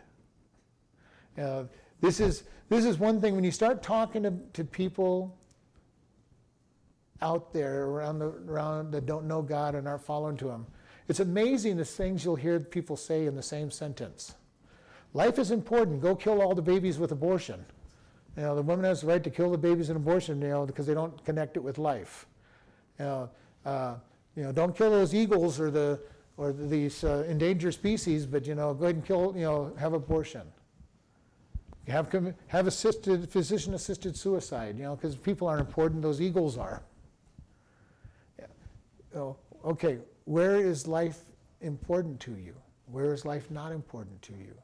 Uh, 1.38 1.64
this, 2.00 2.20
is, 2.20 2.44
this 2.68 2.84
is 2.84 2.98
one 2.98 3.20
thing 3.20 3.34
when 3.34 3.44
you 3.44 3.50
start 3.50 3.82
talking 3.82 4.22
to, 4.22 4.32
to 4.54 4.64
people 4.64 5.36
out 7.22 7.52
there 7.52 7.84
around, 7.84 8.18
the, 8.18 8.26
around 8.26 8.92
that 8.92 9.06
don't 9.06 9.26
know 9.26 9.42
God 9.42 9.74
and 9.74 9.86
aren't 9.86 10.04
following 10.04 10.36
to 10.38 10.50
Him. 10.50 10.66
It's 11.08 11.20
amazing 11.20 11.76
the 11.76 11.84
things 11.84 12.24
you'll 12.24 12.36
hear 12.36 12.58
people 12.60 12.96
say 12.96 13.26
in 13.26 13.34
the 13.36 13.42
same 13.42 13.70
sentence. 13.70 14.34
Life 15.14 15.38
is 15.38 15.50
important. 15.50 16.00
Go 16.02 16.14
kill 16.14 16.42
all 16.42 16.54
the 16.54 16.62
babies 16.62 16.98
with 16.98 17.12
abortion. 17.12 17.64
You 18.36 18.42
know, 18.42 18.54
the 18.54 18.62
woman 18.62 18.84
has 18.84 19.00
the 19.00 19.06
right 19.06 19.24
to 19.24 19.30
kill 19.30 19.50
the 19.50 19.58
babies 19.58 19.88
in 19.88 19.96
abortion, 19.96 20.42
you 20.42 20.48
know, 20.48 20.66
because 20.66 20.86
they 20.86 20.94
don't 20.94 21.24
connect 21.24 21.56
it 21.56 21.60
with 21.60 21.78
life. 21.78 22.26
You 22.98 23.04
know, 23.06 23.30
uh, 23.64 23.94
you 24.36 24.42
know, 24.42 24.52
don't 24.52 24.76
kill 24.76 24.90
those 24.90 25.14
eagles 25.14 25.58
or 25.58 25.70
the 25.70 25.98
or 26.36 26.52
these 26.52 27.02
uh, 27.02 27.24
endangered 27.28 27.72
species, 27.72 28.26
but 28.26 28.46
you 28.46 28.54
know, 28.54 28.74
go 28.74 28.84
ahead 28.84 28.96
and 28.96 29.04
kill. 29.04 29.32
You 29.34 29.44
know, 29.44 29.72
have 29.78 29.94
abortion. 29.94 30.42
Have 31.88 32.34
have 32.48 32.66
assisted 32.66 33.30
physician-assisted 33.30 34.16
suicide. 34.16 34.76
You 34.76 34.84
know, 34.84 34.96
because 34.96 35.16
people 35.16 35.48
aren't 35.48 35.66
important; 35.66 36.02
those 36.02 36.20
eagles 36.20 36.58
are. 36.58 36.82
Yeah. 38.38 38.46
Know, 39.14 39.36
okay, 39.64 39.98
where 40.26 40.56
is 40.56 40.86
life 40.86 41.20
important 41.62 42.20
to 42.20 42.32
you? 42.32 42.54
Where 42.86 43.14
is 43.14 43.24
life 43.24 43.50
not 43.50 43.72
important 43.72 44.20
to 44.22 44.32
you? 44.32 44.54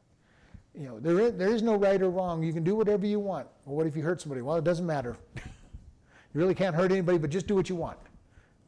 You 0.75 0.87
know, 0.87 1.01
there 1.01 1.19
is, 1.21 1.35
there 1.35 1.53
is 1.53 1.63
no 1.63 1.77
right 1.77 2.01
or 2.01 2.11
wrong. 2.11 2.43
You 2.43 2.53
can 2.53 2.65
do 2.65 2.75
whatever 2.75 3.07
you 3.07 3.21
want. 3.21 3.47
Well, 3.65 3.77
what 3.77 3.87
if 3.87 3.97
you 3.97 4.03
hurt 4.03 4.21
somebody? 4.21 4.41
Well, 4.41 4.57
it 4.57 4.65
doesn't 4.65 4.87
matter. 4.87 5.17
you 5.37 5.43
really 6.41 6.55
can't 6.55 6.75
hurt 6.75 6.91
anybody, 6.91 7.19
but 7.19 7.31
just 7.31 7.47
do 7.47 7.55
what 7.55 7.69
you 7.69 7.77
want. 7.77 7.99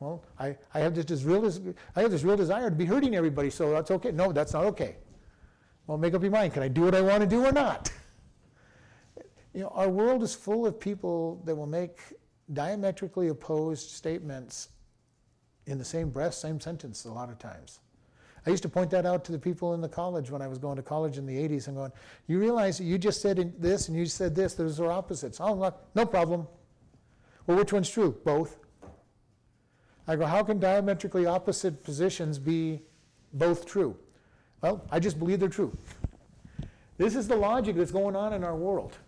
Well, 0.00 0.22
I, 0.38 0.56
I 0.74 0.80
have 0.80 0.94
this, 0.94 1.06
this 1.06 1.22
real 1.22 1.50
I 1.96 2.02
have 2.02 2.10
this 2.10 2.24
real 2.24 2.36
desire 2.36 2.68
to 2.68 2.76
be 2.76 2.84
hurting 2.84 3.14
everybody, 3.14 3.48
so 3.48 3.70
that's 3.70 3.90
okay. 3.90 4.10
No, 4.10 4.32
that's 4.32 4.52
not 4.52 4.64
okay. 4.64 4.96
Well, 5.86 5.96
make 5.96 6.14
up 6.14 6.22
your 6.22 6.30
mind. 6.30 6.52
Can 6.52 6.62
I 6.62 6.68
do 6.68 6.82
what 6.82 6.94
I 6.94 7.00
want 7.00 7.22
to 7.22 7.26
do 7.26 7.44
or 7.44 7.52
not? 7.52 7.90
You 9.54 9.60
know, 9.60 9.68
our 9.68 9.88
world 9.88 10.24
is 10.24 10.34
full 10.34 10.66
of 10.66 10.80
people 10.80 11.40
that 11.44 11.54
will 11.54 11.68
make 11.68 12.00
diametrically 12.52 13.28
opposed 13.28 13.88
statements 13.90 14.70
in 15.66 15.78
the 15.78 15.84
same 15.84 16.10
breath, 16.10 16.34
same 16.34 16.58
sentence 16.58 17.04
a 17.04 17.12
lot 17.12 17.30
of 17.30 17.38
times. 17.38 17.78
I 18.46 18.50
used 18.50 18.62
to 18.62 18.68
point 18.68 18.90
that 18.90 19.06
out 19.06 19.24
to 19.24 19.32
the 19.32 19.38
people 19.38 19.72
in 19.74 19.80
the 19.80 19.88
college 19.88 20.30
when 20.30 20.42
I 20.42 20.48
was 20.48 20.58
going 20.58 20.76
to 20.76 20.82
college 20.82 21.16
in 21.16 21.24
the 21.24 21.34
80s 21.34 21.68
and 21.68 21.76
going, 21.76 21.92
you 22.26 22.38
realize 22.38 22.78
you 22.78 22.98
just 22.98 23.22
said 23.22 23.54
this 23.58 23.88
and 23.88 23.96
you 23.96 24.04
said 24.04 24.34
this, 24.34 24.54
those 24.54 24.78
are 24.80 24.92
opposites. 24.92 25.40
Oh, 25.40 25.72
no 25.94 26.04
problem. 26.06 26.46
Well, 27.46 27.56
which 27.56 27.72
one's 27.72 27.88
true? 27.88 28.16
Both. 28.24 28.58
I 30.06 30.16
go, 30.16 30.26
how 30.26 30.42
can 30.42 30.58
diametrically 30.58 31.24
opposite 31.24 31.82
positions 31.82 32.38
be 32.38 32.82
both 33.32 33.64
true? 33.64 33.96
Well, 34.60 34.84
I 34.90 34.98
just 34.98 35.18
believe 35.18 35.40
they're 35.40 35.48
true. 35.48 35.76
This 36.98 37.16
is 37.16 37.26
the 37.26 37.36
logic 37.36 37.76
that's 37.76 37.90
going 37.90 38.14
on 38.14 38.34
in 38.34 38.44
our 38.44 38.54
world. 38.54 38.98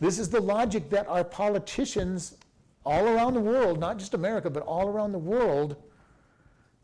This 0.00 0.18
is 0.18 0.30
the 0.30 0.40
logic 0.40 0.90
that 0.90 1.06
our 1.08 1.24
politicians 1.24 2.36
all 2.84 3.06
around 3.06 3.34
the 3.34 3.40
world, 3.40 3.80
not 3.80 3.98
just 3.98 4.14
America, 4.14 4.48
but 4.48 4.62
all 4.62 4.88
around 4.88 5.12
the 5.12 5.18
world, 5.18 5.76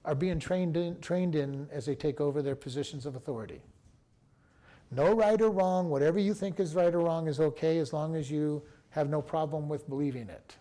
are 0.05 0.15
being 0.15 0.39
trained 0.39 0.77
in, 0.77 0.99
trained 1.01 1.35
in 1.35 1.69
as 1.71 1.87
they 1.87 1.95
take 1.95 2.21
over 2.21 2.43
their 2.43 2.57
positions 2.57 3.07
of 3.07 3.15
authority. 3.15 3.61
No 4.91 5.15
right 5.15 5.41
or 5.41 5.51
wrong, 5.51 5.89
whatever 5.89 6.19
you 6.19 6.35
think 6.35 6.61
is 6.61 6.75
right 6.75 6.93
or 6.95 7.01
wrong 7.01 7.29
is 7.29 7.41
okay 7.41 7.79
as 7.79 7.93
long 7.93 8.15
as 8.15 8.31
you 8.31 8.63
have 8.91 9.09
no 9.09 9.23
problem 9.23 9.69
with 9.69 9.89
believing 9.89 10.29
it. 10.29 10.57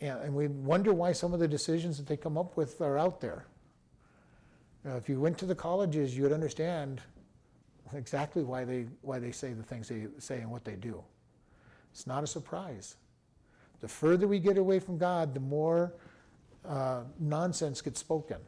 And 0.00 0.34
we 0.34 0.48
wonder 0.48 0.92
why 0.92 1.12
some 1.12 1.32
of 1.32 1.38
the 1.38 1.46
decisions 1.46 1.96
that 1.98 2.08
they 2.08 2.16
come 2.16 2.36
up 2.36 2.56
with 2.56 2.80
are 2.80 2.98
out 2.98 3.20
there. 3.20 3.46
Now, 4.84 4.96
if 4.96 5.08
you 5.08 5.20
went 5.20 5.38
to 5.38 5.46
the 5.46 5.54
colleges, 5.54 6.16
you 6.16 6.24
would 6.24 6.32
understand 6.32 7.00
exactly 7.94 8.42
why 8.42 8.64
they, 8.64 8.86
why 9.02 9.20
they 9.20 9.30
say 9.30 9.52
the 9.52 9.62
things 9.62 9.88
they 9.88 10.06
say 10.18 10.40
and 10.40 10.50
what 10.50 10.64
they 10.64 10.74
do. 10.74 11.04
It's 11.92 12.08
not 12.08 12.24
a 12.24 12.26
surprise. 12.26 12.96
The 13.80 13.86
further 13.86 14.26
we 14.26 14.40
get 14.40 14.58
away 14.58 14.80
from 14.80 14.98
God, 14.98 15.34
the 15.34 15.40
more 15.40 15.94
uh, 16.68 17.02
nonsense 17.18 17.80
gets 17.80 18.00
spoken. 18.00 18.38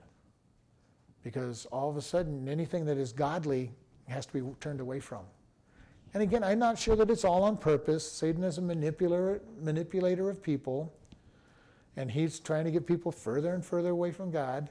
Because 1.22 1.66
all 1.66 1.88
of 1.88 1.96
a 1.96 2.02
sudden, 2.02 2.48
anything 2.48 2.84
that 2.86 2.98
is 2.98 3.12
godly 3.12 3.70
has 4.08 4.26
to 4.26 4.32
be 4.32 4.42
turned 4.60 4.80
away 4.80 5.00
from. 5.00 5.24
And 6.12 6.22
again, 6.22 6.44
I'm 6.44 6.58
not 6.58 6.78
sure 6.78 6.94
that 6.96 7.10
it's 7.10 7.24
all 7.24 7.42
on 7.42 7.56
purpose. 7.56 8.08
Satan 8.10 8.44
is 8.44 8.58
a 8.58 8.62
manipulator, 8.62 9.42
manipulator 9.60 10.30
of 10.30 10.42
people, 10.42 10.92
and 11.96 12.10
he's 12.10 12.38
trying 12.38 12.64
to 12.64 12.70
get 12.70 12.86
people 12.86 13.10
further 13.10 13.54
and 13.54 13.64
further 13.64 13.90
away 13.90 14.12
from 14.12 14.30
God. 14.30 14.70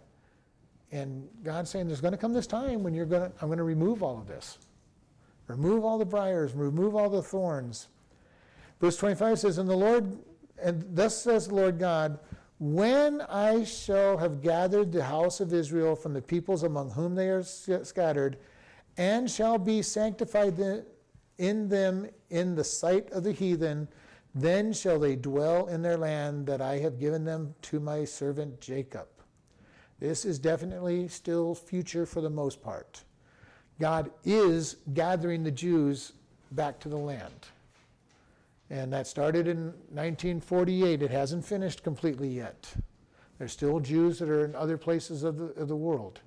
And 0.92 1.28
God's 1.44 1.70
saying 1.70 1.88
there's 1.88 2.02
going 2.02 2.14
to 2.14 2.18
come 2.18 2.34
this 2.34 2.48
time 2.48 2.84
when 2.84 2.94
you're 2.94 3.06
going 3.06 3.30
to, 3.30 3.38
I'm 3.42 3.48
going 3.48 3.58
to 3.58 3.64
remove 3.64 4.04
all 4.04 4.18
of 4.18 4.28
this. 4.28 4.60
Remove 5.48 5.84
all 5.84 5.98
the 5.98 6.06
briars, 6.06 6.54
remove 6.54 6.96
all 6.96 7.10
the 7.10 7.22
thorns. 7.22 7.90
Verse 8.80 8.96
25 8.96 9.40
says, 9.40 9.58
And 9.58 9.70
the 9.70 9.76
Lord, 9.76 10.18
and 10.62 10.86
thus 10.96 11.22
says 11.22 11.48
the 11.48 11.56
Lord 11.56 11.80
God, 11.80 12.20
when 12.60 13.22
I 13.22 13.64
shall 13.64 14.18
have 14.18 14.42
gathered 14.42 14.92
the 14.92 15.04
house 15.04 15.40
of 15.40 15.54
Israel 15.54 15.96
from 15.96 16.14
the 16.14 16.22
peoples 16.22 16.64
among 16.64 16.92
whom 16.92 17.16
they 17.16 17.30
are 17.30 17.44
scattered, 17.44 18.38
and 18.98 19.30
shall 19.30 19.58
be 19.58 19.82
sanctified 19.82 20.58
in 21.38 21.68
them 21.68 22.08
in 22.30 22.56
the 22.56 22.64
sight 22.64 23.12
of 23.12 23.24
the 23.24 23.32
heathen, 23.32 23.88
then 24.36 24.74
shall 24.74 25.00
they 25.00 25.16
dwell 25.16 25.68
in 25.68 25.82
their 25.82 25.98
land 25.98 26.46
that 26.48 26.62
I 26.62 26.78
have 26.80 27.00
given 27.00 27.24
them 27.24 27.54
to 27.64 27.80
my 27.80 28.06
servant 28.06 28.62
Jacob. 28.62 29.08
This 30.00 30.26
is 30.26 30.40
definitely 30.40 31.08
still 31.08 31.56
future 31.56 32.06
for 32.06 32.22
the 32.22 32.30
most 32.30 32.62
part. 32.62 33.04
God 33.80 34.12
is 34.24 34.78
gathering 34.94 35.44
the 35.44 35.52
Jews 35.52 36.14
back 36.52 36.80
to 36.82 36.90
the 36.90 36.98
land. 36.98 37.48
And 38.74 38.92
that 38.92 39.06
started 39.06 39.48
in 39.48 39.66
1948. 39.92 41.04
It 41.04 41.12
hasn't 41.12 41.46
finished 41.46 41.84
completely 41.84 42.28
yet. 42.28 42.74
There's 43.38 43.52
still 43.52 43.80
Jews 43.80 44.18
that 44.18 44.30
are 44.30 44.46
in 44.46 44.56
other 44.56 44.80
places 44.80 45.22
of 45.22 45.38
the, 45.38 45.46
of 45.62 45.68
the 45.68 45.76
world. 45.76 46.22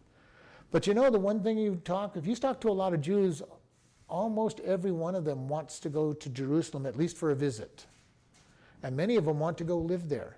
But 0.70 0.86
you 0.86 0.94
know, 0.94 1.10
the 1.10 1.18
one 1.18 1.42
thing 1.42 1.58
you 1.58 1.80
talk, 1.84 2.16
if 2.16 2.24
you 2.24 2.36
talk 2.36 2.60
to 2.60 2.68
a 2.68 2.70
lot 2.70 2.94
of 2.94 3.00
Jews, 3.00 3.42
almost 4.08 4.60
every 4.60 4.92
one 4.92 5.16
of 5.16 5.24
them 5.24 5.48
wants 5.48 5.80
to 5.80 5.88
go 5.88 6.12
to 6.12 6.28
Jerusalem, 6.28 6.86
at 6.86 6.96
least 6.96 7.16
for 7.16 7.32
a 7.32 7.34
visit. 7.34 7.86
And 8.84 8.96
many 8.96 9.16
of 9.16 9.24
them 9.24 9.40
want 9.40 9.58
to 9.58 9.64
go 9.64 9.78
live 9.78 10.08
there. 10.08 10.36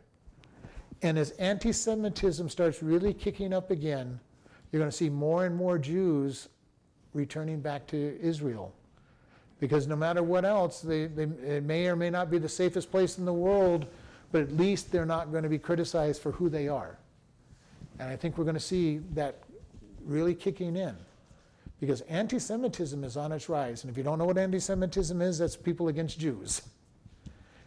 And 1.02 1.18
as 1.18 1.32
anti 1.32 1.72
Semitism 1.72 2.48
starts 2.48 2.82
really 2.82 3.12
kicking 3.12 3.52
up 3.52 3.70
again, 3.70 4.18
you're 4.72 4.80
going 4.80 4.90
to 4.90 4.96
see 4.96 5.10
more 5.10 5.44
and 5.44 5.54
more 5.54 5.76
Jews 5.76 6.48
returning 7.12 7.60
back 7.60 7.86
to 7.88 8.18
Israel. 8.18 8.72
Because 9.60 9.86
no 9.86 9.96
matter 9.96 10.22
what 10.22 10.44
else, 10.44 10.80
they, 10.80 11.06
they, 11.06 11.24
it 11.24 11.64
may 11.64 11.88
or 11.88 11.96
may 11.96 12.10
not 12.10 12.30
be 12.30 12.38
the 12.38 12.48
safest 12.48 12.90
place 12.90 13.18
in 13.18 13.24
the 13.24 13.32
world, 13.32 13.86
but 14.30 14.42
at 14.42 14.52
least 14.56 14.92
they're 14.92 15.06
not 15.06 15.30
going 15.32 15.42
to 15.42 15.48
be 15.48 15.58
criticized 15.58 16.22
for 16.22 16.32
who 16.32 16.48
they 16.48 16.68
are. 16.68 16.98
And 17.98 18.08
I 18.08 18.16
think 18.16 18.38
we're 18.38 18.44
going 18.44 18.54
to 18.54 18.60
see 18.60 18.98
that 19.14 19.42
really 20.04 20.34
kicking 20.34 20.76
in. 20.76 20.96
Because 21.80 22.00
anti 22.02 22.38
Semitism 22.38 23.04
is 23.04 23.16
on 23.16 23.30
its 23.32 23.48
rise. 23.48 23.84
And 23.84 23.90
if 23.90 23.96
you 23.96 24.02
don't 24.02 24.18
know 24.18 24.24
what 24.24 24.38
anti 24.38 24.58
Semitism 24.58 25.20
is, 25.22 25.38
that's 25.38 25.56
people 25.56 25.88
against 25.88 26.18
Jews. 26.18 26.62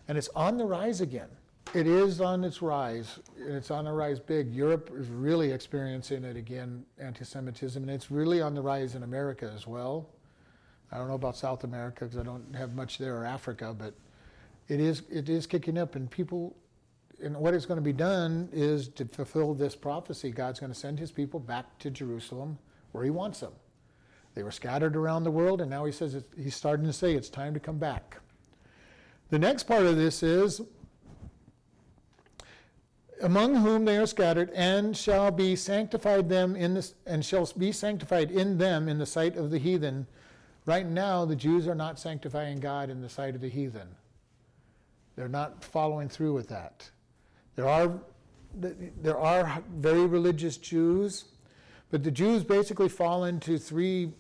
And 0.08 0.18
it's 0.18 0.30
on 0.36 0.58
the 0.58 0.66
rise 0.66 1.00
again. 1.00 1.30
It 1.74 1.88
is 1.88 2.20
on 2.20 2.44
its 2.44 2.62
rise. 2.62 3.20
and 3.38 3.56
It's 3.56 3.72
on 3.72 3.86
the 3.86 3.94
rise 3.94 4.20
big. 4.20 4.54
Europe 4.54 4.92
is 4.94 5.08
really 5.08 5.52
experiencing 5.52 6.26
it 6.26 6.36
again, 6.36 6.84
anti 7.00 7.24
Semitism, 7.24 7.82
and 7.82 7.92
it's 7.92 8.12
really 8.12 8.42
on 8.42 8.54
the 8.54 8.62
rise 8.62 8.96
in 8.96 9.04
America 9.04 9.50
as 9.56 9.66
well. 9.66 10.10
I 10.92 10.98
don't 10.98 11.08
know 11.08 11.16
about 11.16 11.38
South 11.38 11.64
America 11.64 12.06
because 12.06 12.18
I 12.18 12.24
don't 12.24 12.56
have 12.56 12.76
much 12.76 12.98
there 12.98 13.18
or 13.18 13.26
Africa, 13.26 13.74
but 13.78 13.94
it 14.68 14.80
is, 14.80 15.04
it 15.10 15.30
is 15.30 15.48
kicking 15.48 15.78
up, 15.78 15.96
and 15.96 16.10
people, 16.10 16.56
and 17.24 17.36
what 17.38 17.54
is 17.54 17.66
going 17.66 17.78
to 17.78 17.84
be 17.84 17.94
done 17.94 18.50
is 18.52 18.90
to 18.90 19.06
fulfill 19.06 19.54
this 19.54 19.76
prophecy. 19.76 20.32
God's 20.32 20.60
going 20.60 20.72
to 20.72 20.78
send 20.78 21.00
his 21.00 21.12
people 21.12 21.40
back 21.40 21.78
to 21.80 21.90
Jerusalem 21.90 22.58
where 22.92 23.04
he 23.04 23.10
wants 23.10 23.40
them. 23.40 23.54
They 24.36 24.44
were 24.44 24.52
scattered 24.52 24.96
around 24.96 25.24
the 25.24 25.32
world, 25.32 25.62
and 25.62 25.70
now 25.70 25.86
he 25.86 25.92
says 25.92 26.24
he's 26.38 26.56
starting 26.56 26.86
to 26.86 26.94
say 26.94 27.16
it's 27.16 27.30
time 27.30 27.54
to 27.54 27.60
come 27.60 27.78
back. 27.78 28.18
The 29.30 29.40
next 29.40 29.64
part 29.64 29.86
of 29.86 29.96
this 29.98 30.24
is 30.24 30.62
among 33.22 33.56
whom 33.56 33.86
they 33.86 33.98
are 33.98 34.08
scattered, 34.08 34.50
and 34.54 34.96
shall 34.96 35.32
be 35.32 35.56
sanctified 35.56 36.28
them 36.28 36.56
in 36.56 36.74
this, 36.74 36.96
and 37.06 37.24
shall 37.24 37.46
be 37.58 37.72
sanctified 37.72 38.32
in 38.32 38.58
them 38.58 38.90
in 38.90 38.98
the 38.98 39.06
sight 39.06 39.38
of 39.38 39.52
the 39.52 39.60
heathen. 39.60 40.08
Right 40.66 40.86
now, 40.86 41.26
the 41.26 41.36
Jews 41.36 41.68
are 41.68 41.76
not 41.76 42.00
sanctifying 42.00 42.60
God 42.60 42.90
in 42.90 43.02
the 43.02 43.10
sight 43.10 43.36
of 43.36 43.42
the 43.42 43.50
heathen. 43.50 43.96
They're 45.16 45.28
not 45.28 45.64
following 45.64 46.08
through 46.08 46.34
with 46.34 46.50
that. 46.50 46.90
There 47.56 47.68
are, 47.68 47.92
there 48.54 49.18
are 49.18 49.64
very 49.76 50.06
religious 50.06 50.58
Jews, 50.58 51.26
but 51.90 52.04
the 52.04 52.12
Jews 52.12 52.44
basically 52.44 52.90
fall 52.90 53.26
into 53.26 53.58
three 53.58 54.14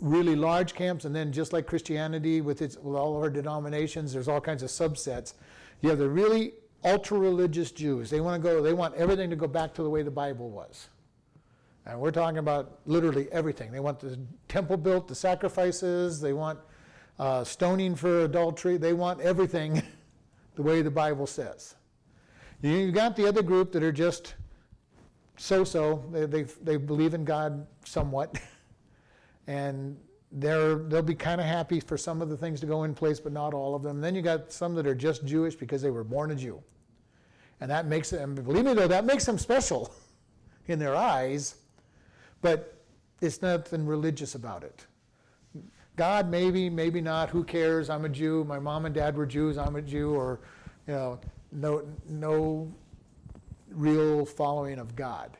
really 0.00 0.34
large 0.34 0.74
camps, 0.74 1.04
and 1.04 1.14
then 1.14 1.32
just 1.32 1.52
like 1.52 1.66
Christianity 1.66 2.40
with, 2.40 2.60
its, 2.60 2.76
with 2.76 2.96
all 2.96 3.16
of 3.16 3.22
our 3.22 3.30
denominations, 3.30 4.12
there's 4.12 4.28
all 4.28 4.40
kinds 4.40 4.62
of 4.62 4.68
subsets. 4.68 5.34
You 5.80 5.90
have 5.90 5.98
the 5.98 6.08
really 6.08 6.54
ultra 6.84 7.18
religious 7.18 7.70
Jews. 7.70 8.10
They 8.10 8.20
want 8.20 8.42
to 8.42 8.48
go, 8.48 8.60
they 8.60 8.72
want 8.72 8.96
everything 8.96 9.30
to 9.30 9.36
go 9.36 9.46
back 9.46 9.72
to 9.74 9.82
the 9.82 9.90
way 9.90 10.02
the 10.02 10.10
Bible 10.10 10.50
was. 10.50 10.88
And 11.84 11.98
we're 11.98 12.12
talking 12.12 12.38
about 12.38 12.78
literally 12.86 13.28
everything. 13.32 13.72
They 13.72 13.80
want 13.80 13.98
the 13.98 14.18
temple 14.48 14.76
built, 14.76 15.08
the 15.08 15.14
sacrifices, 15.14 16.20
they 16.20 16.32
want 16.32 16.58
uh, 17.18 17.44
stoning 17.44 17.94
for 17.94 18.24
adultery, 18.24 18.76
they 18.76 18.92
want 18.92 19.20
everything 19.20 19.82
the 20.54 20.62
way 20.62 20.82
the 20.82 20.90
Bible 20.90 21.26
says. 21.26 21.74
You've 22.62 22.94
got 22.94 23.16
the 23.16 23.26
other 23.26 23.42
group 23.42 23.72
that 23.72 23.82
are 23.82 23.92
just 23.92 24.34
so 25.36 25.64
so, 25.64 26.04
they, 26.12 26.26
they, 26.26 26.42
they 26.62 26.76
believe 26.76 27.14
in 27.14 27.24
God 27.24 27.66
somewhat, 27.84 28.38
and 29.48 29.98
they're, 30.30 30.76
they'll 30.76 31.02
be 31.02 31.14
kind 31.14 31.40
of 31.40 31.46
happy 31.46 31.80
for 31.80 31.98
some 31.98 32.22
of 32.22 32.28
the 32.28 32.36
things 32.36 32.60
to 32.60 32.66
go 32.66 32.84
in 32.84 32.94
place, 32.94 33.18
but 33.18 33.32
not 33.32 33.52
all 33.52 33.74
of 33.74 33.82
them. 33.82 33.96
And 33.96 34.04
then 34.04 34.14
you 34.14 34.22
got 34.22 34.52
some 34.52 34.74
that 34.76 34.86
are 34.86 34.94
just 34.94 35.24
Jewish 35.24 35.56
because 35.56 35.82
they 35.82 35.90
were 35.90 36.04
born 36.04 36.30
a 36.30 36.34
Jew. 36.34 36.62
And 37.60 37.70
that 37.70 37.86
makes 37.86 38.10
them, 38.10 38.34
believe 38.34 38.64
me 38.64 38.74
though, 38.74 38.88
that 38.88 39.04
makes 39.04 39.26
them 39.26 39.38
special 39.38 39.92
in 40.68 40.78
their 40.78 40.94
eyes, 40.94 41.56
but 42.42 42.84
it's 43.22 43.40
nothing 43.40 43.86
religious 43.86 44.34
about 44.34 44.64
it. 44.64 44.86
God, 45.96 46.30
maybe, 46.30 46.68
maybe 46.68 47.00
not, 47.00 47.30
who 47.30 47.44
cares? 47.44 47.88
I'm 47.88 48.04
a 48.04 48.08
Jew, 48.08 48.44
my 48.44 48.58
mom 48.58 48.86
and 48.86 48.94
dad 48.94 49.16
were 49.16 49.26
Jews, 49.26 49.56
I'm 49.56 49.76
a 49.76 49.82
Jew, 49.82 50.14
or, 50.14 50.40
you 50.86 50.94
know, 50.94 51.20
no, 51.52 51.86
no 52.08 52.74
real 53.70 54.24
following 54.24 54.78
of 54.78 54.94
God. 54.96 55.36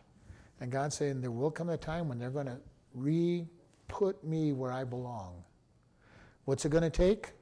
And 0.61 0.71
God's 0.71 0.97
saying 0.97 1.21
there 1.21 1.31
will 1.31 1.51
come 1.51 1.71
a 1.71 1.77
time 1.77 2.09
when 2.09 2.19
they're 2.19 2.31
going 2.31 2.47
to 2.47 2.59
re 2.95 3.47
put 3.89 4.23
me 4.25 4.53
where 4.53 4.73
I 4.73 4.85
belong. 4.85 5.43
What's 6.45 6.65
it 6.65 6.71
going 6.71 6.83
to 6.83 6.91
take? 6.91 7.33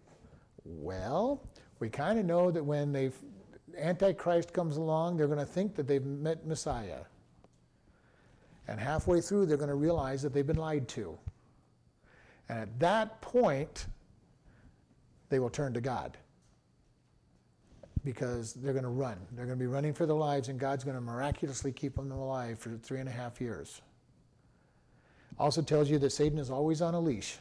Well, 0.65 1.43
we 1.79 1.89
kind 1.89 2.19
of 2.19 2.25
know 2.25 2.51
that 2.51 2.65
when 2.65 2.93
they've 2.93 3.15
Antichrist 3.79 4.53
comes 4.53 4.77
along, 4.77 5.17
they're 5.17 5.27
going 5.27 5.39
to 5.39 5.45
think 5.47 5.75
that 5.77 5.87
they've 5.87 6.05
met 6.05 6.47
Messiah. 6.47 7.01
And 8.71 8.79
halfway 8.79 9.21
through, 9.21 9.47
they're 9.47 9.57
going 9.57 9.68
to 9.68 9.75
realize 9.75 10.23
that 10.23 10.33
they've 10.33 10.47
been 10.47 10.57
lied 10.57 10.87
to. 10.89 11.18
And 12.49 12.61
at 12.61 12.79
that 12.79 13.21
point, 13.21 13.87
they 15.29 15.41
will 15.41 15.51
turn 15.51 15.75
to 15.75 15.81
God. 15.81 16.16
Because 18.05 18.55
they're 18.55 18.73
going 18.73 18.85
to 18.85 18.91
run. 18.91 19.18
They're 19.33 19.45
going 19.45 19.59
to 19.59 19.62
be 19.62 19.66
running 19.66 19.93
for 19.93 20.07
their 20.07 20.16
lives, 20.16 20.49
and 20.49 20.59
God's 20.59 20.85
going 20.85 20.95
to 20.95 21.01
miraculously 21.01 21.73
keep 21.73 21.97
them 21.97 22.12
alive 22.12 22.61
for 22.61 22.71
three 22.77 23.01
and 23.01 23.09
a 23.09 23.12
half 23.12 23.41
years. 23.41 23.83
Also 25.37 25.62
tells 25.62 25.91
you 25.91 25.99
that 25.99 26.11
Satan 26.11 26.39
is 26.39 26.49
always 26.49 26.81
on 26.81 26.95
a 26.95 27.01
leash. 27.01 27.39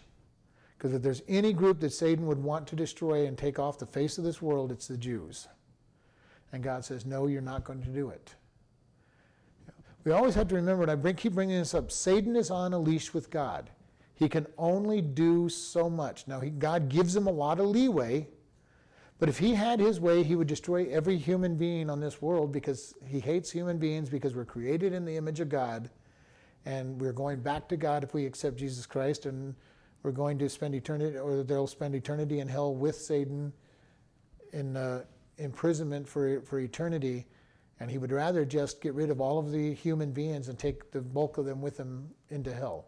Because 0.77 0.95
if 0.95 1.03
there's 1.03 1.21
any 1.27 1.53
group 1.53 1.79
that 1.81 1.93
Satan 1.93 2.25
would 2.25 2.41
want 2.41 2.65
to 2.67 2.75
destroy 2.75 3.27
and 3.27 3.37
take 3.37 3.59
off 3.59 3.77
the 3.77 3.85
face 3.85 4.17
of 4.17 4.23
this 4.23 4.41
world, 4.41 4.71
it's 4.71 4.87
the 4.87 4.97
Jews. 4.97 5.47
And 6.51 6.63
God 6.63 6.83
says, 6.83 7.05
No, 7.05 7.27
you're 7.27 7.41
not 7.41 7.65
going 7.65 7.83
to 7.83 7.89
do 7.89 8.09
it. 8.09 8.33
We 10.03 10.11
always 10.11 10.35
have 10.35 10.47
to 10.49 10.55
remember, 10.55 10.83
and 10.83 10.91
I 10.91 10.95
bring, 10.95 11.15
keep 11.15 11.33
bringing 11.33 11.57
this 11.57 11.73
up 11.73 11.91
Satan 11.91 12.35
is 12.35 12.51
on 12.51 12.73
a 12.73 12.79
leash 12.79 13.13
with 13.13 13.29
God. 13.29 13.69
He 14.15 14.27
can 14.27 14.47
only 14.57 15.01
do 15.01 15.47
so 15.49 15.89
much. 15.89 16.27
Now, 16.27 16.39
he, 16.39 16.49
God 16.49 16.89
gives 16.89 17.15
him 17.15 17.27
a 17.27 17.31
lot 17.31 17.59
of 17.59 17.67
leeway, 17.67 18.27
but 19.17 19.29
if 19.29 19.37
he 19.37 19.53
had 19.53 19.79
his 19.79 19.99
way, 19.99 20.23
he 20.23 20.35
would 20.35 20.47
destroy 20.47 20.87
every 20.89 21.17
human 21.17 21.55
being 21.55 21.89
on 21.89 21.99
this 21.99 22.21
world 22.21 22.51
because 22.51 22.93
he 23.05 23.19
hates 23.19 23.51
human 23.51 23.77
beings 23.77 24.09
because 24.09 24.35
we're 24.35 24.45
created 24.45 24.93
in 24.93 25.05
the 25.05 25.15
image 25.15 25.39
of 25.39 25.49
God 25.49 25.89
and 26.65 26.99
we're 26.99 27.13
going 27.13 27.39
back 27.39 27.69
to 27.69 27.77
God 27.77 28.03
if 28.03 28.13
we 28.13 28.25
accept 28.25 28.57
Jesus 28.57 28.85
Christ 28.85 29.25
and 29.25 29.55
we're 30.03 30.11
going 30.11 30.37
to 30.39 30.49
spend 30.49 30.75
eternity, 30.75 31.17
or 31.17 31.43
they'll 31.43 31.67
spend 31.67 31.95
eternity 31.95 32.39
in 32.39 32.47
hell 32.47 32.73
with 32.73 32.95
Satan 32.95 33.51
in. 34.53 34.77
Uh, 34.77 35.03
imprisonment 35.39 36.07
for, 36.07 36.41
for 36.41 36.59
eternity, 36.59 37.25
and 37.79 37.89
he 37.89 37.97
would 37.97 38.11
rather 38.11 38.43
just 38.43 38.81
get 38.81 38.93
rid 38.93 39.09
of 39.09 39.21
all 39.21 39.39
of 39.39 39.51
the 39.51 39.73
human 39.73 40.11
beings 40.11 40.49
and 40.49 40.59
take 40.59 40.91
the 40.91 41.01
bulk 41.01 41.37
of 41.37 41.45
them 41.45 41.61
with 41.61 41.77
him 41.77 42.09
into 42.29 42.53
hell. 42.53 42.85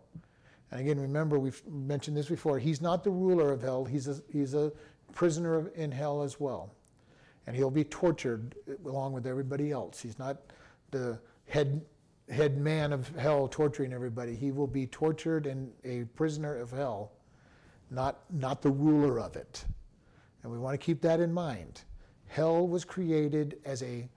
And 0.72 0.80
again, 0.80 1.00
remember, 1.00 1.40
we've 1.40 1.62
mentioned 1.68 2.16
this 2.16 2.28
before. 2.28 2.60
He's 2.60 2.82
not 2.82 3.04
the 3.04 3.10
ruler 3.10 3.52
of 3.52 3.62
hell, 3.62 3.86
he's 3.86 4.08
a, 4.08 4.22
he's 4.32 4.54
a 4.54 4.72
prisoner 5.14 5.70
in 5.76 5.92
hell 5.92 6.24
as 6.24 6.40
well. 6.40 6.74
And 7.48 7.56
he'll 7.56 7.72
be 7.72 7.84
tortured 7.84 8.56
along 8.86 9.14
with 9.14 9.26
everybody 9.26 9.72
else. 9.72 10.02
He's 10.02 10.20
not 10.20 10.38
the 10.92 11.20
head, 11.48 11.82
head 12.30 12.58
man 12.58 12.94
of 12.94 13.08
hell 13.16 13.48
torturing 13.48 13.94
everybody. 13.94 14.36
He 14.36 14.52
will 14.52 14.68
be 14.68 14.88
tortured 14.88 15.48
and 15.48 15.72
a 15.84 16.04
prisoner 16.16 16.56
of 16.56 16.72
hell, 16.72 17.14
not, 17.90 18.20
not 18.32 18.62
the 18.62 18.70
ruler 18.70 19.20
of 19.20 19.36
it. 19.36 19.66
And 20.44 20.52
we 20.52 20.60
want 20.60 20.80
to 20.80 20.86
keep 20.86 21.02
that 21.02 21.20
in 21.20 21.34
mind. 21.34 21.82
Hell 22.28 22.68
was 22.68 22.86
created 22.86 23.58
as 23.66 23.84
a 23.84 24.08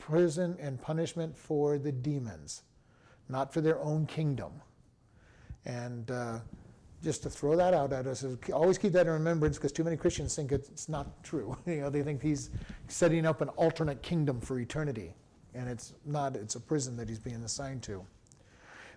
prison 0.00 0.56
and 0.58 0.80
punishment 0.82 1.36
for 1.36 1.78
the 1.78 1.92
demons, 1.92 2.62
not 3.28 3.52
for 3.52 3.60
their 3.60 3.78
own 3.78 4.06
kingdom. 4.06 4.50
And 5.64 6.10
uh, 6.10 6.40
just 7.04 7.22
to 7.22 7.30
throw 7.30 7.54
that 7.56 7.74
out 7.74 7.92
at 7.92 8.06
us, 8.06 8.24
always 8.52 8.78
keep 8.78 8.92
that 8.92 9.06
in 9.06 9.12
remembrance 9.12 9.56
because 9.56 9.70
too 9.70 9.84
many 9.84 9.96
Christians 9.96 10.34
think 10.34 10.50
it's 10.50 10.88
not 10.88 11.22
true. 11.22 11.56
you 11.66 11.82
know, 11.82 11.90
they 11.90 12.02
think 12.02 12.22
he's 12.22 12.50
setting 12.88 13.24
up 13.24 13.40
an 13.40 13.48
alternate 13.50 14.02
kingdom 14.02 14.40
for 14.40 14.58
eternity, 14.58 15.14
and 15.54 15.68
it's 15.68 15.92
not. 16.04 16.34
It's 16.34 16.56
a 16.56 16.60
prison 16.60 16.96
that 16.96 17.08
he's 17.08 17.20
being 17.20 17.42
assigned 17.44 17.82
to. 17.84 18.04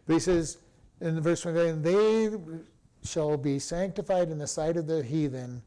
But 0.08 0.14
he 0.14 0.20
says 0.20 0.58
in 1.02 1.20
verse 1.22 1.42
29, 1.42 1.82
they 1.82 2.30
shall 3.04 3.38
be 3.38 3.60
sanctified 3.60 4.30
in 4.30 4.38
the 4.38 4.48
sight 4.48 4.78
of 4.78 4.88
the 4.88 5.04
heathen, 5.04 5.62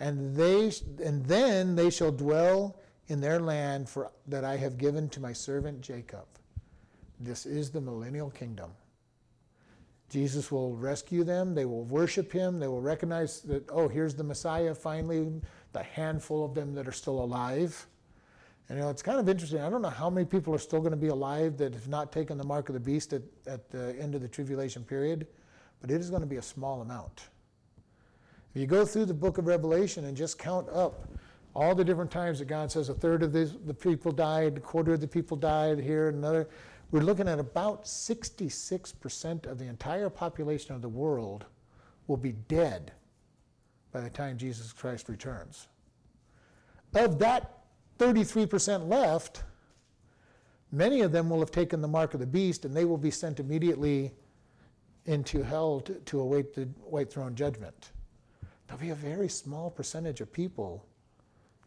and 0.00 0.34
they 0.36 0.72
and 1.04 1.24
then 1.26 1.74
they 1.74 1.90
shall 1.90 2.12
dwell 2.12 2.76
in 3.08 3.20
their 3.20 3.40
land 3.40 3.88
for 3.88 4.10
that 4.26 4.44
I 4.44 4.56
have 4.56 4.78
given 4.78 5.08
to 5.10 5.20
my 5.20 5.32
servant 5.32 5.80
Jacob. 5.80 6.26
This 7.20 7.46
is 7.46 7.70
the 7.70 7.80
millennial 7.80 8.30
kingdom. 8.30 8.70
Jesus 10.08 10.52
will 10.52 10.76
rescue 10.76 11.24
them. 11.24 11.54
They 11.54 11.64
will 11.64 11.84
worship 11.84 12.30
him. 12.30 12.60
They 12.60 12.68
will 12.68 12.80
recognize 12.80 13.40
that, 13.42 13.68
oh, 13.70 13.88
here's 13.88 14.14
the 14.14 14.24
Messiah 14.24 14.74
finally, 14.74 15.32
the 15.72 15.82
handful 15.82 16.44
of 16.44 16.54
them 16.54 16.74
that 16.74 16.86
are 16.86 16.92
still 16.92 17.22
alive. 17.22 17.86
And 18.68 18.78
you 18.78 18.84
know, 18.84 18.90
it's 18.90 19.02
kind 19.02 19.18
of 19.18 19.28
interesting. 19.28 19.60
I 19.60 19.70
don't 19.70 19.82
know 19.82 19.88
how 19.88 20.10
many 20.10 20.26
people 20.26 20.54
are 20.54 20.58
still 20.58 20.80
going 20.80 20.92
to 20.92 20.96
be 20.96 21.08
alive 21.08 21.56
that 21.58 21.74
have 21.74 21.88
not 21.88 22.12
taken 22.12 22.38
the 22.38 22.44
mark 22.44 22.68
of 22.68 22.74
the 22.74 22.80
beast 22.80 23.12
at, 23.12 23.22
at 23.46 23.70
the 23.70 23.96
end 24.00 24.14
of 24.14 24.22
the 24.22 24.28
tribulation 24.28 24.84
period, 24.84 25.26
but 25.80 25.90
it 25.90 26.00
is 26.00 26.10
going 26.10 26.22
to 26.22 26.26
be 26.26 26.36
a 26.36 26.42
small 26.42 26.82
amount. 26.82 27.28
If 28.54 28.60
you 28.60 28.66
go 28.66 28.84
through 28.84 29.06
the 29.06 29.14
book 29.14 29.38
of 29.38 29.46
Revelation 29.46 30.04
and 30.06 30.16
just 30.16 30.38
count 30.38 30.68
up 30.70 31.08
all 31.56 31.74
the 31.74 31.84
different 31.84 32.10
times 32.10 32.38
that 32.38 32.44
God 32.44 32.70
says 32.70 32.90
a 32.90 32.94
third 32.94 33.22
of 33.22 33.32
the, 33.32 33.46
the 33.64 33.72
people 33.72 34.12
died, 34.12 34.58
a 34.58 34.60
quarter 34.60 34.92
of 34.92 35.00
the 35.00 35.08
people 35.08 35.38
died 35.38 35.80
here, 35.80 36.08
another 36.08 36.48
we're 36.90 37.00
looking 37.00 37.26
at 37.26 37.38
about 37.38 37.84
66% 37.84 39.46
of 39.46 39.58
the 39.58 39.64
entire 39.64 40.10
population 40.10 40.74
of 40.74 40.82
the 40.82 40.88
world 40.88 41.46
will 42.06 42.18
be 42.18 42.32
dead 42.32 42.92
by 43.90 44.00
the 44.00 44.10
time 44.10 44.36
Jesus 44.36 44.72
Christ 44.72 45.08
returns. 45.08 45.66
Of 46.94 47.18
that 47.18 47.64
33% 47.98 48.88
left, 48.88 49.42
many 50.70 51.00
of 51.00 51.10
them 51.10 51.28
will 51.30 51.40
have 51.40 51.50
taken 51.50 51.80
the 51.80 51.88
mark 51.88 52.14
of 52.14 52.20
the 52.20 52.26
beast 52.26 52.64
and 52.66 52.76
they 52.76 52.84
will 52.84 52.98
be 52.98 53.10
sent 53.10 53.40
immediately 53.40 54.12
into 55.06 55.42
hell 55.42 55.80
to, 55.80 55.94
to 55.94 56.20
await 56.20 56.54
the 56.54 56.64
white 56.84 57.10
throne 57.10 57.34
judgment. 57.34 57.92
There'll 58.66 58.80
be 58.80 58.90
a 58.90 58.94
very 58.94 59.28
small 59.28 59.70
percentage 59.70 60.20
of 60.20 60.32
people 60.32 60.84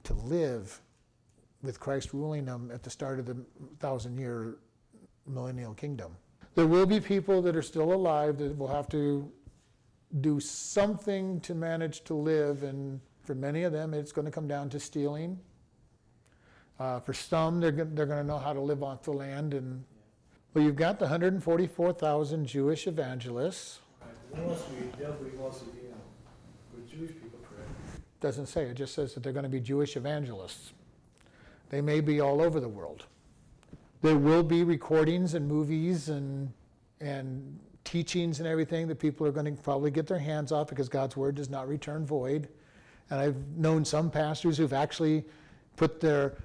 to 0.10 0.16
live 0.26 0.82
with 1.62 1.80
Christ 1.80 2.14
ruling 2.14 2.46
them 2.46 2.72
at 2.74 2.82
the 2.82 2.90
start 2.90 3.20
of 3.20 3.28
the 3.28 3.38
thousand 3.80 4.18
year 4.18 4.58
millennial 5.28 5.76
kingdom. 5.76 6.16
There 6.56 6.66
will 6.66 6.88
be 6.88 7.00
people 7.00 7.44
that 7.44 7.56
are 7.56 7.62
still 7.62 7.94
alive 7.94 8.40
that 8.40 8.58
will 8.58 8.68
have 8.68 8.90
to 8.90 9.32
do 10.22 10.40
something 10.40 11.40
to 11.42 11.54
manage 11.54 12.04
to 12.06 12.16
live, 12.16 12.64
and 12.64 13.00
for 13.22 13.36
many 13.36 13.64
of 13.64 13.72
them, 13.72 13.94
it's 13.94 14.12
going 14.12 14.26
to 14.26 14.32
come 14.32 14.48
down 14.48 14.68
to 14.72 14.80
stealing. 14.80 15.40
Uh, 16.80 17.00
for 17.00 17.14
some, 17.14 17.60
they're, 17.60 17.72
they're 17.72 18.08
going 18.08 18.22
to 18.22 18.24
know 18.24 18.40
how 18.40 18.54
to 18.54 18.62
live 18.62 18.82
off 18.82 19.04
the 19.04 19.12
land. 19.12 19.54
And 19.54 19.84
well, 20.56 20.64
you've 20.64 20.76
got 20.76 20.98
the 20.98 21.06
144,000 21.06 22.48
Jewish 22.48 22.88
evangelists. 22.88 23.80
Right. 24.02 24.10
You 24.36 24.48
know, 24.48 24.58
with 26.74 26.90
Jewish 26.90 27.12
people? 27.12 27.29
Doesn't 28.22 28.48
say. 28.48 28.64
It 28.64 28.76
just 28.76 28.94
says 28.94 29.14
that 29.14 29.24
they're 29.24 29.34
going 29.34 29.44
to 29.44 29.50
be 29.50 29.60
Jewish 29.60 29.96
evangelists. 29.96 30.74
They 31.70 31.82
may 31.82 32.02
be 32.02 32.20
all 32.20 32.42
over 32.42 32.60
the 32.60 32.68
world. 32.68 33.06
There 34.02 34.18
will 34.18 34.44
be 34.44 34.64
recordings 34.64 35.34
and 35.34 35.48
movies 35.48 36.10
and, 36.10 36.52
and 37.00 37.60
teachings 37.84 38.40
and 38.40 38.48
everything 38.48 38.88
that 38.88 39.00
people 39.00 39.26
are 39.26 39.32
going 39.32 39.46
to 39.46 39.62
probably 39.62 39.92
get 39.92 40.08
their 40.08 40.20
hands 40.20 40.52
off 40.52 40.68
because 40.68 40.90
God's 40.90 41.16
word 41.16 41.36
does 41.36 41.50
not 41.50 41.68
return 41.68 42.06
void. 42.06 42.50
And 43.10 43.20
I've 43.20 43.58
known 43.58 43.84
some 43.86 44.10
pastors 44.12 44.58
who've 44.58 44.74
actually 44.74 45.26
put 45.76 46.00
their 46.00 46.36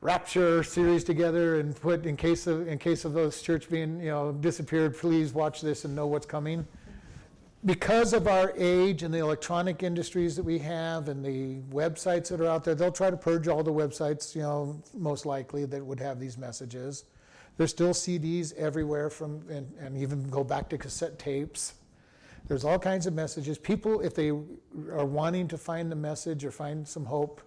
rapture 0.00 0.62
series 0.62 1.02
together 1.02 1.58
and 1.58 1.78
put 1.80 2.06
in 2.06 2.16
case 2.16 2.46
of 2.46 2.68
in 2.68 2.78
case 2.78 3.04
of 3.04 3.12
those 3.12 3.42
church 3.42 3.68
being 3.68 3.98
you 3.98 4.10
know 4.10 4.30
disappeared 4.30 4.96
please 4.96 5.34
watch 5.34 5.60
this 5.60 5.84
and 5.84 5.96
know 5.96 6.06
what's 6.06 6.24
coming 6.24 6.64
because 7.64 8.12
of 8.12 8.28
our 8.28 8.52
age 8.56 9.02
and 9.02 9.12
the 9.12 9.18
electronic 9.18 9.82
industries 9.82 10.36
that 10.36 10.44
we 10.44 10.58
have 10.58 11.08
and 11.08 11.24
the 11.24 11.60
websites 11.74 12.28
that 12.28 12.40
are 12.40 12.46
out 12.46 12.64
there, 12.64 12.74
they'll 12.74 12.92
try 12.92 13.10
to 13.10 13.16
purge 13.16 13.48
all 13.48 13.62
the 13.62 13.72
websites, 13.72 14.34
you 14.34 14.42
know, 14.42 14.80
most 14.94 15.26
likely 15.26 15.64
that 15.64 15.84
would 15.84 15.98
have 15.98 16.20
these 16.20 16.38
messages. 16.38 17.04
There's 17.56 17.70
still 17.70 17.90
CDs 17.90 18.54
everywhere 18.54 19.10
from, 19.10 19.42
and, 19.50 19.72
and 19.80 19.96
even 19.96 20.28
go 20.30 20.44
back 20.44 20.68
to 20.68 20.78
cassette 20.78 21.18
tapes. 21.18 21.74
There's 22.46 22.64
all 22.64 22.78
kinds 22.78 23.06
of 23.06 23.14
messages. 23.14 23.58
People, 23.58 24.00
if 24.00 24.14
they 24.14 24.28
are 24.28 25.04
wanting 25.04 25.48
to 25.48 25.58
find 25.58 25.90
the 25.90 25.96
message 25.96 26.44
or 26.44 26.52
find 26.52 26.86
some 26.86 27.04
hope, 27.04 27.42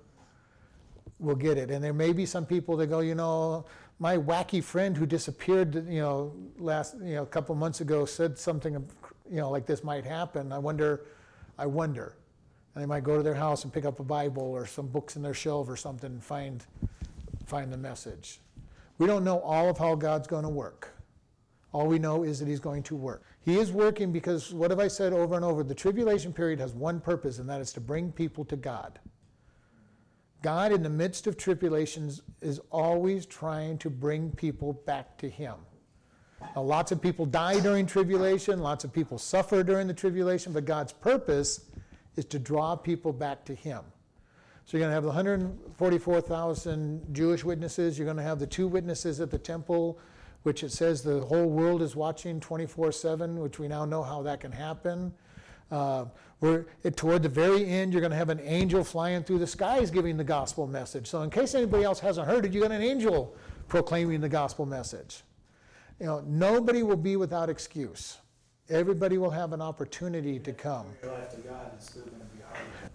will 1.20 1.36
get 1.36 1.58
it. 1.58 1.72
And 1.72 1.84
there 1.84 1.94
may 1.94 2.12
be 2.12 2.26
some 2.26 2.46
people 2.46 2.76
that 2.78 2.88
go, 2.88 3.00
you 3.00 3.16
know, 3.16 3.66
my 4.00 4.18
wacky 4.18 4.64
friend 4.64 4.98
who 4.98 5.06
disappeared, 5.06 5.88
you 5.88 6.02
know, 6.02 6.34
last, 6.58 6.96
you 7.02 7.16
know, 7.16 7.24
a 7.24 7.28
couple 7.28 7.56
months 7.56 7.80
ago 7.80 8.04
said 8.06 8.38
something 8.38 8.84
you 9.32 9.38
know, 9.38 9.50
like 9.50 9.66
this 9.66 9.84
might 9.84 10.04
happen. 10.04 10.52
I 10.52 10.58
wonder, 10.58 11.06
I 11.58 11.66
wonder. 11.66 12.18
And 12.76 12.82
they 12.82 12.86
might 12.86 13.04
go 13.04 13.16
to 13.18 13.24
their 13.24 13.34
house 13.34 13.64
and 13.64 13.74
pick 13.74 13.86
up 13.86 14.00
a 14.00 14.04
Bible 14.04 14.44
or 14.44 14.66
some 14.66 14.88
books 14.88 15.16
in 15.16 15.22
their 15.22 15.34
shelf 15.34 15.70
or 15.70 15.78
something 15.78 16.12
and 16.12 16.24
find, 16.24 16.66
find 17.46 17.72
the 17.72 17.78
message. 17.78 18.40
We 18.98 19.08
don't 19.08 19.24
know 19.24 19.40
all 19.40 19.70
of 19.70 19.78
how 19.78 19.96
God's 19.96 20.28
going 20.28 20.44
to 20.44 20.50
work. 20.50 20.94
All 21.74 21.88
we 21.88 21.98
know 21.98 22.24
is 22.24 22.40
that 22.40 22.48
He's 22.50 22.60
going 22.60 22.84
to 22.84 22.96
work. 22.96 23.24
He 23.44 23.58
is 23.58 23.72
working 23.72 24.12
because, 24.12 24.54
what 24.54 24.70
have 24.70 24.80
I 24.80 24.90
said 24.90 25.14
over 25.14 25.36
and 25.36 25.46
over? 25.46 25.64
The 25.64 25.74
tribulation 25.74 26.34
period 26.34 26.60
has 26.60 26.74
one 26.74 27.00
purpose, 27.00 27.40
and 27.40 27.50
that 27.50 27.62
is 27.62 27.72
to 27.74 27.82
bring 27.82 28.12
people 28.12 28.44
to 28.46 28.58
God. 28.58 29.00
God, 30.42 30.74
in 30.74 30.84
the 30.84 30.90
midst 30.90 31.28
of 31.28 31.38
tribulations, 31.38 32.22
is 32.42 32.60
always 32.72 33.26
trying 33.26 33.78
to 33.80 33.90
bring 33.90 34.32
people 34.32 34.74
back 34.74 35.18
to 35.20 35.30
Him. 35.30 35.56
Now, 36.56 36.64
lots 36.64 36.92
of 36.92 37.02
people 37.02 37.26
die 37.26 37.60
during 37.60 37.86
tribulation, 37.86 38.60
lots 38.60 38.84
of 38.84 38.92
people 38.92 39.18
suffer 39.18 39.64
during 39.64 39.88
the 39.88 39.94
tribulation, 39.94 40.54
but 40.54 40.66
God's 40.66 40.94
purpose 40.94 41.66
is 42.16 42.26
to 42.26 42.40
draw 42.40 42.76
people 42.76 43.14
back 43.14 43.46
to 43.46 43.56
Him. 43.56 43.82
So 44.66 44.78
you're 44.78 44.82
going 44.82 44.92
to 44.92 44.96
have 44.96 45.04
the 45.04 45.10
144,000 45.10 47.14
Jewish 47.14 47.44
witnesses. 47.44 47.98
You're 47.98 48.06
going 48.06 48.18
to 48.18 48.24
have 48.24 48.40
the 48.40 48.48
two 48.48 48.68
witnesses 48.68 49.20
at 49.20 49.32
the 49.32 49.38
temple, 49.38 49.98
which 50.44 50.64
it 50.64 50.72
says 50.72 51.02
the 51.02 51.22
whole 51.22 51.50
world 51.50 51.82
is 51.82 51.96
watching 51.96 52.40
24 52.40 52.92
7, 52.92 53.40
which 53.40 53.60
we 53.60 53.68
now 53.68 53.86
know 53.86 54.04
how 54.04 54.22
that 54.22 54.40
can 54.40 54.52
happen. 54.52 55.14
Uh, 55.72 56.06
we're, 56.42 56.66
it, 56.84 56.98
toward 56.98 57.24
the 57.24 57.30
very 57.30 57.66
end, 57.66 57.94
you're 57.94 58.02
going 58.02 58.12
to 58.12 58.18
have 58.18 58.30
an 58.30 58.42
angel 58.44 58.84
flying 58.84 59.24
through 59.24 59.40
the 59.40 59.48
skies 59.48 59.90
giving 59.90 60.18
the 60.18 60.24
gospel 60.24 60.68
message. 60.68 61.08
So, 61.08 61.22
in 61.22 61.30
case 61.30 61.56
anybody 61.56 61.84
else 61.84 62.00
hasn't 62.00 62.28
heard 62.28 62.46
it, 62.46 62.52
you 62.52 62.62
got 62.62 62.72
an 62.72 62.82
angel 62.82 63.36
proclaiming 63.68 64.20
the 64.20 64.30
gospel 64.30 64.66
message 64.66 65.24
you 66.02 66.08
know, 66.08 66.24
nobody 66.26 66.82
will 66.82 66.98
be 66.98 67.16
without 67.16 67.48
excuse. 67.48 68.18
Everybody 68.70 69.20
will 69.20 69.30
have 69.30 69.54
an 69.54 69.62
opportunity 69.62 70.40
to 70.40 70.52
come. 70.52 70.88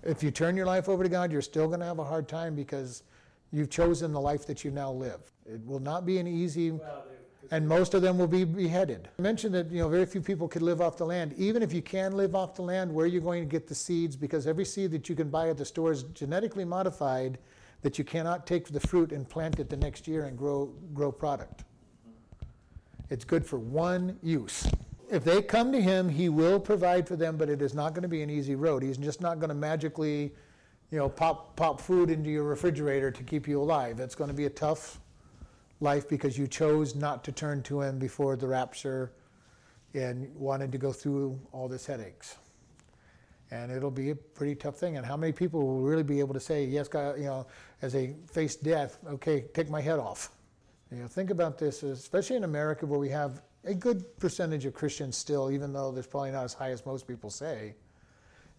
If 0.03 0.25
you 0.25 0.33
turn 0.33 0.57
your 0.57 0.67
life 0.67 0.89
over 0.89 1.05
to 1.05 1.09
God, 1.09 1.31
you're 1.31 1.41
still 1.41 1.69
going 1.69 1.79
to 1.79 1.87
have 1.87 2.01
a 2.01 2.05
hard 2.05 2.27
time 2.27 2.57
because 2.57 3.05
you've 3.53 3.71
chosen 3.71 4.13
the 4.13 4.21
life 4.21 4.45
that 4.49 4.65
you 4.65 4.73
now 4.73 4.91
live. 4.91 5.21
It 5.45 5.65
will 5.65 5.79
not 5.79 6.05
be 6.05 6.19
an 6.19 6.27
easy, 6.27 6.73
and 7.53 7.69
most 7.69 7.95
of 7.95 8.03
them 8.03 8.19
will 8.19 8.27
be 8.27 8.43
beheaded. 8.43 9.09
I 9.21 9.23
mentioned 9.23 9.55
that 9.55 9.71
you 9.71 9.79
know 9.79 9.89
very 9.89 10.07
few 10.07 10.21
people 10.21 10.49
could 10.49 10.63
live 10.63 10.81
off 10.81 10.97
the 10.97 11.07
land. 11.07 11.33
Even 11.37 11.63
if 11.63 11.73
you 11.73 11.83
can 11.83 12.17
live 12.17 12.35
off 12.35 12.57
the 12.57 12.63
land, 12.63 12.93
where 12.93 13.05
are 13.05 13.09
you 13.09 13.21
going 13.21 13.41
to 13.41 13.49
get 13.49 13.69
the 13.69 13.75
seeds? 13.75 14.17
Because 14.17 14.49
every 14.49 14.65
seed 14.65 14.91
that 14.91 15.09
you 15.09 15.15
can 15.15 15.31
buy 15.31 15.49
at 15.49 15.59
the 15.59 15.65
store 15.65 15.93
is 15.93 16.03
genetically 16.03 16.65
modified, 16.65 17.39
that 17.83 17.99
you 17.99 18.05
cannot 18.05 18.49
take 18.49 18.67
the 18.67 18.81
fruit 18.81 19.13
and 19.13 19.29
plant 19.29 19.61
it 19.61 19.71
the 19.71 19.77
next 19.77 20.09
year 20.09 20.25
and 20.25 20.37
grow 20.37 20.75
grow 20.93 21.13
product. 21.13 21.63
It's 23.09 23.25
good 23.25 23.47
for 23.47 23.59
one 23.59 24.19
use. 24.23 24.69
If 25.11 25.23
they 25.23 25.41
come 25.41 25.71
to 25.71 25.81
him, 25.81 26.09
he 26.09 26.29
will 26.29 26.59
provide 26.59 27.07
for 27.07 27.15
them, 27.15 27.37
but 27.37 27.49
it 27.49 27.63
is 27.63 27.75
not 27.75 27.95
going 27.95 28.03
to 28.03 28.09
be 28.09 28.23
an 28.23 28.31
easy 28.31 28.57
road. 28.57 28.83
He's 28.83 28.99
just 28.99 29.21
not 29.21 29.39
going 29.39 29.51
to 29.51 29.55
magically, 29.55 30.35
you 30.91 30.99
know, 30.99 31.09
pop 31.09 31.55
pop 31.55 31.81
food 31.81 32.11
into 32.11 32.29
your 32.31 32.43
refrigerator 32.43 33.13
to 33.13 33.23
keep 33.23 33.47
you 33.47 33.63
alive. 33.63 34.01
It's 34.01 34.17
going 34.17 34.31
to 34.31 34.37
be 34.37 34.47
a 34.47 34.51
tough 34.51 35.01
life 35.81 36.09
because 36.09 36.37
you 36.37 36.49
chose 36.49 36.97
not 36.97 37.23
to 37.25 37.33
turn 37.33 37.63
to 37.65 37.83
him 37.83 37.99
before 37.99 38.35
the 38.35 38.49
rapture 38.49 39.13
and 39.95 40.35
wanted 40.35 40.73
to 40.73 40.79
go 40.79 40.93
through 40.93 41.39
all 41.53 41.69
this 41.69 41.87
headaches. 41.87 42.37
And 43.53 43.71
it'll 43.71 43.93
be 43.93 44.11
a 44.11 44.17
pretty 44.17 44.57
tough 44.57 44.77
thing. 44.77 44.97
And 44.97 45.07
how 45.07 45.17
many 45.17 45.33
people 45.33 45.65
will 45.65 45.81
really 45.81 46.03
be 46.03 46.19
able 46.19 46.35
to 46.35 46.41
say, 46.41 46.65
yes, 46.65 46.89
God, 46.89 47.17
you 47.17 47.27
know, 47.27 47.47
as 47.81 47.93
they 47.93 48.17
face 48.29 48.57
death, 48.57 48.99
okay, 49.07 49.45
take 49.55 49.71
my 49.71 49.81
head 49.81 50.01
off? 50.01 50.31
You 50.93 50.99
know, 50.99 51.09
think 51.09 51.31
about 51.31 51.59
this, 51.59 51.83
especially 51.83 52.37
in 52.37 52.45
America 52.45 52.87
where 52.87 52.99
we 52.99 53.09
have 53.09 53.43
a 53.65 53.75
good 53.75 54.17
percentage 54.19 54.65
of 54.65 54.75
Christians 54.75 55.17
still, 55.17 55.51
even 55.51 55.73
though 55.73 55.91
there's 55.91 56.07
probably 56.07 56.31
not 56.31 56.45
as 56.45 56.55
high 56.55 56.71
as 56.71 56.87
most 56.87 57.09
people 57.09 57.29
say. 57.29 57.75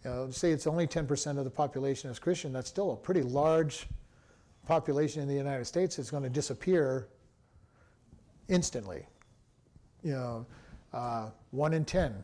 You 0.04 0.12
know, 0.12 0.30
say 0.32 0.52
it's 0.52 0.68
only 0.68 0.86
10% 0.86 1.38
of 1.38 1.46
the 1.46 1.50
population 1.50 2.10
is 2.10 2.20
Christian, 2.20 2.52
that's 2.52 2.70
still 2.70 2.92
a 2.92 2.96
pretty 2.96 3.24
large 3.24 3.88
population 4.66 5.22
in 5.22 5.28
the 5.28 5.34
United 5.34 5.66
States 5.66 5.96
that's 5.96 6.12
going 6.12 6.24
to 6.24 6.30
disappear 6.30 7.08
instantly. 8.50 9.08
You 10.04 10.12
know, 10.12 10.46
uh, 10.94 11.30
one 11.52 11.74
in 11.74 11.86
10. 11.86 12.24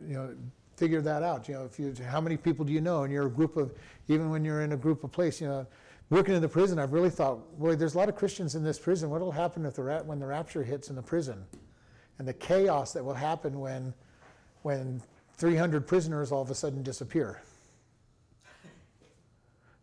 You 0.00 0.14
know, 0.14 0.34
figure 0.76 1.02
that 1.02 1.22
out. 1.22 1.48
You 1.48 1.54
know, 1.54 1.64
if 1.64 1.78
you, 1.78 1.94
how 2.06 2.20
many 2.20 2.38
people 2.38 2.64
do 2.64 2.72
you 2.72 2.80
know? 2.80 3.04
And 3.04 3.12
you're 3.12 3.26
a 3.26 3.30
group 3.30 3.56
of, 3.56 3.72
even 4.08 4.30
when 4.30 4.44
you're 4.44 4.62
in 4.62 4.72
a 4.72 4.76
group 4.76 5.04
of 5.04 5.12
place, 5.12 5.40
you 5.40 5.46
know, 5.46 5.66
working 6.10 6.34
in 6.34 6.42
the 6.42 6.48
prison, 6.48 6.78
I've 6.78 6.92
really 6.92 7.10
thought, 7.10 7.58
boy, 7.58 7.76
there's 7.76 7.94
a 7.94 7.98
lot 7.98 8.08
of 8.08 8.16
Christians 8.16 8.54
in 8.54 8.62
this 8.62 8.78
prison. 8.78 9.10
What 9.10 9.20
will 9.20 9.32
happen 9.32 9.64
if 9.64 9.74
the 9.74 9.82
ra- 9.82 10.02
when 10.02 10.18
the 10.18 10.26
rapture 10.26 10.62
hits 10.62 10.90
in 10.90 10.96
the 10.96 11.02
prison, 11.02 11.44
and 12.18 12.28
the 12.28 12.34
chaos 12.34 12.92
that 12.92 13.04
will 13.04 13.14
happen 13.14 13.58
when, 13.58 13.92
when 14.62 15.02
300 15.36 15.86
prisoners 15.86 16.30
all 16.30 16.42
of 16.42 16.50
a 16.50 16.54
sudden 16.54 16.82
disappear, 16.82 17.42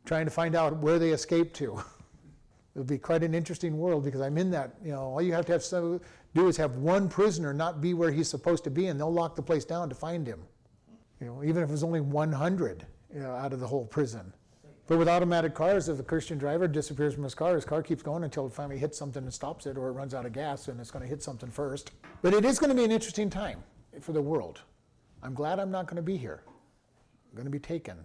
trying 0.05 0.25
to 0.25 0.31
find 0.31 0.55
out 0.55 0.77
where 0.77 0.99
they 0.99 1.11
escaped 1.11 1.55
to. 1.57 1.81
It'll 2.75 2.85
be 2.85 2.97
quite 2.97 3.21
an 3.21 3.33
interesting 3.33 3.77
world 3.77 4.05
because 4.05 4.21
I'm 4.21 4.37
in 4.37 4.49
that. 4.51 4.75
You 4.83 4.91
know, 4.91 5.01
all 5.01 5.21
you 5.21 5.33
have 5.33 5.45
to 5.47 5.51
have 5.51 5.63
so, 5.63 5.99
do 6.33 6.47
is 6.47 6.55
have 6.55 6.77
one 6.77 7.09
prisoner 7.09 7.53
not 7.53 7.81
be 7.81 7.93
where 7.93 8.11
he's 8.11 8.29
supposed 8.29 8.63
to 8.63 8.71
be, 8.71 8.87
and 8.87 8.97
they'll 8.99 9.11
lock 9.11 9.35
the 9.35 9.41
place 9.41 9.65
down 9.65 9.89
to 9.89 9.95
find 9.95 10.25
him. 10.25 10.41
You 11.19 11.27
know, 11.27 11.43
even 11.43 11.63
if 11.63 11.69
it 11.69 11.71
was 11.71 11.83
only 11.83 11.99
100 11.99 12.85
you 13.13 13.19
know, 13.19 13.31
out 13.31 13.51
of 13.51 13.59
the 13.59 13.67
whole 13.67 13.85
prison. 13.85 14.33
But 14.91 14.97
with 14.97 15.07
automatic 15.07 15.55
cars, 15.55 15.87
if 15.87 15.95
the 15.95 16.03
Christian 16.03 16.37
driver 16.37 16.67
disappears 16.67 17.13
from 17.13 17.23
his 17.23 17.33
car, 17.33 17.55
his 17.55 17.63
car 17.63 17.81
keeps 17.81 18.03
going 18.03 18.25
until 18.25 18.45
it 18.45 18.51
finally 18.51 18.77
hits 18.77 18.97
something 18.97 19.23
and 19.23 19.33
stops 19.33 19.65
it, 19.65 19.77
or 19.77 19.87
it 19.87 19.93
runs 19.93 20.13
out 20.13 20.25
of 20.25 20.33
gas 20.33 20.67
and 20.67 20.81
it's 20.81 20.91
going 20.91 21.01
to 21.01 21.07
hit 21.07 21.23
something 21.23 21.49
first. 21.49 21.91
But 22.21 22.33
it 22.33 22.43
is 22.43 22.59
going 22.59 22.71
to 22.71 22.75
be 22.75 22.83
an 22.83 22.91
interesting 22.91 23.29
time 23.29 23.63
for 24.01 24.11
the 24.11 24.21
world. 24.21 24.59
I'm 25.23 25.33
glad 25.33 25.59
I'm 25.59 25.71
not 25.71 25.85
going 25.85 25.95
to 25.95 26.01
be 26.01 26.17
here. 26.17 26.43
I'm 26.45 27.37
going 27.37 27.45
to 27.45 27.49
be 27.49 27.57
taken 27.57 27.99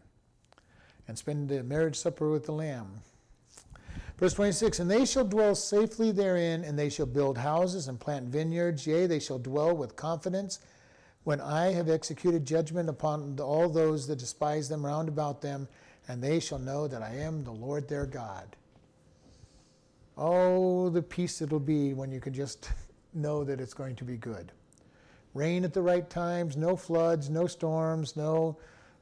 and 1.09 1.18
spend 1.18 1.49
the 1.49 1.64
marriage 1.64 1.97
supper 1.97 2.30
with 2.30 2.47
the 2.47 2.53
Lamb. 2.53 3.01
Verse 4.18 4.34
26 4.34 4.78
And 4.78 4.89
they 4.89 5.05
shall 5.05 5.24
dwell 5.24 5.57
safely 5.57 6.12
therein, 6.12 6.62
and 6.62 6.78
they 6.78 6.89
shall 6.89 7.07
build 7.07 7.37
houses 7.37 7.89
and 7.89 7.99
plant 7.99 8.28
vineyards. 8.28 8.87
Yea, 8.87 9.09
they 9.09 9.18
shall 9.18 9.41
dwell 9.41 9.76
with 9.76 9.97
confidence 9.97 10.61
when 11.24 11.41
I 11.41 11.72
have 11.72 11.89
executed 11.89 12.47
judgment 12.47 12.89
upon 12.89 13.41
all 13.41 13.68
those 13.68 14.07
that 14.07 14.20
despise 14.20 14.68
them 14.68 14.87
round 14.87 15.09
about 15.09 15.43
them 15.43 15.66
and 16.09 16.22
they 16.22 16.40
shall 16.40 16.59
know 16.59 16.86
that 16.88 17.02
I 17.02 17.14
am 17.16 17.42
the 17.42 17.52
Lord 17.52 17.88
their 17.88 18.07
God. 18.07 18.57
Oh, 20.16 20.88
the 20.88 21.02
peace 21.02 21.42
it'll 21.42 21.61
be 21.61 21.92
when 21.92 22.11
you 22.11 22.20
can 22.20 22.32
just 22.32 22.70
know 23.14 23.44
that 23.44 23.61
it's 23.61 23.74
going 23.74 23.96
to 23.96 24.04
be 24.04 24.16
good. 24.16 24.52
Rain 25.34 25.64
at 25.64 25.74
the 25.74 25.82
right 25.82 26.09
times, 26.09 26.57
no 26.57 26.76
floods, 26.76 27.28
no 27.28 27.46
storms, 27.46 28.16
no, 28.16 28.57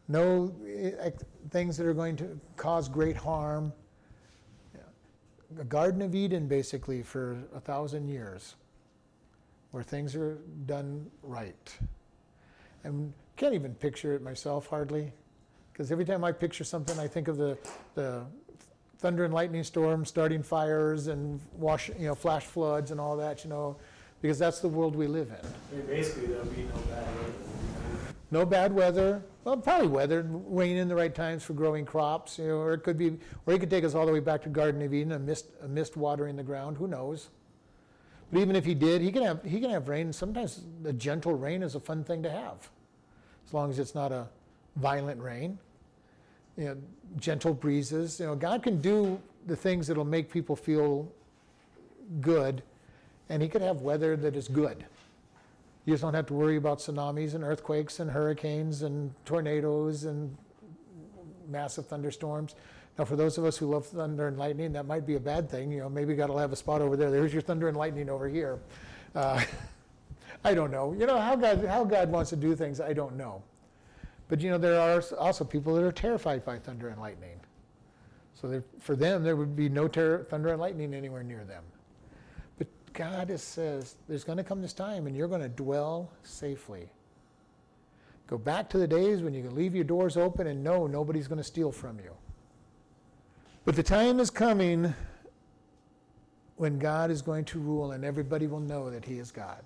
no 0.09 0.53
eh, 0.67 1.11
things 1.51 1.77
that 1.77 1.87
are 1.87 1.95
going 1.95 2.17
to 2.17 2.39
cause 2.57 2.89
great 2.89 3.17
harm. 3.17 3.73
A 5.61 5.65
Garden 5.65 6.03
of 6.03 6.17
Eden, 6.17 6.49
basically, 6.49 7.03
for 7.03 7.39
a 7.55 7.61
thousand 7.61 8.09
years, 8.09 8.57
where 9.71 9.85
things 9.85 10.17
are 10.17 10.39
done 10.67 11.09
right. 11.23 11.77
I 12.85 12.89
can't 13.37 13.55
even 13.55 13.75
picture 13.75 14.15
it 14.15 14.23
myself, 14.23 14.67
hardly. 14.67 15.13
Because 15.75 15.91
every 15.91 16.05
time 16.05 16.23
I 16.23 16.31
picture 16.31 16.63
something, 16.63 16.97
I 17.01 17.09
think 17.09 17.27
of 17.27 17.37
the, 17.37 17.59
the 17.97 18.23
thunder 18.99 19.25
and 19.25 19.35
lightning 19.35 19.65
storms, 19.65 20.09
starting 20.09 20.41
fires 20.41 21.09
and 21.09 21.41
wash, 21.57 21.89
you 21.99 22.07
know, 22.07 22.15
flash 22.15 22.45
floods 22.45 22.93
and 22.93 23.01
all 23.01 23.17
that, 23.17 23.43
you 23.43 23.51
know, 23.51 23.77
because 24.23 24.39
that's 24.39 24.61
the 24.61 24.69
world 24.69 24.95
we 24.95 25.09
live 25.09 25.33
in. 25.33 25.83
basically, 25.89 26.29
there'll 26.29 26.47
be 26.47 26.63
no 26.63 26.81
bad 26.89 27.17
weather. 27.17 27.33
No 28.31 28.47
bad 28.47 28.73
weather. 28.73 29.23
Well, 29.43 29.57
probably 29.57 29.89
weather, 29.89 30.25
rain 30.29 30.77
in 30.77 30.87
the 30.87 30.95
right 30.95 31.13
times 31.13 31.43
for 31.43 31.55
growing 31.55 31.85
crops, 31.85 32.39
you 32.39 32.47
know, 32.47 32.59
or 32.59 32.75
it 32.75 32.85
could 32.85 32.97
be, 32.97 33.19
or 33.45 33.53
he 33.53 33.59
could 33.59 33.69
take 33.69 33.83
us 33.83 33.97
all 33.97 34.07
the 34.07 34.13
way 34.13 34.21
back 34.21 34.43
to 34.43 34.51
Garden 34.51 34.81
of 34.81 34.95
Eden, 34.95 35.11
a 35.11 35.19
mist, 35.19 35.47
a 35.61 35.67
mist 35.67 35.97
watering 35.97 36.37
the 36.37 36.45
ground. 36.45 36.77
Who 36.77 36.87
knows? 36.87 37.31
But 38.33 38.39
even 38.39 38.55
if 38.55 38.65
he 38.65 38.75
did, 38.75 39.03
he 39.03 39.11
can 39.11 39.25
have 39.25 39.43
he 39.43 39.61
can 39.61 39.71
have 39.71 39.89
rain. 39.89 40.13
Sometimes 40.13 40.63
a 40.85 40.93
gentle 40.93 41.35
rain 41.35 41.65
is 41.65 41.75
a 41.75 41.81
fun 41.81 42.05
thing 42.05 42.23
to 42.23 42.31
have, 42.31 42.71
as 43.45 43.53
long 43.53 43.71
as 43.71 43.81
it's 43.81 43.95
not 43.95 44.13
a 44.13 44.29
violent 44.77 45.21
rain, 45.21 45.59
you 46.57 46.65
know, 46.65 46.77
gentle 47.19 47.55
breezes. 47.55 48.21
You 48.21 48.27
know, 48.27 48.35
God 48.35 48.63
can 48.63 48.81
do 48.81 49.21
the 49.47 49.57
things 49.57 49.87
that'll 49.87 50.05
make 50.05 50.31
people 50.31 50.57
feel 50.57 51.11
good, 52.21 52.63
and 53.29 53.43
He 53.43 53.49
could 53.49 53.63
have 53.63 53.83
weather 53.83 54.17
that 54.17 54.37
is 54.37 54.49
good. 54.49 54.85
You 55.87 55.93
just 55.93 56.03
don't 56.03 56.15
have 56.15 56.27
to 56.27 56.35
worry 56.35 56.57
about 56.57 56.79
tsunamis 56.79 57.35
and 57.35 57.45
earthquakes 57.45 58.01
and 58.01 58.11
hurricanes 58.11 58.83
and 58.83 59.13
tornadoes 59.27 60.05
and 60.05 60.35
massive 61.49 61.87
thunderstorms. 61.87 62.55
Now, 62.99 63.05
for 63.05 63.17
those 63.17 63.39
of 63.39 63.45
us 63.45 63.57
who 63.57 63.67
love 63.67 63.87
thunder 63.87 64.29
and 64.29 64.39
lightning, 64.39 64.73
that 64.73 64.87
might 64.87 65.07
be 65.07 65.17
a 65.17 65.21
bad 65.21 65.51
thing. 65.51 65.71
You 65.73 65.81
know, 65.81 65.89
maybe 65.89 66.15
God 66.15 66.31
will 66.31 66.39
have 66.39 66.53
a 66.53 66.57
spot 66.57 66.81
over 66.81 66.97
there. 66.97 67.11
There's 67.11 67.33
your 67.33 67.43
thunder 67.43 67.69
and 67.69 67.77
lightning 67.77 68.09
over 68.09 68.29
here. 68.29 68.61
Uh, 69.15 69.43
I 70.45 70.55
don't 70.55 70.71
know. 70.71 70.95
You 70.99 71.07
know 71.07 71.19
how 71.19 71.37
God 71.37 71.65
how 71.65 71.85
God 71.85 72.11
wants 72.11 72.31
to 72.31 72.37
do 72.37 72.55
things. 72.55 72.81
I 72.81 72.93
don't 72.93 73.17
know. 73.17 73.43
But 74.29 74.41
you 74.41 74.51
know, 74.51 74.59
there 74.59 74.81
are 74.81 75.03
also 75.19 75.45
people 75.45 75.75
that 75.75 75.85
are 75.85 75.93
terrified 75.93 76.45
by 76.45 76.59
thunder 76.59 76.89
and 76.89 77.01
lightning. 77.01 77.41
So 78.35 78.63
for 78.81 78.97
them, 78.97 79.23
there 79.23 79.37
would 79.37 79.55
be 79.55 79.69
no 79.69 79.89
ter- 79.89 80.25
thunder 80.25 80.49
and 80.49 80.61
lightning 80.61 80.95
anywhere 80.95 81.23
near 81.23 81.45
them. 81.45 81.63
But 82.59 82.67
God 82.93 83.39
says 83.39 83.97
there's 84.09 84.25
going 84.25 84.39
to 84.39 84.45
come 84.45 84.61
this 84.61 84.73
time 84.73 85.07
and 85.07 85.17
you're 85.17 85.29
going 85.29 85.41
to 85.41 85.49
dwell 85.49 86.11
safely. 86.23 86.91
Go 88.27 88.39
back 88.39 88.69
to 88.71 88.79
the 88.79 88.89
days 88.89 89.23
when 89.23 89.35
you 89.35 89.43
can 89.43 89.55
leave 89.55 89.75
your 89.75 89.85
doors 89.85 90.17
open 90.17 90.47
and 90.47 90.65
know 90.65 90.87
nobody's 90.87 91.29
going 91.29 91.39
to 91.39 91.45
steal 91.45 91.71
from 91.71 91.99
you. 91.99 92.13
But 93.65 93.77
the 93.77 93.83
time 93.83 94.19
is 94.19 94.31
coming 94.31 94.95
when 96.57 96.79
God 96.79 97.11
is 97.11 97.23
going 97.23 97.45
to 97.47 97.59
rule 97.59 97.93
and 97.93 98.05
everybody 98.05 98.47
will 98.47 98.61
know 98.61 98.91
that 98.91 99.05
He 99.05 99.19
is 99.19 99.31
God. 99.31 99.63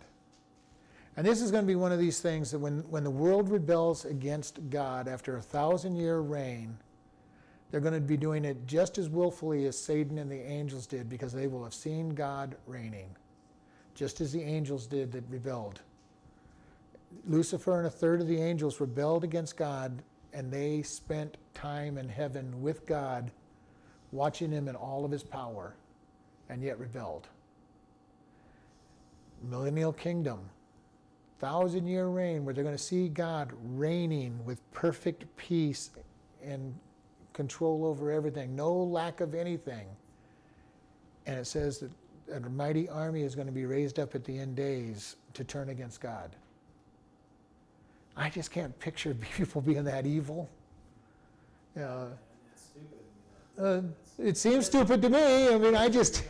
And 1.19 1.27
this 1.27 1.43
is 1.43 1.51
going 1.51 1.64
to 1.64 1.66
be 1.66 1.75
one 1.75 1.91
of 1.91 1.99
these 1.99 2.21
things 2.21 2.53
that 2.53 2.61
when, 2.61 2.79
when 2.91 3.03
the 3.03 3.11
world 3.11 3.51
rebels 3.51 4.05
against 4.05 4.71
God 4.71 5.09
after 5.09 5.37
a 5.37 5.43
thousand 5.43 5.97
year 5.97 6.21
reign, 6.21 6.79
they're 7.73 7.81
going 7.81 7.93
to 7.95 8.01
be 8.01 8.16
doing 8.16 8.45
it 8.45 8.69
just 8.69 8.99
as 8.99 9.09
willfully 9.09 9.66
as 9.66 9.77
Satan 9.77 10.19
and 10.19 10.31
the 10.31 10.41
angels 10.41 10.87
did 10.87 11.09
because 11.09 11.33
they 11.33 11.49
will 11.49 11.64
have 11.64 11.75
seen 11.75 12.11
God 12.11 12.55
reigning, 12.69 13.16
just 13.97 14.21
as 14.21 14.31
the 14.31 14.41
angels 14.41 14.87
did 14.87 15.11
that 15.11 15.25
rebelled. 15.29 15.81
Lucifer 17.27 17.79
and 17.79 17.89
a 17.89 17.91
third 17.91 18.21
of 18.21 18.29
the 18.29 18.41
angels 18.41 18.79
rebelled 18.79 19.25
against 19.25 19.57
God, 19.57 20.01
and 20.33 20.53
they 20.53 20.83
spent 20.83 21.37
time 21.53 21.99
in 21.99 22.09
heaven 22.09 22.62
with 22.62 22.87
God, 22.87 23.33
watching 24.12 24.53
him 24.53 24.69
in 24.69 24.77
all 24.77 25.05
of 25.05 25.11
his 25.11 25.25
power, 25.25 25.75
and 26.49 26.62
yet 26.62 26.79
rebelled. 26.79 27.27
Millennial 29.43 29.93
kingdom 29.93 30.49
thousand 31.39 31.86
year 31.86 32.07
reign 32.09 32.45
where 32.45 32.55
they're 32.55 32.64
going 32.64 32.76
to 32.76 32.82
see 32.82 33.09
God 33.09 33.53
reigning 33.74 34.45
with 34.45 34.61
perfect 34.72 35.24
peace 35.36 35.91
and 36.45 36.74
control 37.32 37.84
over 37.84 38.11
everything, 38.11 38.57
no 38.57 38.74
lack 38.74 39.20
of 39.20 39.34
anything. 39.34 39.86
And 41.26 41.39
it 41.39 41.47
says 41.47 41.78
that 41.78 41.91
a 42.32 42.41
mighty 42.51 42.89
army 42.89 43.22
is 43.22 43.34
going 43.34 43.47
to 43.47 43.53
be 43.53 43.64
raised 43.64 43.99
up 43.99 44.14
at 44.14 44.24
the 44.24 44.39
end 44.39 44.57
days 44.57 45.16
to 45.34 45.45
turn 45.45 45.68
against 45.68 46.01
God. 46.01 46.34
I 48.16 48.28
just 48.28 48.51
can't 48.51 48.76
picture 48.80 49.14
people 49.36 49.61
being 49.61 49.84
that 49.84 50.07
evil. 50.07 50.49
Uh, 51.78 52.07
uh, 53.61 53.82
it 54.18 54.36
seems 54.36 54.66
stupid 54.66 55.01
to 55.03 55.11
me. 55.11 55.49
I 55.49 55.59
mean, 55.59 55.76
I 55.76 55.89
just. 55.89 56.24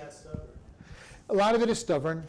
A 1.30 1.34
lot 1.34 1.54
of 1.54 1.62
it 1.62 1.68
is 1.68 1.78
stubborn 1.78 2.26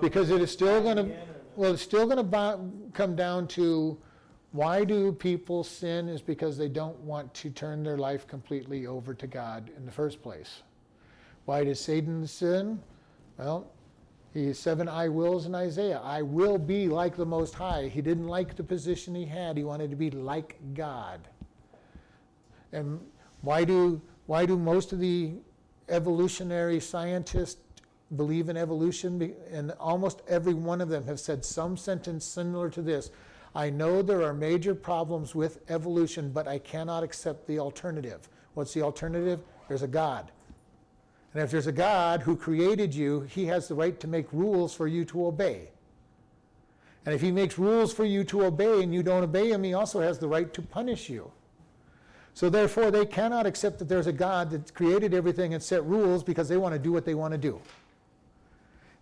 because 0.00 0.30
it 0.30 0.40
is 0.40 0.50
still 0.50 0.82
going 0.82 0.96
to 0.96 1.16
well, 1.58 1.72
it's 1.72 1.82
still 1.82 2.06
going 2.06 2.30
to 2.30 2.60
come 2.92 3.16
down 3.16 3.48
to 3.48 3.98
why 4.52 4.84
do 4.84 5.10
people 5.10 5.64
sin 5.64 6.08
is 6.08 6.22
because 6.22 6.56
they 6.56 6.68
don't 6.68 6.96
want 7.00 7.34
to 7.34 7.50
turn 7.50 7.82
their 7.82 7.98
life 7.98 8.28
completely 8.28 8.86
over 8.86 9.12
to 9.14 9.26
God 9.26 9.68
in 9.76 9.84
the 9.84 9.90
first 9.90 10.22
place. 10.22 10.62
Why 11.46 11.64
does 11.64 11.80
Satan 11.80 12.28
sin? 12.28 12.80
Well, 13.38 13.72
he 14.32 14.46
has 14.46 14.58
seven 14.60 14.88
I 14.88 15.08
wills 15.08 15.46
in 15.46 15.54
Isaiah. 15.56 16.00
I 16.04 16.22
will 16.22 16.58
be 16.58 16.86
like 16.86 17.16
the 17.16 17.26
Most 17.26 17.54
High. 17.54 17.88
He 17.88 18.02
didn't 18.02 18.28
like 18.28 18.54
the 18.54 18.62
position 18.62 19.12
he 19.12 19.26
had. 19.26 19.56
He 19.56 19.64
wanted 19.64 19.90
to 19.90 19.96
be 19.96 20.12
like 20.12 20.58
God. 20.74 21.26
And 22.72 23.00
why 23.40 23.64
do 23.64 24.00
why 24.26 24.46
do 24.46 24.56
most 24.56 24.92
of 24.92 25.00
the 25.00 25.32
evolutionary 25.88 26.78
scientists 26.78 27.62
believe 28.16 28.48
in 28.48 28.56
evolution, 28.56 29.34
and 29.52 29.72
almost 29.72 30.22
every 30.28 30.54
one 30.54 30.80
of 30.80 30.88
them 30.88 31.04
have 31.06 31.20
said 31.20 31.44
some 31.44 31.76
sentence 31.76 32.24
similar 32.24 32.70
to 32.70 32.82
this 32.82 33.10
I 33.54 33.70
know 33.70 34.02
there 34.02 34.22
are 34.22 34.34
major 34.34 34.74
problems 34.74 35.34
with 35.34 35.58
evolution, 35.70 36.30
but 36.30 36.46
I 36.46 36.58
cannot 36.58 37.02
accept 37.02 37.46
the 37.46 37.58
alternative. 37.58 38.28
What's 38.54 38.74
the 38.74 38.82
alternative? 38.82 39.40
There's 39.68 39.82
a 39.82 39.88
God. 39.88 40.30
And 41.34 41.42
if 41.42 41.50
there's 41.50 41.66
a 41.66 41.72
God 41.72 42.22
who 42.22 42.36
created 42.36 42.94
you, 42.94 43.22
he 43.22 43.46
has 43.46 43.68
the 43.68 43.74
right 43.74 43.98
to 44.00 44.06
make 44.06 44.32
rules 44.32 44.74
for 44.74 44.86
you 44.86 45.04
to 45.06 45.26
obey. 45.26 45.70
And 47.04 47.14
if 47.14 47.20
he 47.20 47.30
makes 47.30 47.58
rules 47.58 47.92
for 47.92 48.04
you 48.04 48.22
to 48.24 48.44
obey 48.44 48.82
and 48.82 48.94
you 48.94 49.02
don't 49.02 49.24
obey 49.24 49.50
him, 49.50 49.62
he 49.62 49.74
also 49.74 50.00
has 50.00 50.18
the 50.18 50.28
right 50.28 50.52
to 50.52 50.62
punish 50.62 51.08
you. 51.08 51.30
So 52.34 52.48
therefore, 52.48 52.90
they 52.90 53.06
cannot 53.06 53.46
accept 53.46 53.78
that 53.78 53.88
there's 53.88 54.06
a 54.06 54.12
God 54.12 54.50
that 54.50 54.72
created 54.74 55.14
everything 55.14 55.54
and 55.54 55.62
set 55.62 55.84
rules 55.84 56.22
because 56.22 56.48
they 56.48 56.56
want 56.56 56.74
to 56.74 56.78
do 56.78 56.92
what 56.92 57.04
they 57.04 57.14
want 57.14 57.32
to 57.32 57.38
do. 57.38 57.60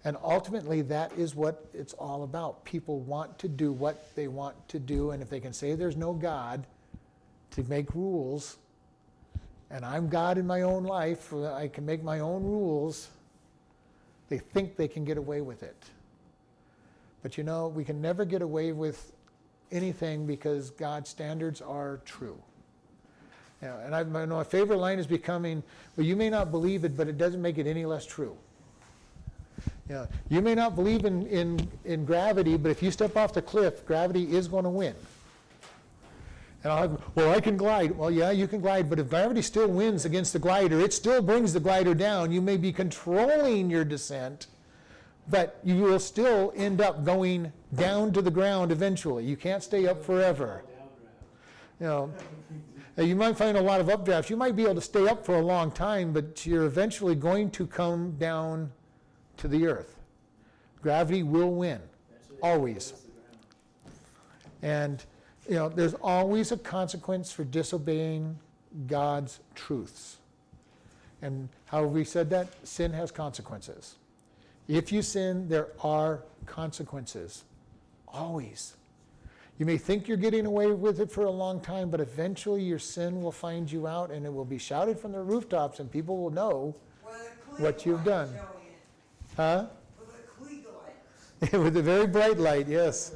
And 0.06 0.16
ultimately, 0.22 0.82
that 0.82 1.12
is 1.18 1.34
what 1.34 1.68
it's 1.74 1.92
all 1.94 2.22
about. 2.22 2.64
People 2.64 3.00
want 3.00 3.40
to 3.40 3.48
do 3.48 3.72
what 3.72 4.14
they 4.14 4.28
want 4.28 4.54
to 4.68 4.78
do, 4.78 5.10
and 5.10 5.20
if 5.20 5.28
they 5.28 5.40
can 5.40 5.52
say 5.52 5.74
there's 5.74 5.96
no 5.96 6.12
God 6.12 6.64
to 7.50 7.64
make 7.64 7.92
rules, 7.92 8.58
and 9.68 9.84
I'm 9.84 10.08
God 10.08 10.38
in 10.38 10.46
my 10.46 10.62
own 10.62 10.84
life, 10.84 11.32
uh, 11.32 11.52
I 11.54 11.66
can 11.66 11.84
make 11.84 12.04
my 12.04 12.20
own 12.20 12.44
rules, 12.44 13.08
they 14.28 14.38
think 14.38 14.76
they 14.76 14.86
can 14.86 15.04
get 15.04 15.18
away 15.18 15.40
with 15.40 15.64
it. 15.64 15.76
But 17.24 17.36
you 17.36 17.42
know, 17.42 17.66
we 17.66 17.82
can 17.82 18.00
never 18.00 18.24
get 18.24 18.42
away 18.42 18.70
with 18.70 19.10
anything 19.72 20.24
because 20.24 20.70
God's 20.70 21.10
standards 21.10 21.60
are 21.60 21.98
true. 22.04 22.40
And 23.60 23.92
I, 23.92 24.04
my 24.04 24.44
favorite 24.44 24.78
line 24.78 25.00
is 25.00 25.06
becoming, 25.08 25.64
well, 25.96 26.06
you 26.06 26.14
may 26.14 26.30
not 26.30 26.52
believe 26.52 26.84
it, 26.84 26.96
but 26.96 27.08
it 27.08 27.18
doesn't 27.18 27.42
make 27.42 27.58
it 27.58 27.66
any 27.66 27.84
less 27.84 28.06
true. 28.06 28.36
Yeah, 29.88 30.06
you 30.28 30.42
may 30.42 30.54
not 30.54 30.74
believe 30.74 31.04
in, 31.04 31.26
in, 31.28 31.68
in 31.84 32.04
gravity, 32.04 32.56
but 32.56 32.70
if 32.70 32.82
you 32.82 32.90
step 32.90 33.16
off 33.16 33.32
the 33.32 33.42
cliff, 33.42 33.86
gravity 33.86 34.34
is 34.34 34.48
going 34.48 34.64
to 34.64 34.70
win. 34.70 34.94
And 36.64 36.72
I'll 36.72 36.88
have, 36.88 37.00
well, 37.14 37.30
I 37.30 37.40
can 37.40 37.56
glide. 37.56 37.96
Well, 37.96 38.10
yeah, 38.10 38.32
you 38.32 38.48
can 38.48 38.60
glide, 38.60 38.90
but 38.90 38.98
if 38.98 39.08
gravity 39.08 39.42
still 39.42 39.68
wins 39.68 40.04
against 40.04 40.32
the 40.32 40.40
glider, 40.40 40.80
it 40.80 40.92
still 40.92 41.22
brings 41.22 41.52
the 41.52 41.60
glider 41.60 41.94
down. 41.94 42.32
You 42.32 42.42
may 42.42 42.56
be 42.56 42.72
controlling 42.72 43.70
your 43.70 43.84
descent, 43.84 44.48
but 45.28 45.60
you 45.62 45.76
will 45.76 46.00
still 46.00 46.52
end 46.56 46.80
up 46.80 47.04
going 47.04 47.52
down 47.74 48.12
to 48.14 48.22
the 48.22 48.30
ground 48.32 48.72
eventually. 48.72 49.24
You 49.24 49.36
can't 49.36 49.62
stay 49.62 49.86
up 49.86 50.04
forever. 50.04 50.64
You 51.78 51.86
know, 51.86 52.12
you 52.96 53.14
might 53.14 53.36
find 53.36 53.56
a 53.56 53.62
lot 53.62 53.80
of 53.80 53.86
updrafts. 53.86 54.30
You 54.30 54.36
might 54.36 54.56
be 54.56 54.64
able 54.64 54.76
to 54.76 54.80
stay 54.80 55.06
up 55.06 55.24
for 55.24 55.36
a 55.36 55.42
long 55.42 55.70
time, 55.70 56.12
but 56.12 56.44
you're 56.44 56.64
eventually 56.64 57.14
going 57.14 57.50
to 57.52 57.66
come 57.68 58.12
down 58.12 58.72
to 59.38 59.48
the 59.48 59.66
earth. 59.66 59.98
Gravity 60.82 61.22
will 61.22 61.52
win, 61.52 61.80
always. 62.42 62.92
And, 64.62 65.04
you 65.48 65.56
know, 65.56 65.68
there's 65.68 65.94
always 65.94 66.52
a 66.52 66.56
consequence 66.56 67.32
for 67.32 67.44
disobeying 67.44 68.38
God's 68.86 69.40
truths. 69.54 70.18
And 71.22 71.48
how 71.66 71.82
have 71.82 71.92
we 71.92 72.04
said 72.04 72.30
that? 72.30 72.48
Sin 72.66 72.92
has 72.92 73.10
consequences. 73.10 73.96
If 74.68 74.92
you 74.92 75.02
sin, 75.02 75.48
there 75.48 75.68
are 75.82 76.22
consequences. 76.46 77.44
Always. 78.08 78.76
You 79.58 79.64
may 79.64 79.78
think 79.78 80.06
you're 80.06 80.18
getting 80.18 80.44
away 80.44 80.66
with 80.66 81.00
it 81.00 81.10
for 81.10 81.24
a 81.24 81.30
long 81.30 81.60
time, 81.60 81.88
but 81.88 82.00
eventually 82.00 82.62
your 82.62 82.78
sin 82.78 83.22
will 83.22 83.32
find 83.32 83.70
you 83.70 83.86
out 83.86 84.10
and 84.10 84.26
it 84.26 84.32
will 84.32 84.44
be 84.44 84.58
shouted 84.58 84.98
from 84.98 85.12
the 85.12 85.22
rooftops 85.22 85.80
and 85.80 85.90
people 85.90 86.18
will 86.18 86.30
know 86.30 86.76
what 87.56 87.86
you've 87.86 88.04
done. 88.04 88.28
Huh? 89.36 89.66
With 91.40 91.52
a. 91.52 91.58
With 91.60 91.76
a 91.76 91.82
very 91.82 92.06
bright 92.06 92.38
light, 92.38 92.68
yes. 92.68 93.14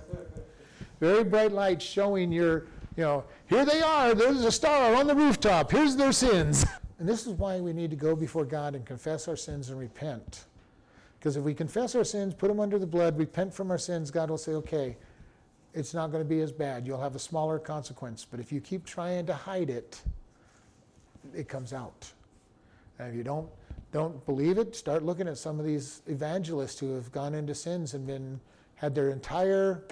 Very 1.00 1.24
bright 1.24 1.52
light 1.52 1.80
showing 1.80 2.30
your, 2.30 2.66
you 2.96 3.04
know, 3.04 3.24
here 3.46 3.64
they 3.64 3.80
are, 3.80 4.14
there's 4.14 4.44
a 4.44 4.52
star 4.52 4.94
on 4.94 5.06
the 5.06 5.14
rooftop, 5.14 5.70
here's 5.70 5.96
their 5.96 6.12
sins. 6.12 6.66
And 7.00 7.08
this 7.08 7.26
is 7.26 7.32
why 7.32 7.58
we 7.60 7.72
need 7.72 7.88
to 7.88 7.96
go 7.96 8.14
before 8.14 8.44
God 8.44 8.74
and 8.74 8.84
confess 8.84 9.26
our 9.26 9.34
sins 9.34 9.70
and 9.70 9.78
repent. 9.78 10.44
Because 11.18 11.34
if 11.38 11.42
we 11.42 11.54
confess 11.54 11.94
our 11.94 12.04
sins, 12.04 12.34
put 12.34 12.48
them 12.48 12.60
under 12.60 12.78
the 12.78 12.86
blood, 12.86 13.16
repent 13.16 13.54
from 13.54 13.70
our 13.70 13.78
sins, 13.78 14.10
God 14.10 14.28
will 14.28 14.36
say, 14.36 14.52
okay, 14.52 14.98
it's 15.72 15.94
not 15.94 16.12
going 16.12 16.22
to 16.22 16.28
be 16.28 16.42
as 16.42 16.52
bad. 16.52 16.86
You'll 16.86 17.00
have 17.00 17.16
a 17.16 17.18
smaller 17.18 17.58
consequence. 17.58 18.26
But 18.30 18.38
if 18.38 18.52
you 18.52 18.60
keep 18.60 18.84
trying 18.84 19.24
to 19.24 19.34
hide 19.34 19.70
it, 19.70 19.98
it 21.34 21.48
comes 21.48 21.72
out. 21.72 22.12
And 22.98 23.08
if 23.08 23.14
you 23.14 23.22
don't 23.22 23.48
don't 23.93 24.24
believe 24.24 24.59
it, 24.59 24.76
start 24.76 25.03
looking 25.03 25.26
at 25.26 25.36
some 25.36 25.59
of 25.59 25.66
these 25.66 26.03
evangelists 26.07 26.78
who 26.78 26.95
have 26.95 27.11
gone 27.11 27.34
into 27.34 27.55
sins 27.55 27.95
and 27.95 28.07
been 28.07 28.41
had 28.76 28.95
their 28.95 29.11
entire 29.11 29.84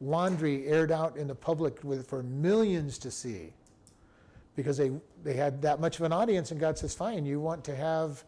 laundry 0.00 0.66
aired 0.66 0.92
out 0.92 1.16
in 1.16 1.26
the 1.26 1.34
public 1.34 1.82
with, 1.82 2.06
for 2.08 2.22
millions 2.22 2.98
to 2.98 3.10
see. 3.10 3.52
Because 4.54 4.76
they, 4.76 4.90
they 5.24 5.34
had 5.34 5.62
that 5.62 5.80
much 5.80 5.98
of 5.98 6.04
an 6.04 6.12
audience 6.12 6.50
and 6.50 6.60
God 6.60 6.76
says, 6.76 6.94
fine, 6.94 7.24
you 7.24 7.40
want 7.40 7.64
to 7.64 7.74
have, 7.74 8.22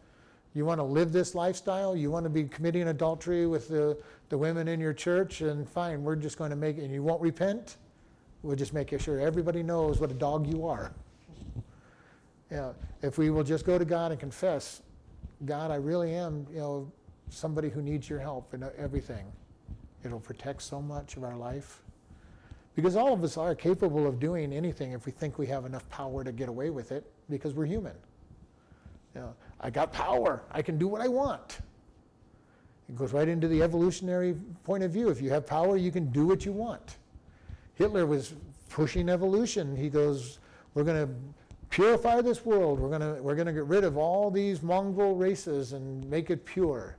you 0.53 0.65
want 0.65 0.79
to 0.79 0.83
live 0.83 1.11
this 1.11 1.35
lifestyle, 1.35 1.95
you 1.95 2.09
want 2.09 2.23
to 2.23 2.29
be 2.29 2.45
committing 2.45 2.87
adultery 2.87 3.45
with 3.45 3.67
the, 3.67 3.97
the 4.29 4.37
women 4.37 4.67
in 4.67 4.79
your 4.79 4.93
church, 4.93 5.41
and 5.41 5.67
fine, 5.69 6.03
we're 6.03 6.15
just 6.15 6.37
going 6.37 6.49
to 6.49 6.55
make 6.55 6.77
and 6.77 6.91
you 6.91 7.03
won't 7.03 7.21
repent, 7.21 7.77
we'll 8.43 8.55
just 8.55 8.73
make 8.73 8.97
sure 8.99 9.19
everybody 9.19 9.61
knows 9.61 9.99
what 9.99 10.09
a 10.09 10.15
dog 10.15 10.47
you 10.47 10.65
are. 10.67 10.91
Yeah, 12.49 12.73
if 13.01 13.17
we 13.17 13.29
will 13.29 13.45
just 13.45 13.65
go 13.65 13.77
to 13.77 13.85
God 13.85 14.11
and 14.11 14.19
confess, 14.19 14.81
God, 15.45 15.71
I 15.71 15.75
really 15.75 16.13
am, 16.13 16.45
you 16.51 16.59
know, 16.59 16.91
somebody 17.29 17.69
who 17.69 17.81
needs 17.81 18.09
your 18.09 18.19
help 18.19 18.53
in 18.53 18.63
everything. 18.77 19.25
It'll 20.03 20.19
protect 20.19 20.61
so 20.61 20.81
much 20.81 21.17
of 21.17 21.23
our 21.23 21.35
life. 21.35 21.81
Because 22.75 22.95
all 22.95 23.13
of 23.13 23.23
us 23.23 23.37
are 23.37 23.53
capable 23.53 24.07
of 24.07 24.19
doing 24.19 24.53
anything 24.53 24.93
if 24.93 25.05
we 25.05 25.11
think 25.11 25.37
we 25.37 25.47
have 25.47 25.65
enough 25.65 25.87
power 25.89 26.23
to 26.23 26.31
get 26.31 26.47
away 26.47 26.69
with 26.69 26.91
it, 26.91 27.11
because 27.29 27.53
we're 27.53 27.65
human. 27.65 27.95
You 29.13 29.21
know, 29.21 29.35
I 29.59 29.69
got 29.69 29.91
power. 29.91 30.43
I 30.51 30.61
can 30.61 30.77
do 30.77 30.87
what 30.87 31.01
I 31.01 31.07
want. 31.07 31.59
It 32.87 32.95
goes 32.95 33.13
right 33.13 33.27
into 33.27 33.47
the 33.47 33.61
evolutionary 33.61 34.35
point 34.63 34.83
of 34.83 34.91
view. 34.91 35.09
If 35.09 35.21
you 35.21 35.29
have 35.31 35.45
power, 35.45 35.75
you 35.77 35.91
can 35.91 36.11
do 36.11 36.25
what 36.25 36.45
you 36.45 36.51
want. 36.51 36.97
Hitler 37.75 38.05
was 38.05 38.33
pushing 38.69 39.09
evolution. 39.09 39.75
He 39.75 39.89
goes, 39.89 40.39
We're 40.73 40.83
going 40.83 41.07
to 41.07 41.13
purify 41.71 42.21
this 42.21 42.45
world. 42.45 42.79
We're 42.79 42.95
going 42.97 43.23
we're 43.23 43.35
to 43.35 43.53
get 43.53 43.65
rid 43.65 43.83
of 43.83 43.97
all 43.97 44.29
these 44.29 44.61
mongrel 44.61 45.15
races 45.15 45.73
and 45.73 46.07
make 46.09 46.29
it 46.29 46.45
pure. 46.45 46.97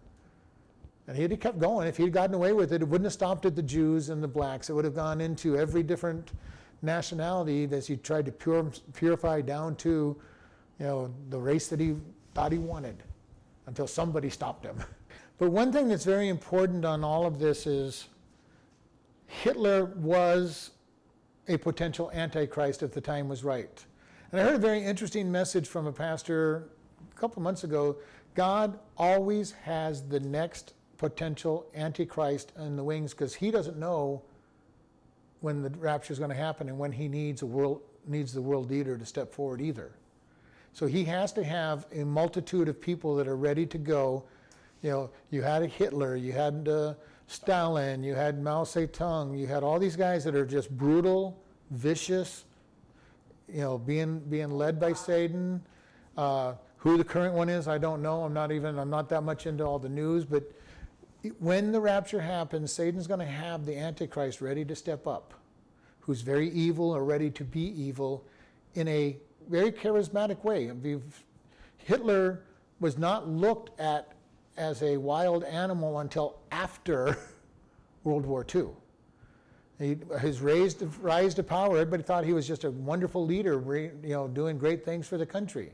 And 1.06 1.16
have 1.16 1.40
kept 1.40 1.58
going. 1.58 1.86
If 1.86 1.96
he'd 1.96 2.12
gotten 2.12 2.34
away 2.34 2.52
with 2.52 2.72
it, 2.72 2.80
it 2.80 2.88
wouldn't 2.88 3.06
have 3.06 3.12
stopped 3.12 3.44
at 3.44 3.54
the 3.54 3.62
Jews 3.62 4.08
and 4.08 4.22
the 4.22 4.28
blacks. 4.28 4.70
It 4.70 4.72
would 4.72 4.84
have 4.84 4.94
gone 4.94 5.20
into 5.20 5.56
every 5.56 5.82
different 5.82 6.32
nationality 6.80 7.66
that 7.66 7.86
he 7.86 7.96
tried 7.96 8.24
to 8.26 8.32
pure, 8.32 8.70
purify 8.94 9.40
down 9.40 9.76
to, 9.76 10.16
you 10.78 10.86
know, 10.86 11.14
the 11.28 11.38
race 11.38 11.68
that 11.68 11.78
he 11.78 11.96
thought 12.34 12.50
he 12.50 12.58
wanted 12.58 13.02
until 13.66 13.86
somebody 13.86 14.28
stopped 14.28 14.64
him. 14.64 14.76
But 15.38 15.50
one 15.50 15.72
thing 15.72 15.88
that's 15.88 16.04
very 16.04 16.28
important 16.28 16.84
on 16.84 17.02
all 17.02 17.26
of 17.26 17.40
this 17.40 17.66
is 17.66 18.06
Hitler 19.26 19.86
was 19.86 20.70
a 21.48 21.56
potential 21.56 22.12
antichrist 22.12 22.84
if 22.84 22.92
the 22.92 23.00
time 23.00 23.28
was 23.28 23.42
right. 23.42 23.84
And 24.32 24.40
I 24.40 24.44
heard 24.44 24.54
a 24.54 24.58
very 24.58 24.82
interesting 24.82 25.30
message 25.30 25.68
from 25.68 25.86
a 25.86 25.92
pastor 25.92 26.70
a 27.14 27.20
couple 27.20 27.42
months 27.42 27.64
ago. 27.64 27.98
God 28.34 28.78
always 28.96 29.52
has 29.52 30.08
the 30.08 30.20
next 30.20 30.72
potential 30.96 31.66
antichrist 31.74 32.52
in 32.58 32.74
the 32.74 32.82
wings 32.82 33.12
because 33.12 33.34
he 33.34 33.50
doesn't 33.50 33.76
know 33.76 34.22
when 35.40 35.60
the 35.60 35.68
rapture 35.70 36.14
is 36.14 36.18
going 36.18 36.30
to 36.30 36.36
happen 36.36 36.70
and 36.70 36.78
when 36.78 36.92
he 36.92 37.08
needs 37.08 37.42
a 37.42 37.46
world 37.46 37.82
needs 38.06 38.32
the 38.32 38.40
world 38.40 38.70
leader 38.70 38.96
to 38.96 39.04
step 39.04 39.32
forward 39.32 39.60
either. 39.60 39.92
So 40.72 40.86
he 40.86 41.04
has 41.04 41.32
to 41.34 41.44
have 41.44 41.86
a 41.92 42.02
multitude 42.02 42.68
of 42.68 42.80
people 42.80 43.14
that 43.16 43.28
are 43.28 43.36
ready 43.36 43.66
to 43.66 43.78
go. 43.78 44.24
You 44.80 44.90
know, 44.90 45.10
you 45.30 45.42
had 45.42 45.62
a 45.62 45.66
Hitler, 45.66 46.16
you 46.16 46.32
had 46.32 46.66
uh, 46.68 46.94
Stalin, 47.26 48.02
you 48.02 48.14
had 48.14 48.42
Mao 48.42 48.64
Zedong, 48.64 49.38
you 49.38 49.46
had 49.46 49.62
all 49.62 49.78
these 49.78 49.94
guys 49.94 50.24
that 50.24 50.34
are 50.34 50.46
just 50.46 50.70
brutal, 50.76 51.38
vicious, 51.70 52.44
you 53.52 53.60
know, 53.60 53.78
being 53.78 54.20
being 54.20 54.50
led 54.50 54.80
by 54.80 54.92
Satan. 54.92 55.62
Uh, 56.16 56.54
who 56.76 56.98
the 56.98 57.04
current 57.04 57.32
one 57.32 57.48
is, 57.48 57.68
I 57.68 57.78
don't 57.78 58.02
know. 58.02 58.24
I'm 58.24 58.34
not 58.34 58.50
even. 58.50 58.78
I'm 58.78 58.90
not 58.90 59.08
that 59.10 59.22
much 59.22 59.46
into 59.46 59.64
all 59.64 59.78
the 59.78 59.88
news, 59.88 60.24
but 60.24 60.50
when 61.38 61.70
the 61.70 61.80
rapture 61.80 62.20
happens, 62.20 62.72
Satan's 62.72 63.06
going 63.06 63.20
to 63.20 63.26
have 63.26 63.64
the 63.64 63.78
Antichrist 63.78 64.40
ready 64.40 64.64
to 64.64 64.74
step 64.74 65.06
up, 65.06 65.34
who's 66.00 66.22
very 66.22 66.50
evil 66.50 66.90
or 66.90 67.04
ready 67.04 67.30
to 67.30 67.44
be 67.44 67.60
evil, 67.60 68.24
in 68.74 68.88
a 68.88 69.16
very 69.48 69.70
charismatic 69.70 70.42
way. 70.42 70.72
Hitler 71.78 72.42
was 72.80 72.98
not 72.98 73.28
looked 73.28 73.78
at 73.78 74.12
as 74.56 74.82
a 74.82 74.96
wild 74.96 75.44
animal 75.44 76.00
until 76.00 76.38
after 76.50 77.16
World 78.04 78.26
War 78.26 78.44
II. 78.52 78.66
He, 79.82 79.96
his 80.20 80.40
raised, 80.40 80.82
rise 81.00 81.34
to 81.34 81.42
power, 81.42 81.78
everybody 81.78 82.02
thought 82.02 82.24
he 82.24 82.32
was 82.32 82.46
just 82.46 82.64
a 82.64 82.70
wonderful 82.70 83.24
leader, 83.24 83.54
you 84.02 84.08
know, 84.08 84.28
doing 84.28 84.58
great 84.58 84.84
things 84.84 85.08
for 85.08 85.18
the 85.18 85.26
country. 85.26 85.72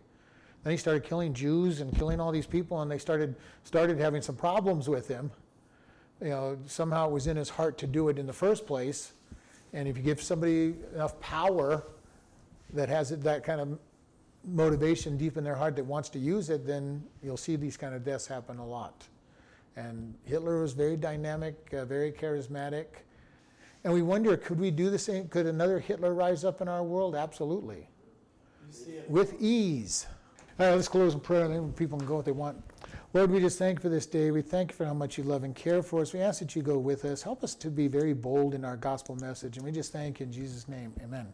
Then 0.65 0.73
he 0.73 0.77
started 0.77 1.05
killing 1.05 1.35
Jews 1.35 1.81
and 1.81 1.97
killing 1.97 2.21
all 2.21 2.33
these 2.33 2.47
people, 2.47 2.83
and 2.83 2.91
they 2.91 2.99
started 2.99 3.37
started 3.65 3.99
having 3.99 4.23
some 4.23 4.37
problems 4.37 4.89
with 4.89 5.07
him. 5.09 5.31
You 6.21 6.31
know, 6.31 6.59
somehow 6.67 7.09
it 7.09 7.13
was 7.13 7.27
in 7.27 7.37
his 7.37 7.49
heart 7.49 7.79
to 7.79 7.87
do 7.87 8.09
it 8.09 8.19
in 8.19 8.27
the 8.27 8.33
first 8.33 8.67
place, 8.67 9.13
And 9.73 9.87
if 9.87 9.97
you 9.97 10.03
give 10.03 10.23
somebody 10.23 10.75
enough 10.95 11.19
power 11.21 11.85
that 12.73 12.89
has 12.89 13.11
that 13.11 13.45
kind 13.45 13.61
of 13.61 13.79
motivation 14.45 15.17
deep 15.17 15.37
in 15.37 15.45
their 15.45 15.55
heart 15.55 15.77
that 15.77 15.85
wants 15.85 16.09
to 16.11 16.19
use 16.19 16.49
it, 16.51 16.67
then 16.67 17.03
you'll 17.23 17.37
see 17.37 17.57
these 17.57 17.77
kind 17.77 17.95
of 17.95 18.05
deaths 18.05 18.27
happen 18.27 18.59
a 18.59 18.67
lot. 18.67 19.07
And 19.77 20.15
Hitler 20.25 20.61
was 20.61 20.73
very 20.73 20.97
dynamic, 20.97 21.73
uh, 21.73 21.85
very 21.85 22.13
charismatic. 22.13 22.87
And 23.89 23.95
we 23.95 24.03
wonder, 24.03 24.37
could 24.37 24.61
we 24.61 24.71
do 24.71 24.91
the 24.91 24.99
same? 24.99 25.29
Could 25.29 25.47
another 25.47 25.79
Hitler 25.79 26.13
rise 26.13 26.45
up 26.45 26.61
in 26.61 26.69
our 26.69 26.83
world? 26.83 27.15
Absolutely. 27.15 27.89
With 29.09 29.41
ease. 29.41 30.07
All 30.61 30.67
right, 30.67 30.75
let's 30.75 30.89
close 30.89 31.15
in 31.15 31.21
prayer, 31.21 31.47
and 31.47 31.55
then 31.55 31.73
people 31.73 31.97
can 31.97 32.07
go 32.07 32.17
what 32.17 32.27
they 32.27 32.33
want. 32.33 32.63
Lord, 33.15 33.31
we 33.31 33.41
just 33.41 33.59
thank 33.59 33.79
you 33.79 33.83
for 33.85 33.89
this 33.89 34.05
day. 34.05 34.31
We 34.31 34.43
thank 34.43 34.73
you 34.73 34.77
for 34.77 34.85
how 34.85 34.93
much 34.93 35.17
you 35.17 35.25
love 35.25 35.43
and 35.43 35.55
care 35.55 35.83
for 35.83 36.03
us. 36.03 36.13
We 36.13 36.21
ask 36.21 36.41
that 36.41 36.55
you 36.55 36.61
go 36.61 36.77
with 36.77 37.07
us. 37.07 37.23
Help 37.23 37.43
us 37.43 37.55
to 37.55 37.71
be 37.71 37.89
very 37.89 38.13
bold 38.13 38.53
in 38.53 38.63
our 38.63 38.77
gospel 38.77 39.17
message. 39.17 39.57
And 39.57 39.65
we 39.65 39.73
just 39.73 39.91
thank 39.91 40.21
you 40.21 40.27
in 40.27 40.33
Jesus' 40.33 40.69
name. 40.69 40.93
Amen. 41.03 41.33